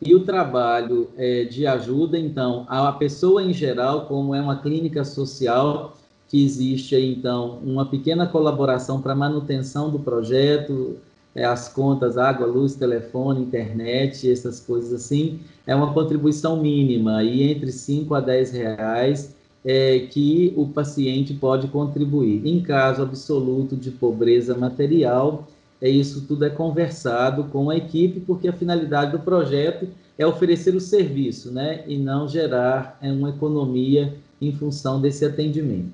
E 0.00 0.14
o 0.14 0.24
trabalho 0.24 1.08
é, 1.16 1.44
de 1.44 1.66
ajuda, 1.66 2.18
então, 2.18 2.66
a 2.68 2.92
pessoa 2.92 3.42
em 3.42 3.52
geral, 3.52 4.06
como 4.06 4.34
é 4.34 4.40
uma 4.40 4.60
clínica 4.60 5.04
social, 5.04 5.96
que 6.28 6.44
existe, 6.44 6.94
então, 6.96 7.58
uma 7.64 7.86
pequena 7.86 8.26
colaboração 8.26 9.00
para 9.00 9.14
manutenção 9.14 9.90
do 9.90 9.98
projeto, 9.98 10.98
é, 11.36 11.44
as 11.44 11.68
contas 11.68 12.16
água, 12.16 12.46
luz, 12.46 12.74
telefone, 12.74 13.42
internet, 13.42 14.28
essas 14.28 14.58
coisas 14.58 14.92
assim, 14.92 15.38
é 15.66 15.74
uma 15.74 15.92
contribuição 15.92 16.60
mínima, 16.60 17.22
e 17.22 17.42
entre 17.42 17.70
5 17.70 18.14
a 18.14 18.20
10 18.20 18.52
reais 18.52 19.36
é, 19.62 20.00
que 20.10 20.54
o 20.56 20.66
paciente 20.68 21.34
pode 21.34 21.68
contribuir. 21.68 22.46
Em 22.46 22.62
caso 22.62 23.02
absoluto 23.02 23.76
de 23.76 23.90
pobreza 23.90 24.56
material, 24.56 25.46
é 25.80 25.90
isso 25.90 26.26
tudo 26.26 26.46
é 26.46 26.50
conversado 26.50 27.44
com 27.44 27.68
a 27.68 27.76
equipe, 27.76 28.20
porque 28.20 28.48
a 28.48 28.52
finalidade 28.52 29.12
do 29.12 29.18
projeto 29.18 29.86
é 30.16 30.26
oferecer 30.26 30.74
o 30.74 30.80
serviço, 30.80 31.52
né, 31.52 31.84
e 31.86 31.98
não 31.98 32.26
gerar 32.26 32.98
é, 33.02 33.12
uma 33.12 33.28
economia 33.28 34.16
em 34.40 34.52
função 34.52 35.02
desse 35.02 35.22
atendimento. 35.22 35.92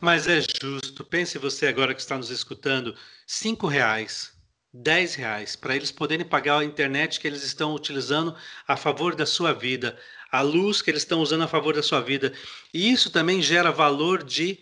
Mas 0.00 0.26
é 0.26 0.40
justo. 0.40 1.04
Pense 1.04 1.36
você 1.36 1.66
agora 1.66 1.92
que 1.92 2.00
está 2.00 2.16
nos 2.16 2.30
escutando, 2.30 2.94
cinco 3.26 3.66
reais 3.66 4.37
10 4.78 5.14
reais 5.16 5.56
para 5.56 5.74
eles 5.74 5.90
poderem 5.90 6.24
pagar 6.24 6.58
a 6.58 6.64
internet 6.64 7.18
que 7.18 7.26
eles 7.26 7.42
estão 7.42 7.74
utilizando 7.74 8.34
a 8.66 8.76
favor 8.76 9.14
da 9.14 9.26
sua 9.26 9.52
vida, 9.52 9.98
a 10.30 10.40
luz 10.40 10.80
que 10.80 10.90
eles 10.90 11.02
estão 11.02 11.20
usando 11.20 11.42
a 11.42 11.48
favor 11.48 11.74
da 11.74 11.82
sua 11.82 12.00
vida. 12.00 12.32
E 12.72 12.90
isso 12.90 13.10
também 13.10 13.42
gera 13.42 13.72
valor 13.72 14.22
de 14.22 14.58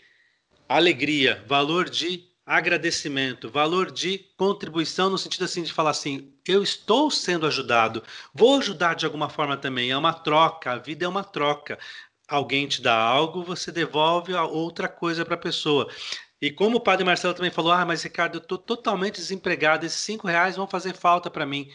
alegria, 0.69 1.45
valor 1.47 1.89
de 1.89 2.25
agradecimento, 2.47 3.51
valor 3.51 3.91
de 3.91 4.19
contribuição 4.37 5.11
no 5.11 5.19
sentido 5.19 5.45
assim 5.45 5.64
de 5.64 5.73
falar 5.73 5.91
assim, 5.91 6.33
eu 6.47 6.62
estou 6.62 7.11
sendo 7.11 7.45
ajudado, 7.45 8.03
vou 8.33 8.57
ajudar 8.59 8.95
de 8.95 9.05
alguma 9.05 9.29
forma 9.29 9.57
também, 9.57 9.91
é 9.91 9.97
uma 9.97 10.12
troca, 10.12 10.71
a 10.71 10.79
vida 10.79 11.05
é 11.05 11.09
uma 11.09 11.25
troca 11.25 11.77
alguém 12.29 12.67
te 12.67 12.83
dá 12.83 12.97
algo, 12.97 13.43
você 13.43 13.71
devolve 13.71 14.35
a 14.35 14.45
outra 14.45 14.89
coisa 14.89 15.25
para 15.25 15.35
a 15.35 15.39
pessoa. 15.39 15.89
E 16.41 16.51
como 16.51 16.76
o 16.76 16.80
padre 16.80 17.05
Marcelo 17.05 17.34
também 17.34 17.51
falou, 17.51 17.72
ah, 17.72 17.84
mas 17.84 18.03
Ricardo, 18.03 18.37
eu 18.37 18.43
estou 18.43 18.59
totalmente 18.59 19.16
desempregado, 19.16 19.87
esses 19.87 20.01
cinco 20.01 20.26
reais 20.26 20.57
vão 20.57 20.66
fazer 20.66 20.95
falta 20.95 21.30
para 21.30 21.47
mim. 21.47 21.70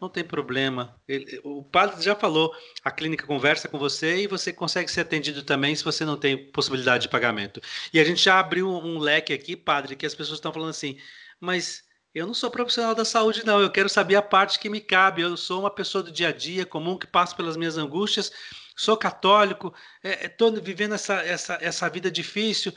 Não 0.00 0.08
tem 0.08 0.22
problema. 0.22 0.94
Ele, 1.08 1.40
o 1.42 1.64
padre 1.64 2.00
já 2.00 2.14
falou, 2.14 2.54
a 2.84 2.90
clínica 2.90 3.26
conversa 3.26 3.68
com 3.68 3.78
você 3.78 4.22
e 4.22 4.26
você 4.28 4.52
consegue 4.52 4.88
ser 4.88 5.00
atendido 5.00 5.42
também 5.42 5.74
se 5.74 5.82
você 5.82 6.04
não 6.04 6.16
tem 6.16 6.50
possibilidade 6.52 7.02
de 7.02 7.08
pagamento. 7.08 7.60
E 7.92 7.98
a 7.98 8.04
gente 8.04 8.22
já 8.22 8.38
abriu 8.38 8.68
um, 8.70 8.98
leque 8.98 9.32
aqui, 9.32 9.56
padre, 9.56 9.96
que 9.96 10.06
as 10.06 10.14
pessoas 10.14 10.38
estão 10.38 10.52
falando 10.52 10.70
assim, 10.70 11.00
mas 11.40 11.82
eu 12.14 12.26
não 12.26 12.34
sou 12.34 12.48
profissional 12.48 12.94
da 12.94 13.04
saúde, 13.04 13.44
não. 13.44 13.60
Eu 13.60 13.70
quero 13.70 13.88
saber 13.88 14.14
a 14.14 14.22
parte 14.22 14.60
que 14.60 14.68
me 14.68 14.80
cabe. 14.80 15.22
Eu 15.22 15.36
sou 15.36 15.60
uma 15.60 15.70
pessoa 15.70 16.04
do 16.04 16.12
dia 16.12 16.28
a 16.28 16.32
dia 16.32 16.64
comum 16.64 16.96
que 16.96 17.06
passo 17.06 17.34
pelas 17.36 17.56
minhas 17.56 17.76
angústias. 17.76 18.30
Sou 18.76 18.96
católico, 18.96 19.74
estou 20.04 20.56
é, 20.56 20.60
vivendo 20.60 20.94
essa, 20.94 21.14
essa, 21.14 21.58
essa 21.60 21.90
vida 21.90 22.08
difícil. 22.08 22.72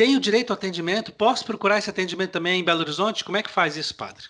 Tenho 0.00 0.18
direito 0.18 0.50
ao 0.50 0.54
atendimento? 0.54 1.12
Posso 1.12 1.44
procurar 1.44 1.76
esse 1.76 1.90
atendimento 1.90 2.30
também 2.30 2.58
em 2.58 2.64
Belo 2.64 2.80
Horizonte? 2.80 3.22
Como 3.22 3.36
é 3.36 3.42
que 3.42 3.50
faz 3.50 3.76
isso, 3.76 3.94
padre? 3.94 4.22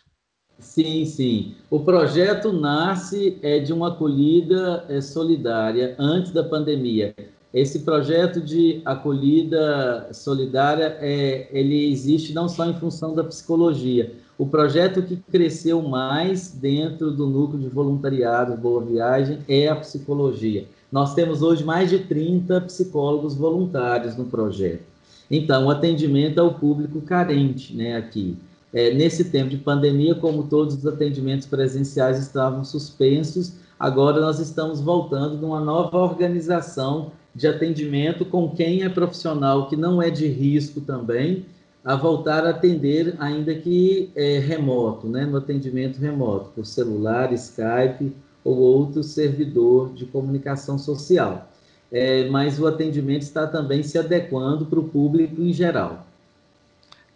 Sim, 0.58 1.06
sim. 1.06 1.54
O 1.70 1.78
projeto 1.78 2.52
nasce 2.52 3.38
é, 3.40 3.60
de 3.60 3.72
uma 3.72 3.90
acolhida 3.90 4.84
é, 4.88 5.00
solidária 5.00 5.94
antes 5.96 6.32
da 6.32 6.42
pandemia. 6.42 7.14
Esse 7.54 7.84
projeto 7.84 8.40
de 8.40 8.82
acolhida 8.84 10.08
solidária, 10.12 10.98
é, 10.98 11.48
ele 11.52 11.92
existe 11.92 12.32
não 12.32 12.48
só 12.48 12.66
em 12.66 12.74
função 12.74 13.14
da 13.14 13.22
psicologia. 13.22 14.12
O 14.36 14.46
projeto 14.46 15.00
que 15.04 15.18
cresceu 15.30 15.80
mais 15.82 16.50
dentro 16.50 17.12
do 17.12 17.28
núcleo 17.28 17.60
de 17.60 17.68
voluntariado 17.68 18.56
Boa 18.56 18.84
Viagem 18.84 19.38
é 19.48 19.68
a 19.68 19.76
psicologia. 19.76 20.66
Nós 20.90 21.14
temos 21.14 21.42
hoje 21.42 21.62
mais 21.62 21.88
de 21.88 22.00
30 22.00 22.60
psicólogos 22.62 23.36
voluntários 23.36 24.16
no 24.16 24.24
projeto. 24.24 24.89
Então, 25.30 25.66
o 25.66 25.70
atendimento 25.70 26.40
ao 26.40 26.54
público 26.54 27.00
carente, 27.02 27.74
né, 27.74 27.96
aqui. 27.96 28.36
É, 28.72 28.92
nesse 28.94 29.24
tempo 29.24 29.50
de 29.50 29.56
pandemia, 29.56 30.14
como 30.14 30.44
todos 30.44 30.76
os 30.76 30.86
atendimentos 30.86 31.46
presenciais 31.46 32.18
estavam 32.18 32.64
suspensos, 32.64 33.54
agora 33.78 34.20
nós 34.20 34.38
estamos 34.38 34.80
voltando 34.80 35.36
numa 35.36 35.60
nova 35.60 35.98
organização 35.98 37.12
de 37.34 37.46
atendimento 37.46 38.24
com 38.24 38.50
quem 38.50 38.82
é 38.82 38.88
profissional 38.88 39.68
que 39.68 39.76
não 39.76 40.02
é 40.02 40.10
de 40.10 40.26
risco 40.26 40.80
também, 40.80 41.46
a 41.84 41.96
voltar 41.96 42.44
a 42.44 42.50
atender, 42.50 43.14
ainda 43.18 43.54
que 43.54 44.10
é, 44.14 44.38
remoto, 44.38 45.08
né, 45.08 45.24
no 45.24 45.36
atendimento 45.36 45.98
remoto, 45.98 46.50
por 46.54 46.66
celular, 46.66 47.32
Skype 47.32 48.12
ou 48.44 48.56
outro 48.58 49.02
servidor 49.02 49.92
de 49.94 50.04
comunicação 50.06 50.78
social. 50.78 51.48
É, 51.92 52.28
mas 52.28 52.58
o 52.58 52.66
atendimento 52.66 53.22
está 53.22 53.46
também 53.46 53.82
se 53.82 53.98
adequando 53.98 54.66
para 54.66 54.78
o 54.78 54.88
público 54.88 55.40
em 55.42 55.52
geral. 55.52 56.06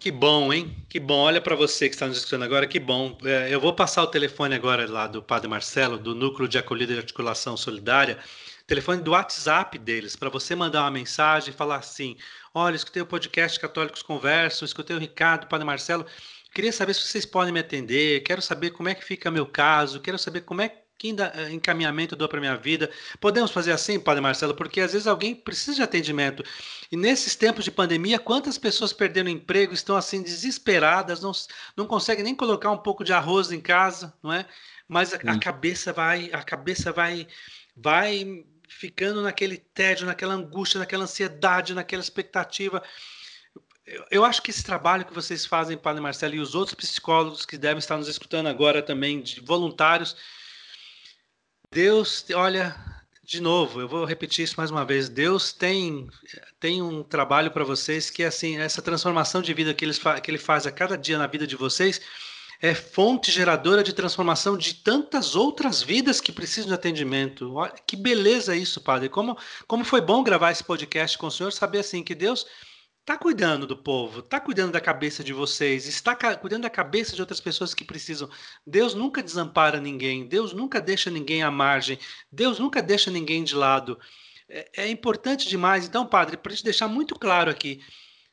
Que 0.05 0.11
bom, 0.11 0.53
hein? 0.53 0.77
Que 0.87 1.01
bom. 1.01 1.21
Olha 1.21 1.41
para 1.41 1.57
você 1.57 1.89
que 1.89 1.95
está 1.95 2.07
nos 2.07 2.19
escutando 2.19 2.43
agora, 2.43 2.67
que 2.67 2.79
bom. 2.79 3.17
É, 3.25 3.49
eu 3.51 3.59
vou 3.59 3.73
passar 3.73 4.03
o 4.03 4.07
telefone 4.07 4.55
agora 4.55 4.87
lá 4.87 5.07
do 5.07 5.23
Padre 5.23 5.49
Marcelo, 5.49 5.97
do 5.97 6.15
Núcleo 6.15 6.47
de 6.47 6.59
Acolhida 6.59 6.93
e 6.93 6.99
Articulação 6.99 7.57
Solidária, 7.57 8.19
telefone 8.67 9.01
do 9.01 9.13
WhatsApp 9.13 9.79
deles, 9.79 10.15
para 10.15 10.29
você 10.29 10.55
mandar 10.55 10.83
uma 10.83 10.91
mensagem 10.91 11.55
e 11.55 11.57
falar 11.57 11.77
assim: 11.77 12.19
olha, 12.53 12.77
escutei 12.77 13.01
o 13.01 13.07
podcast 13.07 13.59
Católicos 13.59 14.03
Conversam, 14.03 14.67
escutei 14.67 14.95
o 14.95 14.99
Ricardo, 14.99 15.45
o 15.45 15.49
Padre 15.49 15.67
Marcelo, 15.67 16.05
queria 16.53 16.71
saber 16.71 16.93
se 16.93 17.01
vocês 17.01 17.25
podem 17.25 17.55
me 17.55 17.61
atender, 17.61 18.23
quero 18.25 18.43
saber 18.43 18.73
como 18.73 18.91
é 18.91 18.95
que 18.95 19.03
fica 19.03 19.31
meu 19.31 19.47
caso, 19.47 20.01
quero 20.01 20.19
saber 20.19 20.43
como 20.43 20.61
é 20.61 20.69
que 20.69 20.84
eh, 21.03 21.51
encaminhamento 21.51 22.17
dou 22.17 22.29
para 22.29 22.41
minha 22.41 22.57
vida. 22.57 22.91
Podemos 23.21 23.51
fazer 23.51 23.73
assim, 23.73 23.99
Padre 23.99 24.21
Marcelo, 24.21 24.55
porque 24.55 24.81
às 24.81 24.93
vezes 24.93 25.07
alguém 25.07 25.35
precisa 25.35 25.77
de 25.77 25.83
atendimento. 25.83 26.43
E 26.91 26.97
nesses 26.97 27.35
tempos 27.35 27.65
de 27.65 27.71
pandemia, 27.71 28.19
quantas 28.19 28.57
pessoas 28.57 28.93
perderam 28.93 29.29
emprego, 29.29 29.75
estão 29.75 29.97
assim 29.97 30.23
desesperadas, 30.23 31.21
não, 31.21 31.33
não 31.77 31.87
conseguem 31.87 32.25
nem 32.25 32.35
colocar 32.35 32.71
um 32.71 32.79
pouco 32.79 33.05
de 33.05 33.13
arroz 33.13 33.53
em 33.53 33.61
casa, 33.61 34.15
não 34.23 34.33
é? 34.33 34.47
Mas 34.89 35.13
a, 35.13 35.17
a 35.17 35.39
cabeça 35.39 35.93
vai, 35.93 36.31
a 36.33 36.43
cabeça 36.43 36.93
vai, 36.93 37.27
vai 37.77 38.45
ficando 38.69 39.23
naquele 39.23 39.57
tédio, 39.57 40.07
naquela 40.07 40.35
angústia, 40.35 40.79
naquela 40.79 41.05
ansiedade, 41.05 41.75
naquela 41.75 42.03
expectativa. 42.03 42.83
Eu, 43.87 44.05
eu 44.11 44.25
acho 44.25 44.43
que 44.43 44.51
esse 44.51 44.65
trabalho 44.65 45.05
que 45.05 45.15
vocês 45.15 45.45
fazem, 45.45 45.77
Padre 45.77 46.01
Marcelo, 46.01 46.35
e 46.35 46.41
os 46.41 46.55
outros 46.55 46.75
psicólogos 46.75 47.45
que 47.45 47.59
devem 47.59 47.79
estar 47.79 47.97
nos 47.97 48.09
escutando 48.09 48.47
agora 48.47 48.83
também, 48.83 49.21
de 49.21 49.41
voluntários, 49.41 50.17
Deus, 51.75 52.25
olha, 52.33 52.73
de 53.25 53.41
novo, 53.41 53.81
eu 53.81 53.89
vou 53.89 54.05
repetir 54.05 54.45
isso 54.45 54.55
mais 54.57 54.71
uma 54.71 54.85
vez. 54.85 55.09
Deus 55.09 55.53
tem 55.53 56.09
tem 56.61 56.81
um 56.81 57.03
trabalho 57.03 57.51
para 57.51 57.65
vocês 57.65 58.11
que 58.11 58.23
assim, 58.23 58.59
essa 58.59 58.81
transformação 58.81 59.43
de 59.43 59.53
vida 59.53 59.75
que 59.75 59.85
ele, 59.85 59.93
que 60.23 60.31
ele 60.31 60.39
faz 60.39 60.69
a 60.69 60.71
cada 60.71 60.97
dia 60.97 61.19
na 61.19 61.27
vida 61.27 61.49
de 61.49 61.57
vocês 61.57 62.01
é 62.63 62.77
fonte 62.77 63.33
geradora 63.33 63.83
de 63.83 63.93
transformação 63.93 64.57
de 64.57 64.75
tantas 64.75 65.35
outras 65.35 65.83
vidas 65.83 66.21
que 66.21 66.31
precisam 66.31 66.69
de 66.69 66.75
atendimento. 66.75 67.53
Olha, 67.55 67.75
que 67.85 67.97
beleza 67.97 68.55
isso, 68.55 68.81
Padre. 68.81 69.09
Como, 69.09 69.37
como 69.67 69.85
foi 69.85 70.01
bom 70.01 70.23
gravar 70.23 70.53
esse 70.53 70.63
podcast 70.63 71.19
com 71.19 71.27
o 71.27 71.31
senhor, 71.31 71.53
saber 71.53 71.81
assim 71.81 72.05
que 72.05 72.15
Deus 72.15 72.47
está 73.05 73.19
cuidando 73.19 73.67
do 73.67 73.77
povo, 73.77 74.21
está 74.21 74.41
cuidando 74.41 74.73
da 74.73 74.81
cabeça 74.81 75.23
de 75.23 75.35
vocês, 75.35 75.87
está 75.87 76.17
cuidando 76.37 76.63
da 76.63 76.71
cabeça 76.71 77.15
de 77.15 77.21
outras 77.21 77.39
pessoas 77.39 77.75
que 77.75 77.85
precisam. 77.85 78.31
Deus 78.67 78.95
nunca 78.95 79.23
desampara 79.23 79.79
ninguém, 79.79 80.27
Deus 80.27 80.55
nunca 80.55 80.81
deixa 80.81 81.11
ninguém 81.11 81.43
à 81.43 81.51
margem, 81.51 81.99
Deus 82.33 82.59
nunca 82.59 82.81
deixa 82.83 83.11
ninguém 83.11 83.45
de 83.45 83.55
lado. 83.55 84.01
É, 84.49 84.85
é 84.85 84.89
importante 84.89 85.47
demais. 85.47 85.87
Então, 85.87 86.07
padre, 86.07 86.39
para 86.39 86.55
te 86.55 86.65
deixar 86.65 86.89
muito 86.89 87.15
claro 87.15 87.51
aqui, 87.51 87.83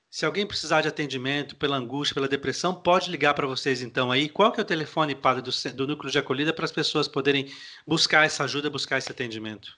se 0.09 0.25
alguém 0.25 0.47
precisar 0.47 0.81
de 0.81 0.87
atendimento 0.87 1.57
pela 1.57 1.75
angústia, 1.75 2.13
pela 2.13 2.27
depressão, 2.29 2.73
pode 2.73 3.11
ligar 3.11 3.33
para 3.33 3.47
vocês 3.47 3.81
então 3.81 4.09
aí. 4.09 4.29
Qual 4.29 4.53
que 4.53 4.61
é 4.61 4.63
o 4.63 4.65
telefone, 4.65 5.13
padre, 5.15 5.41
do, 5.41 5.51
do 5.73 5.87
núcleo 5.87 6.11
de 6.11 6.17
acolhida 6.17 6.53
para 6.53 6.63
as 6.63 6.71
pessoas 6.71 7.09
poderem 7.09 7.51
buscar 7.85 8.25
essa 8.25 8.45
ajuda, 8.45 8.69
buscar 8.69 8.97
esse 8.97 9.11
atendimento? 9.11 9.77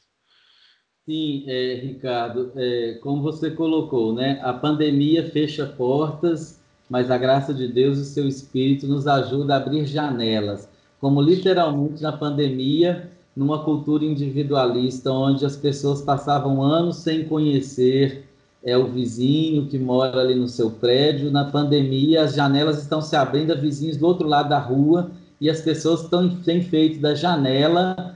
Sim, 1.06 1.44
é, 1.48 1.76
Ricardo, 1.84 2.52
é, 2.56 2.94
como 3.02 3.22
você 3.22 3.52
colocou, 3.52 4.14
né? 4.14 4.40
A 4.42 4.54
pandemia 4.54 5.30
fecha 5.30 5.66
portas, 5.66 6.62
mas 6.90 7.12
a 7.12 7.18
graça 7.18 7.54
de 7.54 7.68
Deus 7.68 7.98
e 7.98 8.06
seu 8.06 8.26
Espírito 8.26 8.88
nos 8.88 9.06
ajuda 9.06 9.54
a 9.54 9.58
abrir 9.58 9.86
janelas. 9.86 10.70
Como 11.02 11.22
literalmente 11.22 12.02
na 12.02 12.14
pandemia, 12.14 13.12
numa 13.36 13.66
cultura 13.66 14.06
individualista, 14.06 15.12
onde 15.12 15.46
as 15.46 15.58
pessoas 15.58 16.02
passavam 16.02 16.62
anos 16.64 16.98
sem 16.98 17.26
conhecer 17.26 18.26
é, 18.64 18.78
o 18.78 18.88
vizinho 18.88 19.68
que 19.68 19.78
mora 19.78 20.22
ali 20.22 20.36
no 20.36 20.48
seu 20.48 20.72
prédio. 20.72 21.30
Na 21.30 21.44
pandemia, 21.52 22.24
as 22.24 22.34
janelas 22.34 22.82
estão 22.82 23.02
se 23.02 23.18
abrindo 23.18 23.52
a 23.52 23.56
vizinhos 23.56 23.98
do 23.98 24.08
outro 24.08 24.26
lado 24.26 24.48
da 24.48 24.60
rua 24.60 25.12
e 25.42 25.50
as 25.50 25.60
pessoas 25.60 26.04
estão, 26.04 26.30
têm 26.30 26.62
feito 26.62 27.02
da 27.02 27.14
janela 27.14 28.13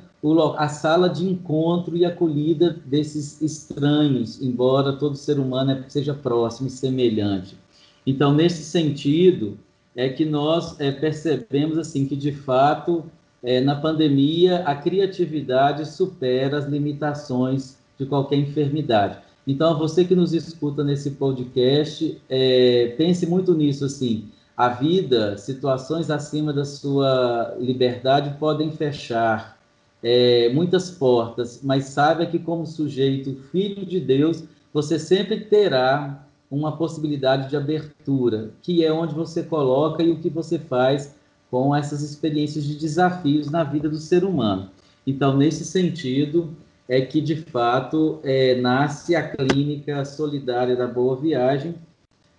a 0.58 0.68
sala 0.68 1.10
de 1.10 1.28
encontro 1.28 1.96
e 1.96 2.06
acolhida 2.06 2.78
desses 2.86 3.42
estranhos, 3.42 4.42
embora 4.42 4.94
todo 4.94 5.16
ser 5.16 5.40
humano 5.40 5.72
é, 5.72 5.84
seja 5.88 6.14
próximo 6.14 6.68
e 6.68 6.72
semelhante. 6.72 7.58
Então, 8.06 8.34
nesse 8.34 8.64
sentido, 8.64 9.58
é 9.96 10.10
que 10.10 10.26
nós 10.26 10.80
é, 10.80 10.92
percebemos 10.92 11.78
assim 11.78 12.06
que, 12.06 12.16
de 12.16 12.32
fato, 12.32 13.04
é, 13.44 13.60
na 13.62 13.76
pandemia, 13.76 14.60
a 14.60 14.76
criatividade 14.76 15.86
supera 15.88 16.58
as 16.58 16.66
limitações 16.66 17.78
de 17.98 18.06
qualquer 18.06 18.38
enfermidade. 18.38 19.18
Então, 19.46 19.78
você 19.78 20.04
que 20.04 20.16
nos 20.16 20.34
escuta 20.34 20.84
nesse 20.84 21.12
podcast, 21.12 22.22
é, 22.30 22.94
pense 22.98 23.26
muito 23.26 23.54
nisso, 23.54 23.86
assim, 23.86 24.30
a 24.58 24.70
vida, 24.70 25.38
situações 25.38 26.10
acima 26.10 26.52
da 26.52 26.66
sua 26.66 27.56
liberdade 27.60 28.38
podem 28.40 28.72
fechar, 28.72 29.57
é, 30.04 30.50
muitas 30.54 30.92
portas, 30.92 31.62
mas 31.64 31.86
saiba 31.86 32.26
que, 32.26 32.40
como 32.40 32.66
sujeito 32.66 33.36
filho 33.52 33.86
de 33.86 34.00
Deus, 34.00 34.44
você 34.74 35.00
sempre 35.00 35.40
terá 35.42 36.26
uma 36.50 36.78
possibilidade 36.78 37.50
de 37.50 37.58
abertura, 37.58 38.52
que 38.62 38.86
é 38.86 38.92
onde 38.92 39.14
você 39.14 39.44
coloca 39.44 40.04
e 40.04 40.12
o 40.12 40.20
que 40.20 40.30
você 40.30 40.58
faz 40.58 41.16
com 41.50 41.76
essas 41.76 42.02
experiências 42.02 42.64
de 42.64 42.76
desafios 42.76 43.50
na 43.50 43.64
vida 43.64 43.90
do 43.90 43.98
ser 43.98 44.24
humano. 44.24 44.70
Então, 45.06 45.36
nesse 45.36 45.66
sentido, 45.66 46.54
é 46.88 47.02
que 47.02 47.20
de 47.20 47.36
fato 47.36 48.20
é, 48.24 48.56
nasce 48.56 49.16
a 49.16 49.28
clínica 49.28 50.06
solidária 50.06 50.76
da 50.76 50.88
Boa 50.88 51.16
Viagem, 51.16 51.76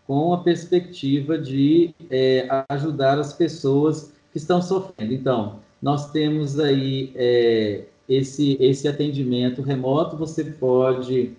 com 0.06 0.32
a 0.32 0.38
perspectiva 0.38 1.36
de 1.36 1.94
é, 2.10 2.48
ajudar 2.68 3.18
as 3.18 3.32
pessoas 3.34 4.12
que 4.32 4.38
estão 4.38 4.62
sofrendo. 4.62 5.12
Então, 5.12 5.60
nós 5.80 6.10
temos 6.10 6.58
aí 6.58 7.12
é, 7.14 7.84
esse, 8.08 8.56
esse 8.60 8.88
atendimento 8.88 9.62
remoto, 9.62 10.16
você 10.16 10.44
pode 10.44 11.32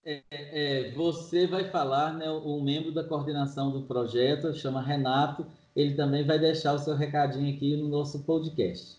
É, 0.04 0.22
é, 0.30 0.92
você 0.92 1.48
vai 1.48 1.68
falar, 1.68 2.14
né, 2.14 2.30
o 2.30 2.62
membro 2.62 2.92
da 2.92 3.02
coordenação 3.02 3.72
do 3.72 3.82
projeto, 3.82 4.54
chama 4.54 4.80
Renato, 4.80 5.44
ele 5.74 5.94
também 5.94 6.24
vai 6.24 6.38
deixar 6.38 6.74
o 6.74 6.78
seu 6.78 6.94
recadinho 6.94 7.52
aqui 7.52 7.76
no 7.76 7.88
nosso 7.88 8.22
podcast. 8.22 8.98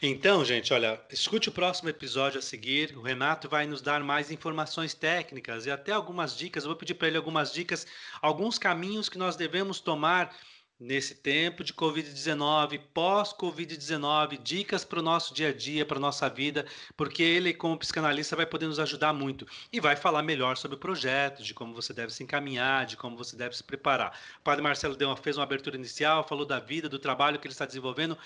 Então, 0.00 0.44
gente, 0.44 0.72
olha, 0.72 1.00
escute 1.10 1.48
o 1.48 1.52
próximo 1.52 1.88
episódio 1.88 2.38
a 2.38 2.42
seguir. 2.42 2.96
O 2.96 3.02
Renato 3.02 3.48
vai 3.48 3.66
nos 3.66 3.80
dar 3.80 4.02
mais 4.02 4.30
informações 4.30 4.94
técnicas 4.94 5.66
e 5.66 5.70
até 5.70 5.92
algumas 5.92 6.36
dicas. 6.36 6.64
Eu 6.64 6.70
vou 6.70 6.76
pedir 6.76 6.94
para 6.94 7.08
ele 7.08 7.16
algumas 7.16 7.52
dicas, 7.52 7.86
alguns 8.20 8.58
caminhos 8.58 9.08
que 9.08 9.18
nós 9.18 9.36
devemos 9.36 9.80
tomar 9.80 10.34
nesse 10.78 11.14
tempo 11.14 11.64
de 11.64 11.72
Covid-19, 11.72 12.80
pós-Covid-19, 12.92 14.42
dicas 14.42 14.84
para 14.84 14.98
o 14.98 15.02
nosso 15.02 15.32
dia 15.32 15.48
a 15.48 15.52
dia, 15.52 15.86
para 15.86 15.96
a 15.96 16.00
nossa 16.00 16.28
vida, 16.28 16.66
porque 16.96 17.22
ele, 17.22 17.54
como 17.54 17.78
psicanalista, 17.78 18.36
vai 18.36 18.44
poder 18.44 18.66
nos 18.66 18.78
ajudar 18.78 19.12
muito 19.12 19.46
e 19.72 19.80
vai 19.80 19.96
falar 19.96 20.22
melhor 20.22 20.56
sobre 20.56 20.76
o 20.76 20.80
projeto, 20.80 21.42
de 21.42 21.54
como 21.54 21.74
você 21.74 21.94
deve 21.94 22.12
se 22.12 22.22
encaminhar, 22.22 22.84
de 22.84 22.96
como 22.96 23.16
você 23.16 23.36
deve 23.36 23.56
se 23.56 23.64
preparar. 23.64 24.18
O 24.38 24.42
padre 24.42 24.62
Marcelo 24.62 24.96
uma, 25.00 25.16
fez 25.16 25.38
uma 25.38 25.44
abertura 25.44 25.76
inicial, 25.76 26.26
falou 26.28 26.44
da 26.44 26.60
vida, 26.60 26.88
do 26.88 26.98
trabalho 26.98 27.38
que 27.38 27.46
ele 27.46 27.54
está 27.54 27.64
desenvolvendo 27.64 28.18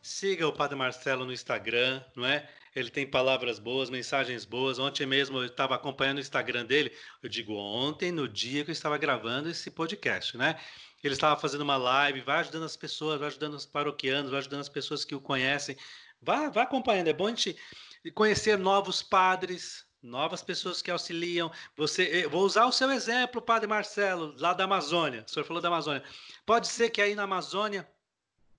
Siga 0.01 0.49
o 0.49 0.53
Padre 0.53 0.75
Marcelo 0.75 1.27
no 1.27 1.33
Instagram, 1.33 2.03
não 2.17 2.25
é? 2.25 2.49
Ele 2.75 2.91
tem 2.91 3.07
palavras 3.07 3.59
boas, 3.59 3.91
mensagens 3.91 4.47
boas. 4.47 4.79
Ontem 4.79 5.05
mesmo 5.05 5.37
eu 5.39 5.45
estava 5.45 5.75
acompanhando 5.75 6.17
o 6.17 6.21
Instagram 6.21 6.65
dele. 6.65 6.91
Eu 7.23 7.29
digo 7.29 7.53
ontem, 7.53 8.11
no 8.11 8.27
dia 8.27 8.65
que 8.65 8.71
eu 8.71 8.73
estava 8.73 8.97
gravando 8.97 9.51
esse 9.51 9.71
podcast, 9.71 10.39
né? 10.39 10.59
Ele 11.05 11.13
estava 11.13 11.39
fazendo 11.39 11.61
uma 11.61 11.77
live, 11.77 12.23
vai 12.23 12.41
ajudando 12.41 12.65
as 12.65 12.79
pessoas, 12.79 13.19
vai 13.19 13.29
ajudando 13.29 13.55
os 13.55 13.67
paroquianos, 13.67 14.31
vai 14.31 14.41
ajudando 14.41 14.61
as 14.61 14.71
pessoas 14.71 15.05
que 15.05 15.15
o 15.15 15.21
conhecem. 15.21 15.77
Vá, 16.23 16.49
vá 16.49 16.63
acompanhando. 16.63 17.09
É 17.09 17.13
bom 17.13 17.27
a 17.27 17.29
gente 17.29 17.59
conhecer 18.15 18.59
novos 18.59 19.03
padres, 19.03 19.86
novas 20.07 20.43
pessoas 20.43 20.81
que 20.81 20.91
auxiliam. 20.91 21.51
Você, 21.77 22.21
eh, 22.21 22.29
vou 22.29 22.45
usar 22.45 22.65
o 22.67 22.73
seu 22.73 22.91
exemplo, 22.91 23.43
Padre 23.43 23.67
Marcelo, 23.67 24.35
lá 24.39 24.53
da 24.53 24.65
Amazônia. 24.65 25.25
O 25.27 25.31
senhor 25.31 25.45
falou 25.45 25.61
da 25.61 25.69
Amazônia. 25.69 26.03
Pode 26.47 26.69
ser 26.69 26.91
que 26.91 27.03
aí 27.03 27.15
na 27.15 27.25
Amazônia 27.25 27.87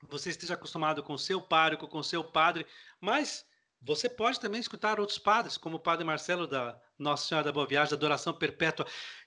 você 0.08 0.30
esteja 0.30 0.54
acostumado 0.54 1.02
com 1.02 1.14
o 1.14 1.20
seu 1.20 1.42
pároco, 1.42 1.88
com 1.88 2.00
o 2.00 2.04
seu 2.04 2.24
padre, 2.24 2.66
mas 3.02 3.46
você 3.82 4.10
pode 4.10 4.40
também 4.40 4.60
escutar 4.60 5.00
outros 5.00 5.18
padres, 5.18 5.58
como 5.58 5.78
o 5.78 5.80
Padre 5.80 6.04
Marcelo 6.04 6.48
da 6.48 6.80
Nossa 6.98 7.28
Senhora 7.28 7.46
da 7.46 7.52
Boa 7.52 7.66
Viagem, 7.66 7.92
da 7.92 7.96
Adoração 7.96 8.34
Perpétua. 8.34 8.86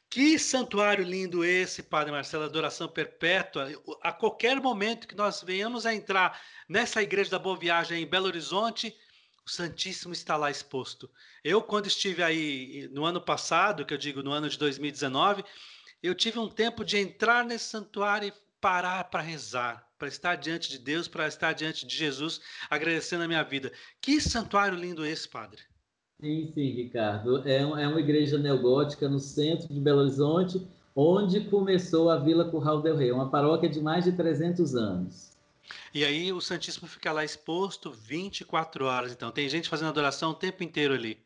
Que 0.08 0.38
santuário 0.38 1.04
lindo 1.04 1.44
esse, 1.44 1.84
Padre 1.84 2.10
Marcelo, 2.10 2.44
Adoração 2.44 2.88
Perpétua. 2.88 3.68
A 4.02 4.12
qualquer 4.12 4.60
momento 4.60 5.06
que 5.06 5.14
nós 5.14 5.40
venhamos 5.42 5.86
a 5.86 5.94
entrar 5.94 6.40
nessa 6.68 7.00
igreja 7.00 7.30
da 7.30 7.38
Boa 7.38 7.56
Viagem 7.56 8.02
em 8.02 8.06
Belo 8.06 8.26
Horizonte, 8.26 8.94
Santíssimo 9.50 10.12
está 10.12 10.36
lá 10.36 10.50
exposto. 10.50 11.10
Eu, 11.42 11.62
quando 11.62 11.86
estive 11.86 12.22
aí 12.22 12.88
no 12.92 13.04
ano 13.04 13.20
passado, 13.20 13.84
que 13.84 13.92
eu 13.92 13.98
digo 13.98 14.22
no 14.22 14.32
ano 14.32 14.48
de 14.48 14.58
2019, 14.58 15.44
eu 16.02 16.14
tive 16.14 16.38
um 16.38 16.48
tempo 16.48 16.84
de 16.84 16.98
entrar 16.98 17.44
nesse 17.44 17.66
santuário 17.66 18.28
e 18.28 18.32
parar 18.60 19.04
para 19.04 19.22
rezar, 19.22 19.86
para 19.98 20.08
estar 20.08 20.36
diante 20.36 20.70
de 20.70 20.78
Deus, 20.78 21.08
para 21.08 21.26
estar 21.26 21.52
diante 21.52 21.86
de 21.86 21.96
Jesus, 21.96 22.40
agradecendo 22.68 23.24
a 23.24 23.28
minha 23.28 23.42
vida. 23.42 23.72
Que 24.00 24.20
santuário 24.20 24.78
lindo 24.78 25.04
esse, 25.04 25.28
padre. 25.28 25.62
Sim, 26.20 26.52
sim, 26.54 26.70
Ricardo. 26.72 27.46
É, 27.48 27.58
é 27.58 27.88
uma 27.88 28.00
igreja 28.00 28.38
neogótica 28.38 29.08
no 29.08 29.18
centro 29.18 29.72
de 29.72 29.80
Belo 29.80 30.00
Horizonte, 30.00 30.66
onde 30.94 31.40
começou 31.44 32.10
a 32.10 32.18
Vila 32.18 32.50
Curral 32.50 32.82
del 32.82 32.96
Rei, 32.96 33.10
uma 33.10 33.30
paróquia 33.30 33.68
de 33.68 33.80
mais 33.80 34.04
de 34.04 34.12
300 34.12 34.74
anos. 34.74 35.29
E 35.94 36.04
aí 36.04 36.32
o 36.32 36.40
Santíssimo 36.40 36.88
fica 36.88 37.12
lá 37.12 37.24
exposto 37.24 37.90
24 37.90 38.84
horas. 38.84 39.12
Então, 39.12 39.30
tem 39.30 39.48
gente 39.48 39.68
fazendo 39.68 39.88
adoração 39.88 40.30
o 40.30 40.34
tempo 40.34 40.62
inteiro 40.62 40.94
ali. 40.94 41.18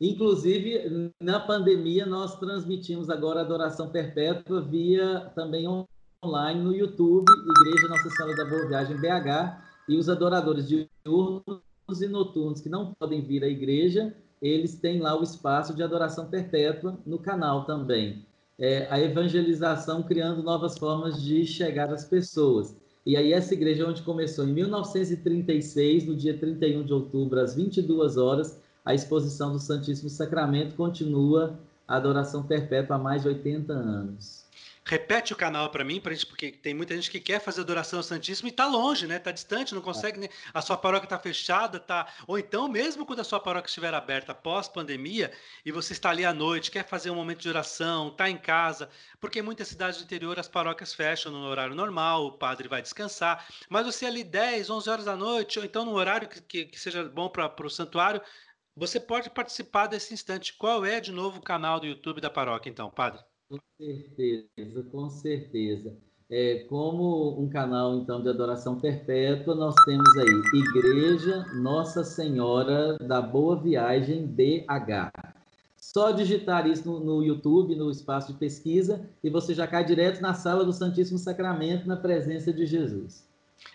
Inclusive, 0.00 1.12
na 1.20 1.38
pandemia, 1.38 2.04
nós 2.04 2.36
transmitimos 2.38 3.08
agora 3.08 3.40
a 3.40 3.44
adoração 3.44 3.88
perpétua 3.88 4.60
via 4.60 5.30
também 5.34 5.66
online 6.24 6.60
no 6.60 6.74
YouTube, 6.74 7.24
Igreja 7.30 7.88
Nossa 7.88 8.10
Senhora 8.10 8.36
da 8.36 8.44
Boa 8.44 8.66
Viagem 8.66 8.96
BH, 8.96 9.62
e 9.88 9.96
os 9.96 10.08
adoradores 10.08 10.66
diurnos 10.66 12.00
e 12.00 12.08
noturnos 12.08 12.60
que 12.60 12.68
não 12.68 12.92
podem 12.94 13.20
vir 13.20 13.44
à 13.44 13.48
igreja, 13.48 14.14
eles 14.40 14.74
têm 14.74 15.00
lá 15.00 15.18
o 15.18 15.22
espaço 15.22 15.74
de 15.74 15.82
adoração 15.82 16.28
perpétua 16.28 16.98
no 17.06 17.18
canal 17.18 17.64
também. 17.64 18.26
É, 18.58 18.88
a 18.90 19.00
evangelização 19.00 20.02
criando 20.02 20.42
novas 20.42 20.76
formas 20.76 21.22
de 21.22 21.46
chegar 21.46 21.92
às 21.92 22.04
pessoas. 22.04 22.76
E 23.04 23.16
aí 23.16 23.32
essa 23.32 23.52
igreja 23.52 23.88
onde 23.88 24.02
começou 24.02 24.46
em 24.46 24.52
1936, 24.52 26.06
no 26.06 26.14
dia 26.14 26.38
31 26.38 26.84
de 26.84 26.92
outubro, 26.92 27.40
às 27.40 27.54
22 27.54 28.16
horas, 28.16 28.60
a 28.84 28.94
exposição 28.94 29.52
do 29.52 29.58
Santíssimo 29.58 30.08
Sacramento 30.08 30.76
continua 30.76 31.58
a 31.86 31.96
adoração 31.96 32.44
perpétua 32.44 32.96
há 32.96 32.98
mais 32.98 33.22
de 33.22 33.28
80 33.28 33.72
anos. 33.72 34.41
Repete 34.84 35.32
o 35.32 35.36
canal 35.36 35.70
para 35.70 35.84
mim, 35.84 36.00
pra 36.00 36.12
gente, 36.12 36.26
porque 36.26 36.50
tem 36.50 36.74
muita 36.74 36.94
gente 36.96 37.08
que 37.08 37.20
quer 37.20 37.40
fazer 37.40 37.60
adoração 37.60 38.00
ao 38.00 38.02
Santíssimo 38.02 38.48
e 38.48 38.50
está 38.50 38.66
longe, 38.66 39.06
né? 39.06 39.16
Está 39.16 39.30
distante, 39.30 39.74
não 39.74 39.80
consegue, 39.80 40.18
né? 40.18 40.28
a 40.52 40.60
sua 40.60 40.76
paróquia 40.76 41.06
está 41.06 41.18
fechada, 41.20 41.78
tá. 41.78 42.12
Ou 42.26 42.36
então, 42.36 42.66
mesmo 42.66 43.06
quando 43.06 43.20
a 43.20 43.24
sua 43.24 43.38
paróquia 43.38 43.68
estiver 43.68 43.94
aberta 43.94 44.34
pós 44.34 44.68
pandemia 44.68 45.32
e 45.64 45.70
você 45.70 45.92
está 45.92 46.10
ali 46.10 46.24
à 46.24 46.34
noite, 46.34 46.70
quer 46.70 46.84
fazer 46.84 47.10
um 47.10 47.14
momento 47.14 47.40
de 47.40 47.48
oração, 47.48 48.08
está 48.08 48.28
em 48.28 48.36
casa, 48.36 48.90
porque 49.20 49.38
em 49.38 49.42
muitas 49.42 49.68
cidades 49.68 49.98
do 49.98 50.04
interior 50.04 50.38
as 50.40 50.48
paróquias 50.48 50.92
fecham 50.92 51.30
no 51.30 51.46
horário 51.46 51.76
normal, 51.76 52.26
o 52.26 52.32
padre 52.38 52.66
vai 52.66 52.82
descansar, 52.82 53.46
mas 53.68 53.86
você 53.86 54.04
ali 54.04 54.24
10, 54.24 54.68
11 54.68 54.90
horas 54.90 55.04
da 55.04 55.16
noite, 55.16 55.60
ou 55.60 55.64
então 55.64 55.84
no 55.84 55.92
horário 55.92 56.28
que, 56.28 56.40
que, 56.42 56.64
que 56.66 56.80
seja 56.80 57.04
bom 57.04 57.28
para 57.28 57.54
o 57.64 57.70
santuário, 57.70 58.20
você 58.74 58.98
pode 58.98 59.30
participar 59.30 59.86
desse 59.86 60.12
instante. 60.12 60.54
Qual 60.54 60.84
é, 60.84 61.00
de 61.00 61.12
novo, 61.12 61.38
o 61.38 61.42
canal 61.42 61.78
do 61.78 61.86
YouTube 61.86 62.20
da 62.20 62.30
paróquia, 62.30 62.70
então, 62.70 62.90
padre? 62.90 63.22
Com 63.52 63.58
certeza, 63.76 64.82
com 64.90 65.10
certeza. 65.10 65.94
É, 66.30 66.60
como 66.70 67.38
um 67.38 67.50
canal, 67.50 67.98
então, 67.98 68.22
de 68.22 68.30
adoração 68.30 68.80
perpétua, 68.80 69.54
nós 69.54 69.74
temos 69.84 70.08
aí 70.16 70.58
Igreja 70.58 71.44
Nossa 71.56 72.02
Senhora 72.02 72.96
da 72.96 73.20
Boa 73.20 73.60
Viagem 73.60 74.26
BH. 74.26 75.12
Só 75.76 76.12
digitar 76.12 76.66
isso 76.66 76.88
no, 76.88 77.00
no, 77.00 77.22
YouTube, 77.22 77.76
no 77.76 77.90
espaço 77.90 78.32
de 78.32 78.38
pesquisa, 78.38 79.06
e 79.22 79.28
você 79.28 79.52
já 79.52 79.66
cai 79.66 79.84
direto 79.84 80.22
na 80.22 80.32
sala 80.32 80.64
do 80.64 80.72
Santíssimo 80.72 81.18
Sacramento, 81.18 81.86
na 81.86 81.96
presença 81.96 82.50
de 82.54 82.64
Jesus. 82.64 83.28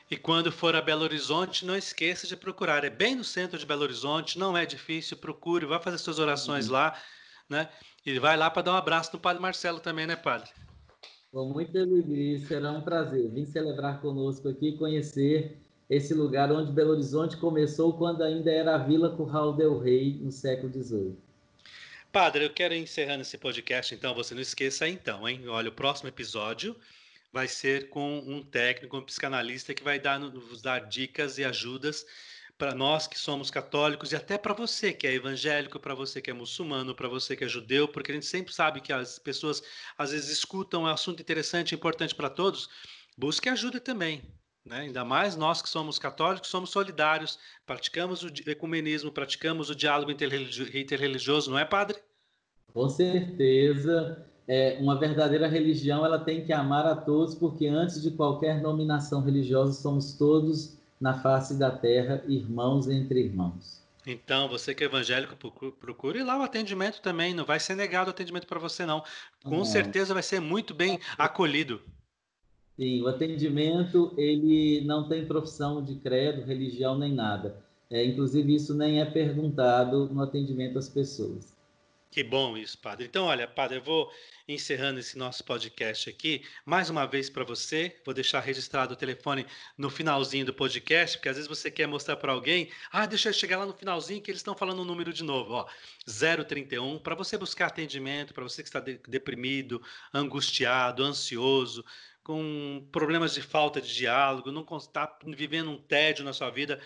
E 0.09 0.17
quando 0.17 0.51
for 0.51 0.75
a 0.75 0.81
Belo 0.81 1.03
Horizonte, 1.03 1.63
não 1.63 1.77
esqueça 1.77 2.25
de 2.25 2.35
procurar. 2.35 2.83
É 2.83 2.89
bem 2.89 3.13
no 3.13 3.23
centro 3.23 3.59
de 3.59 3.65
Belo 3.67 3.83
Horizonte, 3.83 4.39
não 4.39 4.57
é 4.57 4.65
difícil, 4.65 5.17
procure, 5.17 5.67
vá 5.67 5.79
fazer 5.79 5.99
suas 5.99 6.17
orações 6.17 6.65
uhum. 6.65 6.73
lá, 6.73 6.99
né? 7.47 7.69
E 8.07 8.19
vai 8.19 8.37
lá 8.37 8.49
para 8.49 8.61
dar 8.61 8.71
um 8.71 8.77
abraço 8.77 9.09
no 9.11 9.19
Padre 9.19 9.41
Marcelo 9.41 9.81
também, 9.81 10.07
né, 10.07 10.15
Padre? 10.15 10.49
Com 11.29 11.49
muita 11.49 11.81
alegria, 11.81 12.39
será 12.39 12.71
um 12.71 12.79
prazer 12.79 13.29
vir 13.29 13.45
celebrar 13.45 13.99
conosco 13.99 14.47
aqui, 14.47 14.77
conhecer 14.77 15.57
esse 15.89 16.13
lugar 16.13 16.49
onde 16.49 16.71
Belo 16.71 16.91
Horizonte 16.91 17.35
começou 17.35 17.97
quando 17.97 18.23
ainda 18.23 18.49
era 18.49 18.75
a 18.75 18.77
Vila 18.77 19.13
Curral 19.13 19.57
del 19.57 19.77
Rei, 19.77 20.21
no 20.21 20.31
século 20.31 20.71
XVIII. 20.71 21.17
Padre, 22.09 22.45
eu 22.45 22.49
quero 22.49 22.73
encerrando 22.73 23.23
esse 23.23 23.37
podcast, 23.37 23.93
então, 23.93 24.15
você 24.15 24.33
não 24.33 24.41
esqueça 24.41 24.87
então, 24.87 25.27
hein? 25.27 25.45
Olha, 25.49 25.67
o 25.67 25.73
próximo 25.73 26.07
episódio 26.07 26.77
vai 27.33 27.49
ser 27.49 27.89
com 27.89 28.19
um 28.19 28.41
técnico, 28.41 28.95
um 28.95 29.03
psicanalista 29.03 29.73
que 29.73 29.83
vai 29.83 29.99
dar, 29.99 30.17
nos 30.17 30.61
dar 30.61 30.79
dicas 30.87 31.37
e 31.37 31.43
ajudas 31.43 32.05
para 32.57 32.73
nós 32.73 33.05
que 33.05 33.19
somos 33.19 33.51
católicos 33.51 34.11
e 34.11 34.15
até 34.15 34.37
para 34.37 34.53
você 34.53 34.91
que 34.91 35.05
é 35.05 35.13
evangélico, 35.13 35.79
para 35.79 35.93
você 35.93 36.21
que 36.21 36.31
é 36.31 36.33
muçulmano, 36.33 36.95
para 36.95 37.07
você 37.07 37.35
que 37.35 37.43
é 37.43 37.47
judeu, 37.47 37.87
porque 37.87 38.11
a 38.11 38.15
gente 38.15 38.25
sempre 38.25 38.53
sabe 38.53 38.81
que 38.81 38.91
as 38.91 39.19
pessoas 39.19 39.61
às 39.97 40.11
vezes 40.11 40.29
escutam 40.29 40.83
um 40.83 40.87
assunto 40.87 41.21
interessante, 41.21 41.75
importante 41.75 42.15
para 42.15 42.29
todos. 42.29 42.67
Busque 43.17 43.47
ajuda 43.47 43.79
também. 43.79 44.23
Né? 44.65 44.79
Ainda 44.81 45.05
mais 45.05 45.35
nós 45.35 45.61
que 45.61 45.69
somos 45.69 45.99
católicos, 45.99 46.49
somos 46.49 46.71
solidários, 46.71 47.37
praticamos 47.65 48.23
o 48.23 48.27
ecumenismo, 48.47 49.11
praticamos 49.11 49.69
o 49.69 49.75
diálogo 49.75 50.11
interreligioso, 50.11 51.51
não 51.51 51.59
é, 51.59 51.63
padre? 51.63 51.97
Com 52.73 52.89
certeza. 52.89 54.25
É, 54.47 54.77
uma 54.79 54.97
verdadeira 54.97 55.47
religião 55.47 56.05
ela 56.05 56.19
tem 56.19 56.43
que 56.43 56.53
amar 56.53 56.85
a 56.85 56.95
todos, 56.95 57.35
porque 57.35 57.67
antes 57.67 58.01
de 58.01 58.11
qualquer 58.11 58.61
nominação 58.61 59.21
religiosa, 59.21 59.73
somos 59.73 60.13
todos 60.13 60.76
na 60.99 61.21
face 61.21 61.57
da 61.57 61.71
terra, 61.71 62.23
irmãos 62.27 62.87
entre 62.87 63.19
irmãos. 63.21 63.85
Então, 64.05 64.47
você 64.47 64.73
que 64.73 64.83
é 64.83 64.87
evangélico, 64.87 65.35
procure 65.79 66.23
lá 66.23 66.39
o 66.39 66.43
atendimento 66.43 67.01
também. 67.01 67.33
Não 67.33 67.43
vai 67.43 67.59
ser 67.59 67.75
negado 67.75 68.07
o 68.07 68.11
atendimento 68.11 68.47
para 68.47 68.59
você, 68.59 68.85
não. 68.85 69.03
Com 69.43 69.57
não. 69.57 69.65
certeza 69.65 70.13
vai 70.13 70.23
ser 70.23 70.39
muito 70.39 70.73
bem 70.73 70.97
acolhido. 71.17 71.81
Sim, 72.77 73.01
o 73.01 73.07
atendimento 73.07 74.13
ele 74.17 74.81
não 74.85 75.09
tem 75.09 75.25
profissão 75.25 75.83
de 75.83 75.95
credo, 75.95 76.45
religião 76.45 76.97
nem 76.97 77.11
nada. 77.11 77.57
É, 77.89 78.05
inclusive 78.05 78.53
isso 78.55 78.73
nem 78.73 79.01
é 79.01 79.05
perguntado 79.05 80.07
no 80.07 80.21
atendimento 80.21 80.77
às 80.77 80.87
pessoas. 80.87 81.56
Que 82.17 82.23
bom 82.23 82.57
isso, 82.57 82.79
padre. 82.79 83.05
Então, 83.05 83.25
olha, 83.25 83.47
padre, 83.47 83.77
eu 83.77 83.83
vou 83.83 84.11
encerrando 84.47 84.99
esse 84.99 85.15
nosso 85.15 85.43
podcast 85.43 86.09
aqui. 86.09 86.43
Mais 86.65 86.89
uma 86.89 87.05
vez 87.05 87.29
para 87.29 87.43
você, 87.43 87.95
vou 88.03 88.11
deixar 88.11 88.39
registrado 88.39 88.95
o 88.95 88.97
telefone 88.97 89.45
no 89.77 89.87
finalzinho 89.87 90.43
do 90.43 90.51
podcast, 90.51 91.15
porque 91.15 91.29
às 91.29 91.35
vezes 91.35 91.47
você 91.47 91.69
quer 91.69 91.85
mostrar 91.87 92.15
para 92.15 92.31
alguém, 92.31 92.71
ah, 92.91 93.05
deixa 93.05 93.29
eu 93.29 93.33
chegar 93.33 93.59
lá 93.59 93.67
no 93.67 93.73
finalzinho 93.73 94.19
que 94.19 94.31
eles 94.31 94.39
estão 94.39 94.55
falando 94.55 94.79
o 94.79 94.81
um 94.81 94.85
número 94.85 95.13
de 95.13 95.23
novo, 95.23 95.53
ó, 95.53 95.67
031, 96.07 96.97
para 96.97 97.13
você 97.13 97.37
buscar 97.37 97.67
atendimento, 97.67 98.33
para 98.33 98.41
você 98.41 98.63
que 98.63 98.69
está 98.69 98.79
deprimido, 98.79 99.79
angustiado, 100.11 101.03
ansioso, 101.03 101.85
com 102.23 102.83
problemas 102.91 103.35
de 103.35 103.43
falta 103.43 103.79
de 103.79 103.93
diálogo, 103.93 104.51
não 104.51 104.65
está 104.75 105.17
vivendo 105.23 105.69
um 105.69 105.77
tédio 105.77 106.25
na 106.25 106.33
sua 106.33 106.49
vida, 106.49 106.81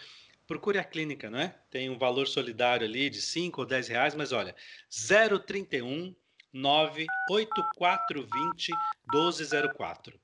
procure 0.52 0.78
a 0.78 0.84
clínica, 0.84 1.30
não 1.30 1.39
é? 1.39 1.56
Tem 1.70 1.89
um 1.89 1.97
valor 1.97 2.28
solidário 2.28 2.86
ali 2.86 3.10
de 3.10 3.22
5 3.22 3.62
ou 3.62 3.66
10 3.66 3.88
reais, 3.88 4.14
mas 4.14 4.34
olha, 4.34 4.54
031 4.89 6.14
98420 6.52 8.74
1204. 9.14 10.20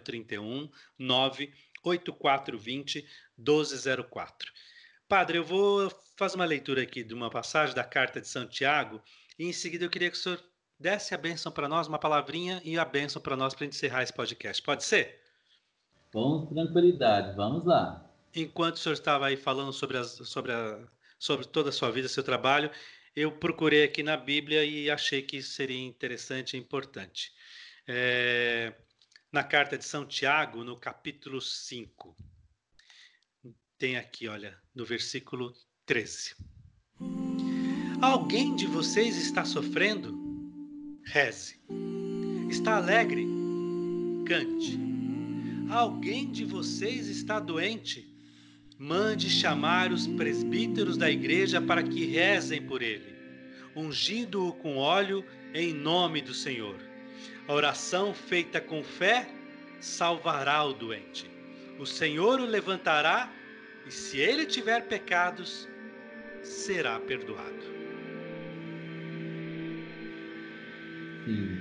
031 0.00 0.70
98420 0.96 3.04
1204. 3.36 4.52
Padre, 5.08 5.38
eu 5.38 5.44
vou 5.44 5.90
fazer 6.16 6.36
uma 6.36 6.44
leitura 6.44 6.82
aqui 6.82 7.02
de 7.02 7.12
uma 7.12 7.28
passagem 7.28 7.74
da 7.74 7.82
carta 7.82 8.20
de 8.20 8.28
Santiago 8.28 9.02
e 9.36 9.46
em 9.46 9.52
seguida 9.52 9.84
eu 9.84 9.90
queria 9.90 10.08
que 10.08 10.16
o 10.16 10.20
senhor 10.20 10.40
desse 10.78 11.16
a 11.16 11.18
bênção 11.18 11.50
para 11.50 11.68
nós, 11.68 11.88
uma 11.88 11.98
palavrinha 11.98 12.62
e 12.64 12.78
a 12.78 12.84
bênção 12.84 13.20
para 13.20 13.36
nós 13.36 13.54
para 13.54 13.66
encerrar 13.66 14.04
esse 14.04 14.12
podcast. 14.12 14.62
Pode 14.62 14.84
ser? 14.84 15.20
Com 16.12 16.46
tranquilidade, 16.46 17.34
vamos 17.34 17.64
lá. 17.64 18.13
Enquanto 18.34 18.76
o 18.76 18.78
senhor 18.78 18.94
estava 18.94 19.26
aí 19.26 19.36
falando 19.36 19.72
sobre, 19.72 19.96
as, 19.96 20.10
sobre, 20.10 20.52
a, 20.52 20.80
sobre 21.18 21.46
toda 21.46 21.68
a 21.68 21.72
sua 21.72 21.90
vida, 21.90 22.08
seu 22.08 22.22
trabalho, 22.22 22.70
eu 23.14 23.30
procurei 23.30 23.84
aqui 23.84 24.02
na 24.02 24.16
Bíblia 24.16 24.64
e 24.64 24.90
achei 24.90 25.22
que 25.22 25.40
seria 25.40 25.78
interessante 25.78 26.56
e 26.56 26.60
importante. 26.60 27.32
É, 27.86 28.74
na 29.30 29.44
carta 29.44 29.78
de 29.78 29.84
São 29.84 30.04
Tiago, 30.04 30.64
no 30.64 30.76
capítulo 30.76 31.40
5, 31.40 32.16
tem 33.78 33.96
aqui, 33.96 34.26
olha, 34.26 34.58
no 34.74 34.84
versículo 34.84 35.52
13. 35.86 36.34
Alguém 38.02 38.56
de 38.56 38.66
vocês 38.66 39.16
está 39.16 39.44
sofrendo? 39.44 40.12
Reze. 41.06 41.60
Está 42.50 42.76
alegre? 42.76 43.26
Cante. 44.26 44.78
Alguém 45.70 46.30
de 46.30 46.44
vocês 46.44 47.08
está 47.08 47.38
doente? 47.38 48.13
Mande 48.78 49.30
chamar 49.30 49.92
os 49.92 50.06
presbíteros 50.06 50.96
da 50.96 51.08
igreja 51.08 51.60
para 51.60 51.82
que 51.82 52.06
rezem 52.06 52.60
por 52.60 52.82
ele, 52.82 53.14
ungindo-o 53.76 54.52
com 54.52 54.76
óleo 54.76 55.24
em 55.54 55.72
nome 55.72 56.20
do 56.20 56.34
Senhor. 56.34 56.76
A 57.46 57.52
oração 57.52 58.12
feita 58.12 58.60
com 58.60 58.82
fé 58.82 59.28
salvará 59.80 60.64
o 60.64 60.72
doente. 60.72 61.30
O 61.78 61.86
Senhor 61.86 62.40
o 62.40 62.44
levantará 62.44 63.32
e, 63.86 63.92
se 63.92 64.18
ele 64.18 64.44
tiver 64.44 64.88
pecados, 64.88 65.68
será 66.42 66.98
perdoado. 66.98 67.64
Sim. 71.24 71.60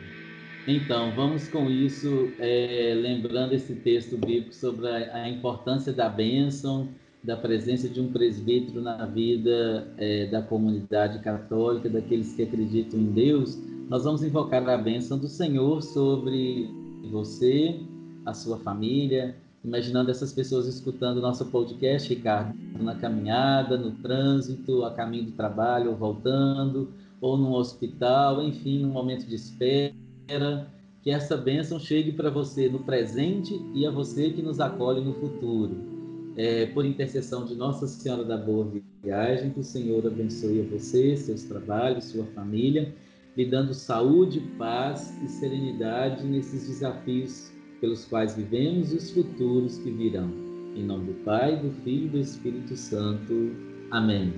Então, 0.66 1.14
vamos 1.14 1.50
com 1.50 1.70
isso, 1.70 2.32
é, 2.40 2.94
lembrando 2.96 3.54
esse 3.54 3.76
texto 3.76 4.18
bíblico 4.18 4.56
sobre 4.56 4.88
a, 4.88 5.24
a, 5.24 5.30
importância 5.30 5.92
da 5.92 6.08
bênção, 6.08 6.90
da 7.24 7.38
presença 7.38 7.88
de 7.88 8.02
um 8.02 8.12
presbítero 8.12 8.82
na 8.82 9.06
vida 9.06 9.88
é, 9.98 10.26
da 10.28 10.42
comunidade 10.42 11.20
católica, 11.20 11.90
daqueles 11.90 12.34
que 12.34 12.44
acreditam 12.44 13.00
em 13.00 13.12
Deus. 13.12 13.58
Nós 13.90 14.04
vamos 14.04 14.24
invocar 14.24 14.68
a 14.68 14.78
bênção 14.78 15.18
do 15.18 15.28
Senhor 15.28 15.82
sobre 15.82 16.70
você, 17.10 17.80
a 18.26 18.34
sua 18.34 18.58
família, 18.58 19.36
imaginando 19.64 20.12
essas 20.12 20.34
pessoas 20.34 20.68
escutando 20.68 21.22
nosso 21.22 21.46
podcast, 21.46 22.14
Ricardo, 22.14 22.54
na 22.82 22.96
caminhada, 22.96 23.78
no 23.78 23.92
trânsito, 23.92 24.84
a 24.84 24.92
caminho 24.92 25.26
do 25.26 25.32
trabalho 25.32 25.92
ou 25.92 25.96
voltando 25.96 26.90
ou 27.22 27.38
num 27.38 27.54
hospital, 27.54 28.44
enfim, 28.44 28.80
num 28.80 28.90
momento 28.90 29.26
de 29.26 29.36
espera, 29.36 30.68
que 31.02 31.10
essa 31.10 31.38
bênção 31.38 31.80
chegue 31.80 32.12
para 32.12 32.30
você 32.30 32.68
no 32.68 32.80
presente 32.80 33.54
e 33.74 33.86
a 33.86 33.92
você 33.92 34.30
que 34.30 34.42
nos 34.42 34.60
acolhe 34.60 35.00
no 35.00 35.14
futuro. 35.14 35.93
É, 36.36 36.66
por 36.68 36.86
intercessão 36.86 37.46
de 37.46 37.56
Nossa 37.56 37.88
Senhora 37.88 38.24
da 38.24 38.38
Boa 38.38 38.72
Viagem, 39.04 39.52
que 39.52 39.60
o 39.60 39.64
Senhor 39.64 40.06
abençoe 40.06 40.62
a 40.62 40.64
você, 40.64 41.16
seus 41.16 41.44
trabalhos, 41.44 42.06
sua 42.06 42.26
família, 42.34 42.94
lhe 43.38 43.46
dando 43.46 43.74
saúde, 43.74 44.40
paz 44.58 45.16
e 45.24 45.28
serenidade 45.28 46.24
nesses 46.24 46.68
desafios 46.68 47.52
pelos 47.80 48.06
quais 48.06 48.36
vivemos 48.36 48.94
e 48.94 48.96
os 48.96 49.12
futuros 49.12 49.78
que 49.80 49.92
virão. 49.92 50.32
Em 50.76 50.84
nome 50.84 51.14
do 51.14 51.24
Pai, 51.24 51.58
do 51.58 51.72
Filho 51.84 52.06
e 52.06 52.10
do 52.10 52.18
Espírito 52.20 52.76
Santo. 52.76 53.56
Amém. 53.92 54.34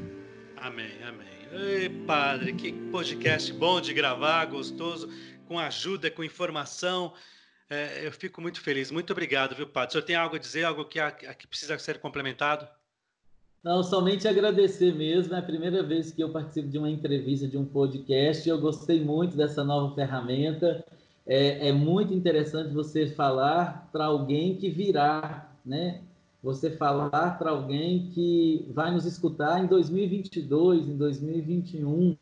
Amém, 0.57 0.91
amém. 1.07 1.25
Ei, 1.53 1.89
padre, 2.05 2.53
que 2.53 2.73
podcast 2.91 3.53
bom 3.53 3.79
de 3.79 3.93
gravar, 3.93 4.45
gostoso, 4.45 5.07
com 5.47 5.57
ajuda, 5.57 6.11
com 6.11 6.23
informação. 6.23 7.13
É, 7.69 8.05
eu 8.05 8.11
fico 8.11 8.41
muito 8.41 8.61
feliz. 8.61 8.91
Muito 8.91 9.11
obrigado, 9.11 9.55
viu, 9.55 9.67
padre? 9.67 9.89
O 9.89 9.91
senhor 9.93 10.05
tem 10.05 10.15
algo 10.15 10.35
a 10.35 10.39
dizer, 10.39 10.63
algo 10.63 10.85
que, 10.85 10.99
que 11.11 11.47
precisa 11.47 11.77
ser 11.79 11.99
complementado? 11.99 12.67
Não, 13.63 13.81
somente 13.81 14.27
agradecer 14.27 14.93
mesmo. 14.93 15.33
É 15.33 15.39
a 15.39 15.41
primeira 15.41 15.81
vez 15.81 16.11
que 16.11 16.23
eu 16.23 16.29
participo 16.29 16.69
de 16.69 16.77
uma 16.77 16.89
entrevista, 16.89 17.47
de 17.47 17.57
um 17.57 17.65
podcast. 17.65 18.47
Eu 18.47 18.59
gostei 18.59 19.03
muito 19.03 19.35
dessa 19.35 19.63
nova 19.63 19.95
ferramenta. 19.95 20.85
É, 21.25 21.69
é 21.69 21.71
muito 21.71 22.13
interessante 22.13 22.71
você 22.71 23.07
falar 23.07 23.89
para 23.91 24.05
alguém 24.05 24.55
que 24.55 24.69
virá, 24.69 25.49
né? 25.65 26.01
você 26.45 26.69
falar 26.69 27.39
para 27.39 27.49
alguém 27.49 28.11
que 28.13 28.67
vai 28.69 28.91
nos 28.91 29.03
escutar 29.03 29.63
em 29.63 29.65
2022, 29.65 30.87
em 30.87 30.95
2021. 30.95 32.15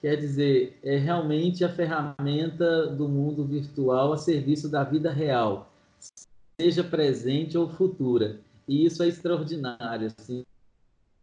Quer 0.00 0.16
dizer, 0.16 0.78
é 0.82 0.96
realmente 0.96 1.62
a 1.62 1.68
ferramenta 1.68 2.86
do 2.86 3.06
mundo 3.06 3.44
virtual 3.44 4.14
a 4.14 4.16
serviço 4.16 4.68
da 4.68 4.82
vida 4.82 5.12
real, 5.12 5.70
seja 6.58 6.82
presente 6.82 7.58
ou 7.58 7.68
futura. 7.68 8.40
E 8.66 8.86
isso 8.86 9.02
é 9.02 9.08
extraordinário. 9.08 10.06
Assim. 10.06 10.44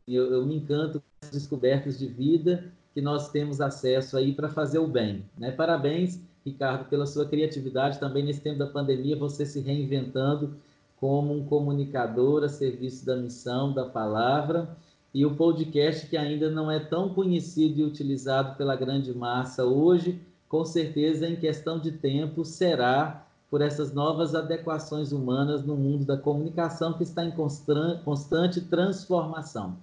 Eu, 0.08 0.32
eu 0.32 0.46
me 0.46 0.56
encanto 0.58 1.00
com 1.00 1.06
as 1.26 1.32
descobertas 1.32 1.98
de 1.98 2.08
vida 2.08 2.72
que 2.94 3.02
nós 3.02 3.30
temos 3.32 3.62
acesso 3.62 4.16
aí 4.16 4.34
para 4.34 4.50
fazer 4.50 4.80
o 4.80 4.88
bem. 4.88 5.26
Né? 5.38 5.52
Parabéns, 5.52 6.20
Ricardo, 6.46 6.90
pela 6.90 7.06
sua 7.06 7.28
criatividade 7.28 8.00
também 8.00 8.24
nesse 8.24 8.42
tempo 8.42 8.60
da 8.60 8.68
pandemia, 8.68 9.16
você 9.16 9.46
se 9.46 9.60
reinventando 9.60 10.56
como 11.00 11.34
um 11.34 11.46
comunicador 11.46 12.44
a 12.44 12.50
serviço 12.50 13.06
da 13.06 13.16
missão, 13.16 13.72
da 13.74 13.86
palavra, 13.86 14.76
e 15.18 15.26
o 15.26 15.34
podcast 15.34 16.06
que 16.06 16.16
ainda 16.16 16.48
não 16.48 16.70
é 16.70 16.80
tão 16.80 17.10
conhecido 17.10 17.80
e 17.80 17.84
utilizado 17.84 18.56
pela 18.56 18.76
grande 18.76 19.12
massa 19.18 19.66
hoje, 19.66 20.22
com 20.48 20.64
certeza 20.64 21.28
em 21.28 21.36
questão 21.36 21.80
de 21.80 21.92
tempo 21.92 22.46
será 22.46 23.26
por 23.50 23.60
essas 23.60 23.92
novas 23.92 24.36
adequações 24.36 25.12
humanas 25.12 25.66
no 25.66 25.76
mundo 25.76 26.06
da 26.06 26.16
comunicação 26.16 26.94
que 26.94 27.02
está 27.02 27.26
em 27.26 27.32
constante 27.32 28.62
transformação. 28.62 29.80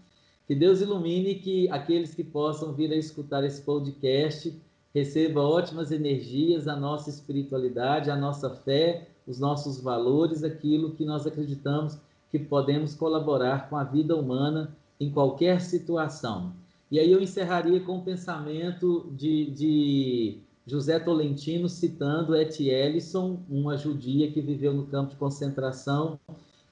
Que 0.46 0.54
Deus 0.54 0.80
ilumine 0.80 1.34
que 1.34 1.68
aqueles 1.68 2.14
que 2.14 2.22
possam 2.22 2.72
vir 2.72 2.92
a 2.92 2.96
escutar 2.96 3.42
esse 3.42 3.60
podcast 3.62 4.56
receba 4.94 5.40
ótimas 5.40 5.90
energias, 5.90 6.68
a 6.68 6.76
nossa 6.76 7.10
espiritualidade, 7.10 8.08
a 8.08 8.14
nossa 8.14 8.50
fé, 8.50 9.08
os 9.26 9.40
nossos 9.40 9.80
valores, 9.80 10.44
aquilo 10.44 10.92
que 10.92 11.04
nós 11.04 11.26
acreditamos 11.26 11.98
que 12.30 12.38
podemos 12.38 12.94
colaborar 12.94 13.68
com 13.68 13.76
a 13.76 13.82
vida 13.82 14.14
humana 14.14 14.72
em 15.04 15.10
qualquer 15.10 15.60
situação. 15.60 16.52
E 16.90 16.98
aí 16.98 17.10
eu 17.10 17.20
encerraria 17.20 17.80
com 17.80 17.98
o 17.98 18.02
pensamento 18.02 19.10
de, 19.16 19.50
de 19.50 20.38
José 20.66 20.98
Tolentino 20.98 21.68
citando 21.68 22.34
Etty 22.34 22.68
Ellison, 22.68 23.40
uma 23.48 23.76
judia 23.76 24.30
que 24.30 24.40
viveu 24.40 24.72
no 24.72 24.86
campo 24.86 25.10
de 25.10 25.16
concentração 25.16 26.18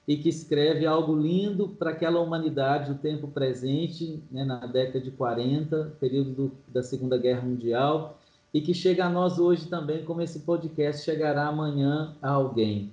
e 0.07 0.17
que 0.17 0.29
escreve 0.29 0.85
algo 0.85 1.15
lindo 1.15 1.69
para 1.69 1.91
aquela 1.91 2.19
humanidade 2.19 2.91
do 2.91 2.99
tempo 2.99 3.27
presente, 3.27 4.21
né, 4.31 4.43
na 4.43 4.65
década 4.65 4.99
de 4.99 5.11
40, 5.11 5.95
período 5.99 6.31
do, 6.31 6.51
da 6.67 6.83
Segunda 6.83 7.17
Guerra 7.17 7.41
Mundial, 7.41 8.17
e 8.53 8.61
que 8.61 8.73
chega 8.73 9.05
a 9.05 9.09
nós 9.09 9.39
hoje 9.39 9.67
também, 9.67 10.03
como 10.03 10.21
esse 10.21 10.39
podcast 10.39 11.03
chegará 11.03 11.47
amanhã 11.47 12.15
a 12.21 12.31
alguém. 12.31 12.91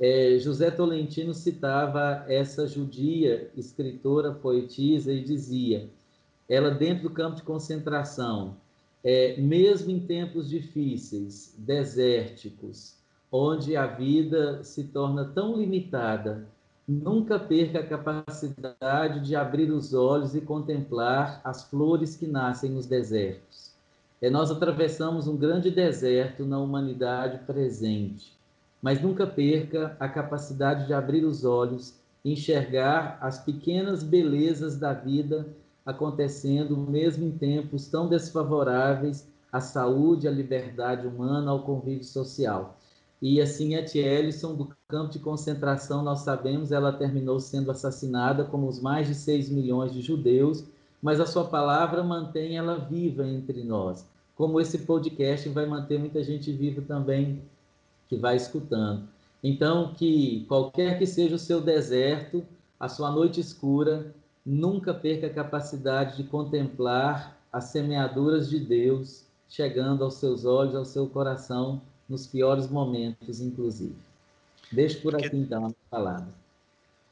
É, 0.00 0.38
José 0.38 0.70
Tolentino 0.70 1.34
citava 1.34 2.24
essa 2.26 2.66
judia, 2.66 3.50
escritora, 3.54 4.32
poetisa, 4.32 5.12
e 5.12 5.22
dizia: 5.22 5.90
ela, 6.48 6.70
dentro 6.70 7.04
do 7.04 7.10
campo 7.10 7.36
de 7.36 7.42
concentração, 7.42 8.56
é, 9.04 9.36
mesmo 9.38 9.90
em 9.90 10.00
tempos 10.00 10.48
difíceis, 10.48 11.54
desérticos, 11.58 12.96
onde 13.30 13.76
a 13.76 13.86
vida 13.86 14.64
se 14.64 14.84
torna 14.84 15.24
tão 15.26 15.56
limitada, 15.56 16.46
nunca 16.88 17.38
perca 17.38 17.80
a 17.80 17.86
capacidade 17.86 19.20
de 19.20 19.36
abrir 19.36 19.70
os 19.70 19.94
olhos 19.94 20.34
e 20.34 20.40
contemplar 20.40 21.40
as 21.44 21.62
flores 21.62 22.16
que 22.16 22.26
nascem 22.26 22.70
nos 22.70 22.86
desertos. 22.86 23.70
É, 24.20 24.28
nós 24.28 24.50
atravessamos 24.50 25.28
um 25.28 25.36
grande 25.36 25.70
deserto 25.70 26.44
na 26.44 26.58
humanidade 26.58 27.38
presente, 27.46 28.39
mas 28.82 29.00
nunca 29.00 29.26
perca 29.26 29.96
a 29.98 30.08
capacidade 30.08 30.86
de 30.86 30.94
abrir 30.94 31.24
os 31.24 31.44
olhos 31.44 32.00
enxergar 32.24 33.18
as 33.20 33.38
pequenas 33.38 34.02
belezas 34.02 34.76
da 34.76 34.92
vida 34.92 35.46
acontecendo 35.84 36.76
mesmo 36.76 37.26
em 37.26 37.30
tempos 37.30 37.88
tão 37.88 38.08
desfavoráveis 38.08 39.26
à 39.50 39.60
saúde, 39.60 40.28
à 40.28 40.30
liberdade 40.30 41.06
humana, 41.06 41.50
ao 41.50 41.62
convívio 41.62 42.04
social. 42.04 42.76
E 43.20 43.40
assim, 43.40 43.74
a 43.74 43.84
Tia 43.84 44.06
Ellison, 44.06 44.54
do 44.54 44.70
campo 44.88 45.12
de 45.12 45.18
concentração, 45.18 46.02
nós 46.02 46.20
sabemos, 46.20 46.72
ela 46.72 46.92
terminou 46.92 47.40
sendo 47.40 47.70
assassinada, 47.70 48.44
como 48.44 48.68
os 48.68 48.80
mais 48.80 49.08
de 49.08 49.14
6 49.14 49.50
milhões 49.50 49.92
de 49.92 50.00
judeus, 50.00 50.64
mas 51.02 51.20
a 51.20 51.26
sua 51.26 51.44
palavra 51.44 52.02
mantém 52.02 52.56
ela 52.56 52.78
viva 52.78 53.26
entre 53.26 53.64
nós. 53.64 54.06
Como 54.36 54.60
esse 54.60 54.78
podcast 54.78 55.48
vai 55.48 55.66
manter 55.66 55.98
muita 55.98 56.22
gente 56.22 56.52
viva 56.52 56.80
também, 56.82 57.42
que 58.10 58.16
vai 58.16 58.36
escutando. 58.36 59.08
Então, 59.42 59.94
que 59.94 60.44
qualquer 60.48 60.98
que 60.98 61.06
seja 61.06 61.36
o 61.36 61.38
seu 61.38 61.60
deserto, 61.60 62.44
a 62.78 62.88
sua 62.88 63.10
noite 63.10 63.40
escura, 63.40 64.12
nunca 64.44 64.92
perca 64.92 65.28
a 65.28 65.32
capacidade 65.32 66.16
de 66.16 66.24
contemplar 66.24 67.38
as 67.52 67.64
semeaduras 67.66 68.50
de 68.50 68.58
Deus 68.58 69.24
chegando 69.48 70.04
aos 70.04 70.14
seus 70.14 70.44
olhos, 70.44 70.74
ao 70.74 70.84
seu 70.84 71.08
coração, 71.08 71.80
nos 72.08 72.26
piores 72.26 72.68
momentos, 72.68 73.40
inclusive. 73.40 73.96
Deixo 74.70 75.00
por 75.00 75.12
porque, 75.12 75.26
aqui, 75.26 75.36
então, 75.36 75.66
a 75.66 75.72
palavra. 75.90 76.28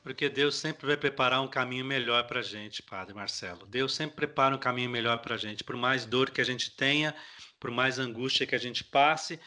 Porque 0.02 0.28
Deus 0.28 0.56
sempre 0.56 0.86
vai 0.86 0.96
preparar 0.96 1.40
um 1.42 1.48
caminho 1.48 1.84
melhor 1.84 2.26
para 2.26 2.40
a 2.40 2.42
gente, 2.42 2.82
Padre 2.82 3.14
Marcelo. 3.14 3.66
Deus 3.66 3.94
sempre 3.94 4.16
prepara 4.16 4.54
um 4.54 4.58
caminho 4.58 4.90
melhor 4.90 5.18
para 5.18 5.34
a 5.34 5.38
gente. 5.38 5.62
Por 5.62 5.76
mais 5.76 6.04
dor 6.04 6.30
que 6.30 6.40
a 6.40 6.44
gente 6.44 6.70
tenha, 6.70 7.14
por 7.58 7.70
mais 7.70 7.98
angústia 7.98 8.46
que 8.46 8.54
a 8.54 8.58
gente 8.58 8.84
passe, 8.84 9.38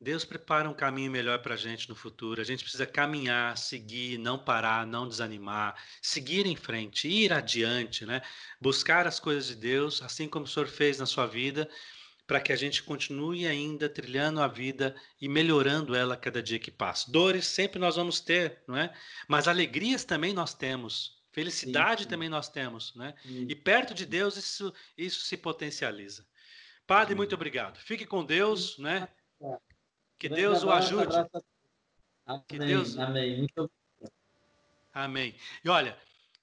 Deus 0.00 0.24
prepara 0.24 0.68
um 0.68 0.74
caminho 0.74 1.10
melhor 1.10 1.40
para 1.40 1.54
a 1.54 1.56
gente 1.56 1.88
no 1.88 1.94
futuro. 1.94 2.40
A 2.40 2.44
gente 2.44 2.62
precisa 2.62 2.86
caminhar, 2.86 3.56
seguir, 3.56 4.18
não 4.18 4.38
parar, 4.38 4.86
não 4.86 5.08
desanimar, 5.08 5.74
seguir 6.02 6.46
em 6.46 6.54
frente, 6.54 7.08
ir 7.08 7.32
adiante, 7.32 8.04
né? 8.04 8.20
Buscar 8.60 9.06
as 9.06 9.18
coisas 9.18 9.46
de 9.46 9.56
Deus, 9.56 10.02
assim 10.02 10.28
como 10.28 10.44
o 10.44 10.48
Senhor 10.48 10.68
fez 10.68 10.98
na 10.98 11.06
sua 11.06 11.26
vida, 11.26 11.68
para 12.26 12.40
que 12.40 12.52
a 12.52 12.56
gente 12.56 12.82
continue 12.82 13.46
ainda 13.46 13.88
trilhando 13.88 14.42
a 14.42 14.48
vida 14.48 14.94
e 15.20 15.28
melhorando 15.28 15.94
ela 15.94 16.16
cada 16.16 16.42
dia 16.42 16.58
que 16.58 16.70
passa. 16.70 17.10
Dores 17.10 17.46
sempre 17.46 17.78
nós 17.78 17.96
vamos 17.96 18.20
ter, 18.20 18.62
não 18.68 18.76
é? 18.76 18.92
Mas 19.28 19.48
alegrias 19.48 20.04
também 20.04 20.34
nós 20.34 20.52
temos. 20.52 21.16
Felicidade 21.32 22.04
Sim. 22.04 22.08
também 22.08 22.28
nós 22.28 22.48
temos, 22.48 22.94
né? 22.94 23.14
Sim. 23.22 23.46
E 23.48 23.54
perto 23.54 23.94
de 23.94 24.04
Deus 24.04 24.36
isso, 24.36 24.72
isso 24.96 25.20
se 25.20 25.36
potencializa. 25.36 26.26
Padre, 26.86 27.14
muito 27.14 27.34
obrigado. 27.34 27.78
Fique 27.78 28.06
com 28.06 28.24
Deus, 28.24 28.78
né? 28.78 29.08
Que 30.18 30.28
Deus 30.28 30.62
o 30.62 30.70
ajude. 30.70 31.14
Amém, 32.26 32.44
que 32.48 32.58
Deus... 32.58 32.98
amém. 32.98 33.38
Muito. 33.38 33.70
Amém. 34.92 35.34
E 35.62 35.68
olha, 35.68 35.96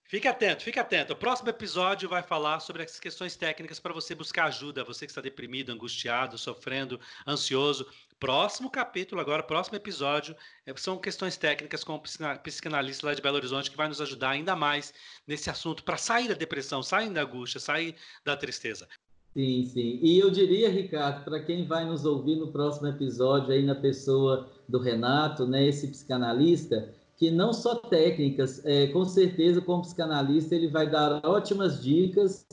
fique 0.05 0.27
atento, 0.27 0.63
fique 0.63 0.79
atento. 0.79 1.13
O 1.13 1.15
próximo 1.15 1.49
episódio 1.49 2.07
vai 2.07 2.21
falar 2.21 2.59
sobre 2.59 2.83
as 2.83 2.99
questões 2.99 3.35
técnicas 3.35 3.79
para 3.79 3.91
você 3.91 4.13
buscar 4.13 4.45
ajuda, 4.45 4.83
você 4.83 5.05
que 5.05 5.11
está 5.11 5.21
deprimido, 5.21 5.71
angustiado, 5.71 6.37
sofrendo, 6.37 6.99
ansioso. 7.27 7.85
Próximo 8.19 8.69
capítulo, 8.69 9.19
agora, 9.19 9.43
próximo 9.43 9.75
episódio, 9.75 10.33
é, 10.65 10.73
são 10.77 10.97
questões 10.97 11.35
técnicas 11.35 11.83
com 11.83 11.95
o 11.95 12.01
psicanalista 12.43 13.07
lá 13.07 13.13
de 13.13 13.21
Belo 13.21 13.35
Horizonte 13.35 13.69
que 13.69 13.75
vai 13.75 13.87
nos 13.87 13.99
ajudar 13.99 14.29
ainda 14.29 14.55
mais 14.55 14.93
nesse 15.27 15.49
assunto 15.49 15.83
para 15.83 15.97
sair 15.97 16.29
da 16.29 16.33
depressão, 16.33 16.81
sair 16.81 17.09
da 17.09 17.23
angústia, 17.23 17.59
sair 17.59 17.95
da 18.23 18.37
tristeza. 18.37 18.87
Sim, 19.33 19.65
sim. 19.65 19.99
E 20.01 20.19
eu 20.19 20.29
diria, 20.29 20.69
Ricardo, 20.69 21.23
para 21.23 21.39
quem 21.39 21.65
vai 21.65 21.85
nos 21.85 22.05
ouvir 22.05 22.35
no 22.35 22.51
próximo 22.51 22.87
episódio 22.87 23.51
aí 23.51 23.63
na 23.65 23.73
pessoa 23.73 24.47
do 24.69 24.77
Renato, 24.77 25.47
né, 25.47 25.65
esse 25.67 25.87
psicanalista, 25.87 26.93
que 27.17 27.31
não 27.31 27.51
só 27.51 27.75
técnicas, 27.75 28.63
é, 28.63 28.87
com 28.87 29.03
certeza 29.05 29.59
como 29.59 29.81
psicanalista 29.81 30.53
ele 30.53 30.67
vai 30.67 30.87
dar 30.89 31.25
ótimas 31.25 31.81
dicas 31.81 32.45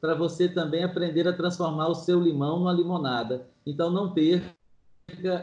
para 0.00 0.14
você 0.14 0.48
também 0.48 0.82
aprender 0.82 1.28
a 1.28 1.32
transformar 1.32 1.88
o 1.88 1.94
seu 1.94 2.20
limão 2.20 2.58
numa 2.58 2.72
limonada. 2.72 3.46
Então 3.66 3.90
não 3.90 4.14
perca 4.14 4.54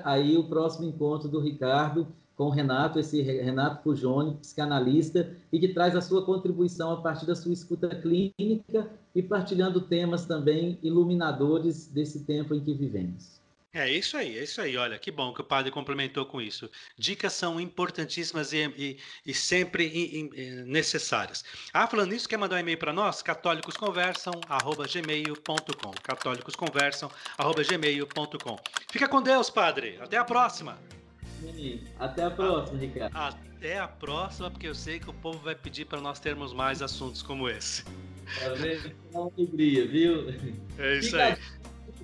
aí 0.03 0.35
o 0.35 0.47
próximo 0.47 0.87
encontro 0.87 1.29
do 1.29 1.39
Ricardo 1.39 2.07
com 2.41 2.47
o 2.47 2.49
Renato, 2.49 2.97
esse 2.97 3.21
Renato 3.21 3.83
Pugione, 3.83 4.35
psicanalista, 4.37 5.31
e 5.53 5.59
que 5.59 5.67
traz 5.67 5.95
a 5.95 6.01
sua 6.01 6.25
contribuição 6.25 6.91
a 6.91 6.99
partir 6.99 7.27
da 7.27 7.35
sua 7.35 7.53
escuta 7.53 7.87
clínica 7.89 8.89
e 9.13 9.21
partilhando 9.21 9.79
temas 9.79 10.25
também 10.25 10.79
iluminadores 10.81 11.85
desse 11.85 12.23
tempo 12.23 12.55
em 12.55 12.59
que 12.59 12.73
vivemos. 12.73 13.39
É 13.71 13.87
isso 13.87 14.17
aí, 14.17 14.39
é 14.39 14.43
isso 14.43 14.59
aí. 14.59 14.75
Olha, 14.75 14.97
que 14.97 15.11
bom 15.11 15.31
que 15.35 15.41
o 15.41 15.43
padre 15.43 15.71
complementou 15.71 16.25
com 16.25 16.41
isso. 16.41 16.67
Dicas 16.97 17.33
são 17.33 17.61
importantíssimas 17.61 18.53
e, 18.53 18.73
e, 18.75 18.97
e 19.23 19.35
sempre 19.35 20.31
necessárias. 20.65 21.45
Ah, 21.71 21.85
falando 21.85 22.09
nisso, 22.09 22.27
quer 22.27 22.37
mandar 22.37 22.55
um 22.55 22.59
e-mail 22.59 22.79
para 22.79 22.91
nós? 22.91 23.21
católicosconversam.gmail.com 23.21 25.91
católicosconversam.gmail.com 26.01 28.57
Fica 28.91 29.07
com 29.07 29.21
Deus, 29.21 29.51
padre. 29.51 29.99
Até 30.01 30.17
a 30.17 30.25
próxima. 30.25 30.79
Até 31.99 32.23
a 32.23 32.31
próxima, 32.31 32.79
Ricardo. 32.79 33.15
Até 33.15 33.79
a 33.79 33.87
próxima, 33.87 34.49
porque 34.49 34.67
eu 34.67 34.75
sei 34.75 34.99
que 34.99 35.09
o 35.09 35.13
povo 35.13 35.39
vai 35.39 35.55
pedir 35.55 35.85
para 35.85 36.01
nós 36.01 36.19
termos 36.19 36.53
mais 36.53 36.81
assuntos 36.81 37.21
como 37.21 37.49
esse. 37.49 37.83
É 38.41 38.91
uma 39.13 39.31
alegria, 39.35 39.87
viu? 39.87 40.29
É 40.77 40.97
isso 40.97 41.11
fica 41.11 41.23
aí. 41.25 41.37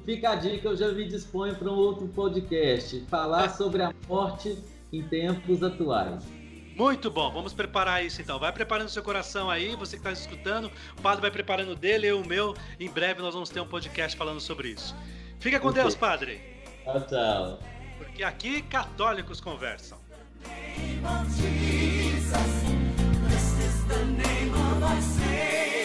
Fica 0.06 0.30
a 0.32 0.36
dica, 0.36 0.68
eu 0.68 0.78
já 0.78 0.92
me 0.92 1.06
disponho 1.06 1.56
para 1.56 1.70
um 1.70 1.76
outro 1.76 2.08
podcast, 2.08 3.02
falar 3.10 3.50
sobre 3.50 3.82
a 3.82 3.94
morte 4.08 4.58
em 4.92 5.04
tempos 5.04 5.62
atuais. 5.64 6.24
Muito 6.76 7.10
bom, 7.10 7.32
vamos 7.32 7.54
preparar 7.54 8.06
isso 8.06 8.22
então. 8.22 8.38
Vai 8.38 8.52
preparando 8.52 8.90
seu 8.90 9.02
coração 9.02 9.50
aí, 9.50 9.76
você 9.76 9.98
que 9.98 10.08
está 10.08 10.12
escutando, 10.12 10.72
o 10.98 11.02
padre 11.02 11.22
vai 11.22 11.32
preparando 11.32 11.76
dele, 11.76 12.08
eu 12.08 12.22
o 12.22 12.28
meu. 12.28 12.54
Em 12.80 12.90
breve 12.90 13.22
nós 13.22 13.34
vamos 13.34 13.50
ter 13.50 13.60
um 13.60 13.68
podcast 13.68 14.16
falando 14.16 14.40
sobre 14.40 14.70
isso. 14.70 14.96
Fica 15.40 15.60
com 15.60 15.70
okay. 15.70 15.82
Deus, 15.82 15.96
padre. 15.96 16.40
Tchau, 16.84 17.02
tchau 17.08 17.77
porque 17.98 18.24
aqui 18.24 18.62
católicos 18.64 19.42
conversam. 19.42 19.98
Jesus, 21.36 22.64
this 23.28 23.60
is 23.66 23.86
the 23.88 24.06
name 24.06 24.54
of 24.54 24.84
our 24.84 25.02
Savior. 25.02 25.77